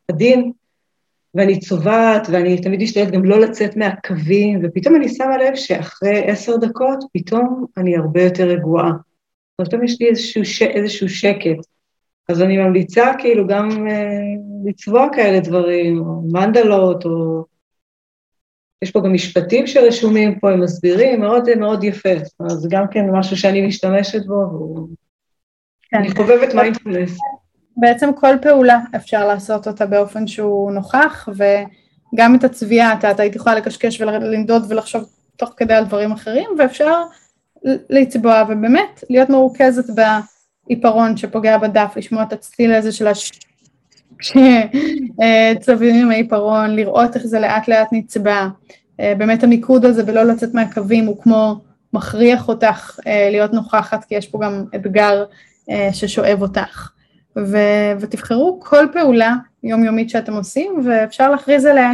עדין, 0.09 0.53
ואני 1.35 1.61
צובעת, 1.61 2.27
ואני 2.31 2.61
תמיד 2.63 2.83
משתדלת 2.83 3.11
גם 3.11 3.25
לא 3.25 3.41
לצאת 3.41 3.77
מהקווים, 3.77 4.61
ופתאום 4.63 4.97
אני 4.97 5.09
שמה 5.09 5.39
לב 5.39 5.55
שאחרי 5.55 6.31
עשר 6.31 6.57
דקות, 6.57 7.05
פתאום 7.13 7.67
אני 7.77 7.97
הרבה 7.97 8.23
יותר 8.23 8.45
רגועה. 8.45 8.91
פתאום 9.57 9.85
יש 9.85 10.01
לי 10.01 10.09
איזשהו, 10.09 10.45
ש... 10.45 10.63
איזשהו 10.63 11.09
שקט. 11.09 11.67
אז 12.31 12.43
אני 12.43 12.59
ממליצה 12.59 13.13
כאילו 13.19 13.47
גם 13.47 13.87
אה, 13.89 14.21
לצבוע 14.65 15.09
כאלה 15.13 15.41
דברים, 15.41 15.99
או 15.99 16.23
מנדלות, 16.33 17.05
או... 17.05 17.45
יש 18.83 18.91
פה 18.91 19.01
גם 19.01 19.13
משפטים 19.13 19.67
שרשומים 19.67 20.39
פה, 20.39 20.51
הם 20.51 20.61
מסבירים, 20.61 21.21
מאוד 21.21 21.55
מאוד 21.55 21.85
יפה. 21.85 22.09
אז 22.51 22.69
גם 22.71 22.85
כן 22.91 23.11
משהו 23.13 23.37
שאני 23.37 23.67
משתמשת 23.67 24.27
בו, 24.27 24.35
והוא... 24.35 24.89
כן. 25.83 25.97
אני 25.97 26.11
חובבת 26.11 26.55
מיינדפולנס. 26.55 27.19
בעצם 27.77 28.11
כל 28.15 28.35
פעולה 28.43 28.79
אפשר 28.97 29.27
לעשות 29.27 29.69
אותה 29.69 29.87
באופן 29.87 30.27
שהוא 30.27 30.73
נוכח, 30.73 31.29
וגם 31.35 32.35
את 32.35 32.45
הצביעה, 32.45 32.93
אתה, 32.93 33.11
אתה 33.11 33.23
היית 33.23 33.37
יכולה 33.37 33.55
לקשקש 33.55 34.01
ולנדוד 34.01 34.63
ולחשוב 34.69 35.03
תוך 35.37 35.55
כדי 35.57 35.75
על 35.75 35.85
דברים 35.85 36.13
אחרים, 36.13 36.51
ואפשר 36.59 37.03
לצבוע, 37.91 38.43
ובאמת 38.49 39.05
להיות 39.11 39.31
מרוכזת 39.31 39.95
בעיפרון 40.71 41.17
שפוגע 41.17 41.59
בדף, 41.59 41.93
לשמוע 41.97 42.23
את 42.23 42.33
הצליל 42.33 42.73
הזה 42.73 42.93
של 42.93 43.07
הש... 43.07 43.33
כשצובעים 44.19 45.97
עם 45.97 46.11
העיפרון, 46.11 46.71
לראות 46.77 47.17
איך 47.17 47.27
זה 47.27 47.41
לאט 47.41 47.69
לאט 47.69 47.89
נצבע, 47.93 48.47
באמת 48.99 49.45
המיקוד 49.45 49.85
הזה 49.85 50.03
ולא 50.07 50.23
לצאת 50.23 50.55
מהקווים 50.55 51.07
הוא 51.07 51.23
כמו 51.23 51.61
מכריח 51.93 52.49
אותך 52.49 52.99
להיות 53.07 53.53
נוכחת, 53.53 54.05
כי 54.05 54.15
יש 54.15 54.29
פה 54.29 54.39
גם 54.43 54.65
אתגר 54.75 55.25
ששואב 55.93 56.43
אותך. 56.43 56.91
ו- 57.37 57.93
ותבחרו 58.01 58.61
כל 58.63 58.87
פעולה 58.93 59.35
יומיומית 59.63 60.11
שאתם 60.11 60.33
עושים, 60.33 60.81
ואפשר 60.85 61.31
להכריז 61.31 61.65
עליה 61.65 61.93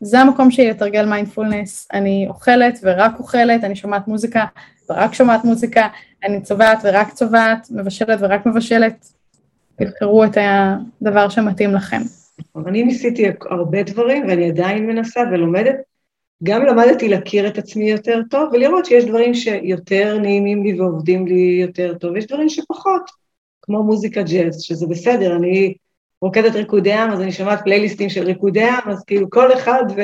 כזה 0.00 0.20
המקום 0.20 0.50
שלי 0.50 0.70
לתרגל 0.70 1.04
מיינדפולנס. 1.04 1.88
אני 1.92 2.26
אוכלת 2.28 2.78
ורק 2.82 3.18
אוכלת, 3.18 3.64
אני 3.64 3.76
שומעת 3.76 4.08
מוזיקה 4.08 4.44
ורק 4.90 5.14
שומעת 5.14 5.44
מוזיקה, 5.44 5.88
אני 6.24 6.40
צובעת 6.40 6.78
ורק 6.84 7.12
צובעת, 7.12 7.68
מבשלת 7.70 8.18
ורק 8.20 8.46
מבשלת. 8.46 9.12
תבחרו 9.76 10.24
את 10.24 10.36
הדבר 10.36 11.28
שמתאים 11.28 11.74
לכם. 11.74 12.00
אני 12.66 12.82
ניסיתי 12.82 13.26
הרבה 13.50 13.82
דברים 13.82 14.26
ואני 14.28 14.48
עדיין 14.48 14.86
מנסה 14.86 15.20
ולומדת. 15.32 15.76
גם 16.42 16.64
למדתי 16.66 17.08
להכיר 17.08 17.48
את 17.48 17.58
עצמי 17.58 17.90
יותר 17.90 18.20
טוב 18.30 18.50
ולראות 18.52 18.86
שיש 18.86 19.04
דברים 19.04 19.34
שיותר 19.34 20.18
נעימים 20.18 20.62
לי 20.62 20.80
ועובדים 20.80 21.26
לי 21.26 21.58
יותר 21.62 21.94
טוב, 21.94 22.16
יש 22.16 22.26
דברים 22.26 22.48
שפחות. 22.48 23.02
כמו 23.62 23.82
מוזיקה 23.82 24.22
ג'אז, 24.22 24.62
שזה 24.62 24.86
בסדר, 24.86 25.36
אני 25.36 25.74
רוקדת 26.22 26.54
ריקודי 26.54 26.92
עם, 26.92 27.10
אז 27.10 27.20
אני 27.20 27.32
שומעת 27.32 27.64
פלייליסטים 27.64 28.08
של 28.08 28.24
ריקודי 28.24 28.64
עם, 28.64 28.90
אז 28.90 29.04
כאילו 29.04 29.30
כל 29.30 29.52
אחד 29.52 29.84
ו... 29.96 30.00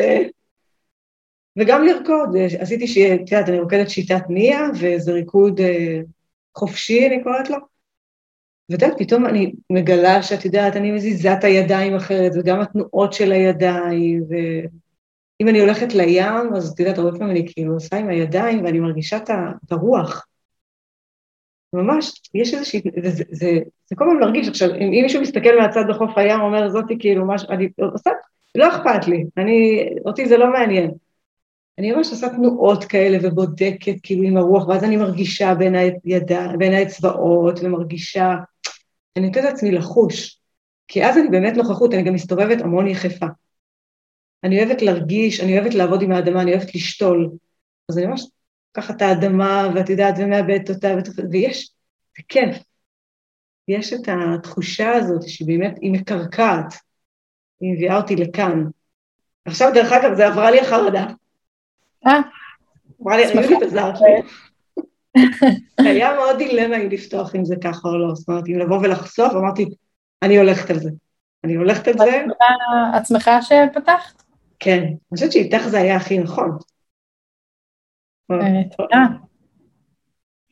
וגם 1.56 1.84
לרקוד, 1.84 2.36
עשיתי 2.58 2.86
שיהיה, 2.86 3.14
את 3.14 3.32
יודעת, 3.32 3.48
אני 3.48 3.60
רוקדת 3.60 3.90
שיטת 3.90 4.22
ניה, 4.28 4.60
וזה 4.80 5.12
ריקוד 5.12 5.60
אה, 5.60 6.00
חופשי, 6.56 7.06
אני 7.06 7.22
קוראת 7.22 7.50
לו. 7.50 7.56
ואת 8.70 8.82
יודעת, 8.82 8.98
פתאום 8.98 9.26
אני 9.26 9.52
מגלה 9.70 10.22
שאת 10.22 10.44
יודעת, 10.44 10.76
אני 10.76 10.90
מזיזה 10.90 11.32
את 11.32 11.44
הידיים 11.44 11.94
אחרת, 11.94 12.32
וגם 12.34 12.60
התנועות 12.60 13.12
של 13.12 13.32
הידיים, 13.32 14.24
ואם 14.28 15.48
אני 15.48 15.60
הולכת 15.60 15.94
לים, 15.94 16.54
אז 16.56 16.72
את 16.72 16.80
יודעת, 16.80 16.98
הרבה 16.98 17.18
פעמים 17.18 17.30
אני 17.30 17.46
כאילו 17.52 17.74
עושה 17.74 17.96
עם 17.96 18.08
הידיים, 18.08 18.64
ואני 18.64 18.80
מרגישה 18.80 19.16
את 19.16 19.72
הרוח. 19.72 20.26
ממש, 21.72 22.22
יש 22.34 22.54
איזושהי, 22.54 22.80
זה, 23.02 23.10
זה, 23.10 23.24
זה, 23.30 23.58
זה 23.86 23.96
כל 23.96 24.04
הזמן 24.08 24.20
להרגיש, 24.20 24.48
עכשיו, 24.48 24.74
אם, 24.74 24.80
אם 24.80 25.00
מישהו 25.02 25.22
מסתכל 25.22 25.58
מהצד 25.60 25.84
בחוף 25.88 26.18
הים, 26.18 26.40
אומר, 26.40 26.68
זאתי 26.68 26.96
כאילו, 26.98 27.28
משהו, 27.28 27.48
אני 27.50 27.68
עושה, 27.92 28.10
לא 28.54 28.68
אכפת 28.68 29.08
לי, 29.08 29.24
אני, 29.36 29.88
אותי 30.06 30.28
זה 30.28 30.36
לא 30.36 30.52
מעניין. 30.52 30.90
אני 31.78 31.92
ממש 31.92 32.08
עושה 32.10 32.28
תנועות 32.28 32.84
כאלה 32.84 33.18
ובודקת 33.22 33.94
כאילו 34.02 34.22
עם 34.22 34.36
הרוח, 34.36 34.68
ואז 34.68 34.84
אני 34.84 34.96
מרגישה 34.96 35.54
בין, 35.54 35.74
הידע, 35.74 36.46
בין 36.58 36.72
האצבעות 36.72 37.60
ומרגישה, 37.62 38.34
אני 39.16 39.26
נותנת 39.26 39.44
לעצמי 39.44 39.70
לחוש, 39.70 40.40
כי 40.88 41.04
אז 41.04 41.16
אני 41.16 41.28
באמת 41.28 41.56
נוכחות, 41.56 41.94
אני 41.94 42.02
גם 42.02 42.14
מסתובבת 42.14 42.60
המון 42.60 42.88
יחפה. 42.88 43.26
אני 44.44 44.64
אוהבת 44.64 44.82
להרגיש, 44.82 45.40
אני 45.40 45.58
אוהבת 45.58 45.74
לעבוד 45.74 46.02
עם 46.02 46.12
האדמה, 46.12 46.42
אני 46.42 46.52
אוהבת 46.54 46.74
לשתול. 46.74 47.30
אז 47.88 47.98
אני 47.98 48.06
ממש 48.06 48.26
ככה 48.74 48.92
את 48.92 49.02
האדמה, 49.02 49.70
ואת 49.74 49.90
יודעת, 49.90 50.14
ומאבדת 50.18 50.70
אותה, 50.70 50.94
ויש, 51.30 51.70
זה 52.16 52.22
כיף. 52.28 52.56
יש 53.68 53.92
את 53.92 54.08
התחושה 54.08 54.92
הזאת 54.92 55.28
שבאמת 55.28 55.78
היא 55.80 55.92
מקרקעת, 55.92 56.74
היא 57.60 57.72
מביאה 57.72 57.96
אותי 57.96 58.16
לכאן. 58.16 58.64
עכשיו, 59.44 59.70
דרך 59.74 59.92
אגב, 59.92 60.14
זה 60.14 60.26
עברה 60.26 60.50
לי 60.50 60.60
החרדה. 60.60 61.06
אה? 62.06 62.20
אמרה 63.02 63.16
לי, 63.16 63.32
אני 63.32 63.66
עזרת 63.66 63.94
לי. 64.00 64.22
היה 65.78 66.14
מאוד 66.14 66.38
דילמה 66.38 66.76
אם 66.76 66.88
לפתוח 66.90 67.34
אם 67.34 67.44
זה 67.44 67.56
ככה 67.64 67.88
או 67.88 67.98
לא, 67.98 68.14
זאת 68.14 68.28
אומרת, 68.28 68.44
אם 68.48 68.58
לבוא 68.58 68.78
ולחשוף, 68.78 69.32
אמרתי, 69.32 69.64
אני 70.22 70.38
הולכת 70.38 70.70
על 70.70 70.78
זה. 70.78 70.90
אני 71.44 71.54
הולכת 71.54 71.88
על 71.88 71.94
זה. 71.98 72.24
את 72.96 73.06
שמחה 73.06 73.42
שפתחת? 73.42 74.22
כן, 74.58 74.82
אני 74.82 74.96
חושבת 75.14 75.32
שאיתך 75.32 75.68
זה 75.68 75.78
היה 75.78 75.96
הכי 75.96 76.18
נכון. 76.18 76.58
אה, 78.30 78.36
תודה. 78.76 79.04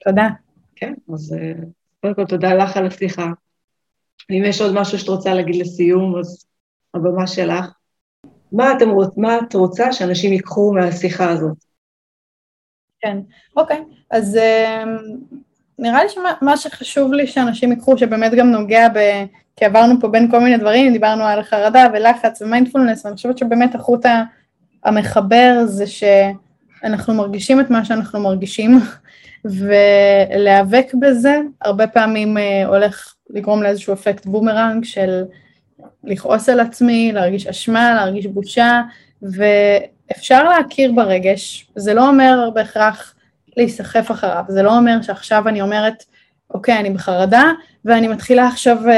תודה. 0.04 0.28
כן, 0.76 0.94
אז 1.14 1.36
אה, 1.38 1.52
קודם 2.00 2.14
כל 2.14 2.24
תודה 2.24 2.54
לך 2.54 2.76
על 2.76 2.86
השיחה. 2.86 3.26
אם 4.30 4.42
יש 4.46 4.60
עוד 4.60 4.74
משהו 4.74 4.98
שאת 4.98 5.08
רוצה 5.08 5.34
להגיד 5.34 5.56
לסיום, 5.56 6.18
אז 6.18 6.46
הבמה 6.94 7.26
שלך. 7.26 7.64
מה, 8.52 8.72
אתם 8.72 8.88
מה 9.16 9.38
את 9.38 9.54
רוצה 9.54 9.92
שאנשים 9.92 10.32
ייקחו 10.32 10.72
מהשיחה 10.74 11.30
הזאת? 11.30 11.56
כן, 13.00 13.18
אוקיי. 13.56 13.84
אז 14.10 14.36
אה, 14.36 14.84
נראה 15.78 16.04
לי 16.04 16.08
שמה 16.08 16.56
שחשוב 16.56 17.12
לי 17.12 17.26
שאנשים 17.26 17.72
ייקחו, 17.72 17.98
שבאמת 17.98 18.32
גם 18.32 18.50
נוגע 18.50 18.88
ב... 18.88 19.24
כי 19.56 19.64
עברנו 19.64 20.00
פה 20.00 20.08
בין 20.08 20.30
כל 20.30 20.40
מיני 20.40 20.58
דברים, 20.58 20.92
דיברנו 20.92 21.24
על 21.24 21.42
חרדה 21.42 21.86
ולחץ 21.92 22.42
ומיינדפולנס, 22.42 23.04
ואני 23.04 23.16
חושבת 23.16 23.38
שבאמת 23.38 23.74
החוט 23.74 24.06
המחבר 24.84 25.62
זה 25.64 25.86
ש... 25.86 26.04
אנחנו 26.84 27.14
מרגישים 27.14 27.60
את 27.60 27.70
מה 27.70 27.84
שאנחנו 27.84 28.20
מרגישים, 28.20 28.80
ולהיאבק 29.44 30.86
בזה 31.00 31.40
הרבה 31.60 31.86
פעמים 31.86 32.38
אה, 32.38 32.66
הולך 32.66 33.14
לגרום 33.30 33.62
לאיזשהו 33.62 33.94
אפקט 33.94 34.26
בומרנג 34.26 34.84
של 34.84 35.24
לכעוס 36.04 36.48
על 36.48 36.60
עצמי, 36.60 37.12
להרגיש 37.12 37.46
אשמה, 37.46 37.94
להרגיש 37.94 38.26
בושה, 38.26 38.82
ואפשר 39.22 40.48
להכיר 40.48 40.92
ברגש, 40.92 41.70
זה 41.76 41.94
לא 41.94 42.08
אומר 42.08 42.50
בהכרח 42.54 43.14
להיסחף 43.56 44.10
אחריו, 44.10 44.44
זה 44.48 44.62
לא 44.62 44.76
אומר 44.76 45.02
שעכשיו 45.02 45.48
אני 45.48 45.62
אומרת, 45.62 46.04
אוקיי, 46.54 46.78
אני 46.78 46.90
בחרדה, 46.90 47.52
ואני 47.84 48.08
מתחילה 48.08 48.46
עכשיו 48.46 48.78
אה, 48.84 48.90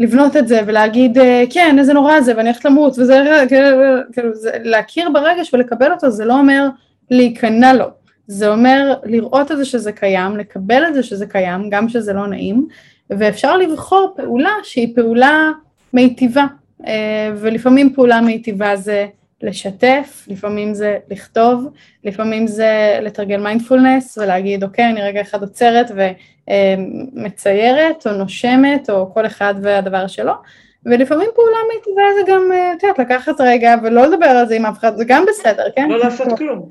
לבנות 0.00 0.36
את 0.36 0.48
זה 0.48 0.60
ולהגיד, 0.66 1.18
אה, 1.18 1.22
כן, 1.50 1.76
איזה 1.78 1.92
נורא 1.92 2.20
זה, 2.20 2.36
ואני 2.36 2.48
הולכת 2.48 2.64
למות, 2.64 2.98
וזה, 2.98 3.44
כאילו, 3.48 3.66
כאילו, 4.12 4.28
להכיר 4.62 5.10
ברגש 5.10 5.54
ולקבל 5.54 5.92
אותו, 5.92 6.10
זה 6.10 6.24
לא 6.24 6.38
אומר 6.38 6.68
להיכנע 7.10 7.72
לו. 7.72 7.86
זה 8.26 8.48
אומר 8.48 8.94
לראות 9.04 9.52
את 9.52 9.56
זה 9.56 9.64
שזה 9.64 9.92
קיים, 9.92 10.36
לקבל 10.36 10.84
את 10.88 10.94
זה 10.94 11.02
שזה 11.02 11.26
קיים, 11.26 11.70
גם 11.70 11.88
שזה 11.88 12.12
לא 12.12 12.26
נעים, 12.26 12.68
ואפשר 13.10 13.56
לבחור 13.56 14.14
פעולה 14.16 14.52
שהיא 14.62 14.96
פעולה 14.96 15.50
מיטיבה, 15.92 16.46
אה, 16.86 17.32
ולפעמים 17.36 17.94
פעולה 17.94 18.20
מיטיבה 18.20 18.76
זה 18.76 19.06
לשתף, 19.42 20.26
לפעמים 20.28 20.74
זה 20.74 20.98
לכתוב, 21.10 21.68
לפעמים 22.04 22.46
זה 22.46 22.98
לתרגל 23.02 23.40
מיינדפולנס 23.40 24.18
ולהגיד 24.18 24.64
אוקיי 24.64 24.84
אני 24.90 25.02
רגע 25.02 25.20
אחד 25.20 25.42
עוצרת 25.42 25.90
ומציירת 27.16 28.06
או 28.06 28.12
נושמת 28.12 28.90
או 28.90 29.14
כל 29.14 29.26
אחד 29.26 29.54
והדבר 29.62 30.06
שלו 30.06 30.32
ולפעמים 30.84 31.28
פעולה 31.34 31.56
מיטיבה 31.74 32.02
זה 32.14 32.32
גם, 32.32 32.52
אה, 32.52 32.72
את 32.72 32.82
יודעת, 32.82 32.98
לקחת 32.98 33.40
רגע 33.40 33.74
ולא 33.82 34.06
לדבר 34.06 34.26
על 34.26 34.46
זה 34.46 34.56
עם 34.56 34.66
אף 34.66 34.78
אחד, 34.78 34.96
זה 34.96 35.04
גם 35.04 35.24
בסדר, 35.28 35.64
כן? 35.76 35.88
לא 35.88 35.98
לעשות 35.98 36.38
כלום. 36.38 36.68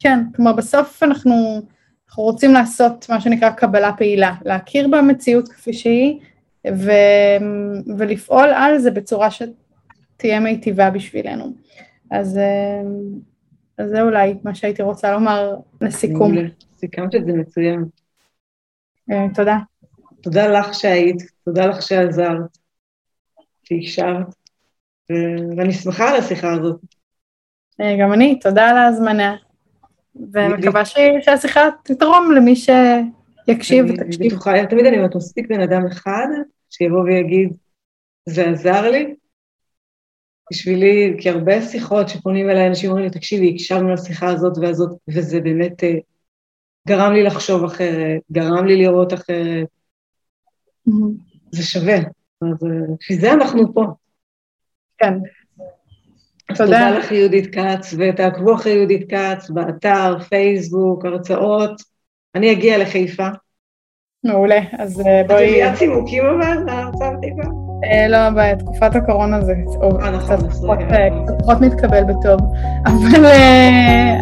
כן, 0.00 0.18
כלומר 0.36 0.52
בסוף 0.52 1.02
אנחנו, 1.02 1.62
אנחנו 2.08 2.22
רוצים 2.22 2.52
לעשות 2.52 3.06
מה 3.08 3.20
שנקרא 3.20 3.50
קבלה 3.50 3.92
פעילה, 3.92 4.34
להכיר 4.44 4.88
במציאות 4.88 5.48
כפי 5.48 5.72
שהיא 5.72 6.18
ו, 6.74 6.90
ולפעול 7.98 8.48
על 8.54 8.78
זה 8.78 8.90
בצורה 8.90 9.28
שתהיה 9.30 10.40
מיטיבה 10.40 10.90
בשבילנו. 10.90 11.52
אז, 12.10 12.38
אה, 12.38 12.82
אז 13.78 13.90
זה 13.90 14.02
אולי 14.02 14.34
מה 14.44 14.54
שהייתי 14.54 14.82
רוצה 14.82 15.12
לומר 15.12 15.56
לסיכום. 15.80 16.32
סיכמת 16.76 17.14
את 17.14 17.26
זה 17.26 17.32
מצוין. 17.32 17.84
אה, 19.10 19.26
תודה. 19.34 19.56
תודה 20.20 20.46
לך 20.46 20.74
שהיית, 20.74 21.16
תודה 21.44 21.66
לך 21.66 21.82
שעזרת, 21.82 22.58
שהקשבת, 23.62 24.34
ואני 25.56 25.72
שמחה 25.72 26.10
על 26.10 26.16
השיחה 26.16 26.52
הזאת. 26.52 26.80
אה, 27.80 27.96
גם 28.00 28.12
אני, 28.12 28.38
תודה 28.38 28.68
על 28.68 28.76
ההזמנה, 28.76 29.36
ומקווה 30.32 30.82
שהשיחה 30.84 31.60
תתרום 31.82 32.32
למי 32.36 32.56
שיקשיב 32.56 33.86
ותקשיב. 33.88 34.26
בטוחה, 34.26 34.66
תמיד 34.70 34.86
אני 34.86 34.96
אומרת, 34.96 35.16
מספיק 35.16 35.48
בן 35.48 35.60
אדם 35.60 35.86
אחד 35.86 36.26
שיבוא 36.78 37.02
ויגיד, 37.02 37.56
זה 38.28 38.48
עזר 38.48 38.90
לי, 38.90 39.14
בשבילי, 40.52 41.16
כי 41.20 41.30
הרבה 41.30 41.62
שיחות 41.62 42.08
שפונים 42.08 42.50
אליי, 42.50 42.68
אנשים 42.68 42.90
אומרים 42.90 43.04
לי, 43.06 43.10
תקשיבי, 43.10 43.54
הקשבנו 43.54 43.94
לשיחה 43.94 44.28
הזאת 44.28 44.58
והזאת, 44.58 44.90
וזה 45.08 45.40
באמת 45.40 45.84
אה, 45.84 45.94
גרם 46.88 47.12
לי 47.12 47.22
לחשוב 47.22 47.64
אחרת, 47.64 48.20
גרם 48.32 48.66
לי 48.66 48.76
לראות 48.76 49.14
אחרת. 49.14 49.66
זה 51.52 51.62
שווה. 51.62 51.96
אז 52.42 52.64
אה, 52.66 52.94
בשביל 53.00 53.20
זה 53.20 53.32
אנחנו 53.32 53.74
פה. 53.74 53.84
כן. 54.98 55.14
אז 56.50 56.58
תודה. 56.58 56.64
תודה 56.64 56.98
לך, 56.98 57.12
יהודית 57.12 57.54
כץ, 57.54 57.94
ותעקבו 57.98 58.54
אחרי 58.54 58.72
יהודית 58.72 59.10
כץ 59.10 59.50
באתר, 59.50 60.18
פייסבוק, 60.18 61.04
הרצאות. 61.04 61.82
אני 62.34 62.52
אגיע 62.52 62.78
לחיפה. 62.78 63.28
מעולה, 64.26 64.60
אז 64.78 65.00
אה, 65.00 65.22
בואי... 65.26 65.44
את 65.44 65.50
מביאה 65.50 65.76
צימוקים 65.76 66.24
אבל 66.26 66.64
להרצאה 66.66 67.10
בחיפה? 67.10 67.42
אה, 67.84 68.08
לא, 68.08 68.18
בתקופת 68.36 68.96
הקורונה 68.96 69.40
זה 69.40 69.54
אה, 69.82 70.10
נכון, 70.10 70.36
קצת 70.36 71.38
פחות 71.38 71.60
מתקבל 71.60 72.04
בטוב, 72.04 72.40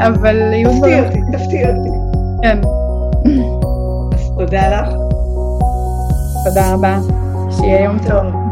אבל 0.06 0.52
יהיו 0.52 0.70
דברים... 0.76 1.04
תפתיע 1.04 1.20
אותי, 1.22 1.38
תפתיע 1.38 1.68
אותי. 1.76 1.90
כן. 2.42 2.58
אז 4.14 4.32
תודה 4.38 4.68
לך. 4.68 4.94
תודה 6.44 6.74
רבה, 6.74 6.98
שיהיה 7.50 7.84
יום 7.84 7.98
טוב. 7.98 8.43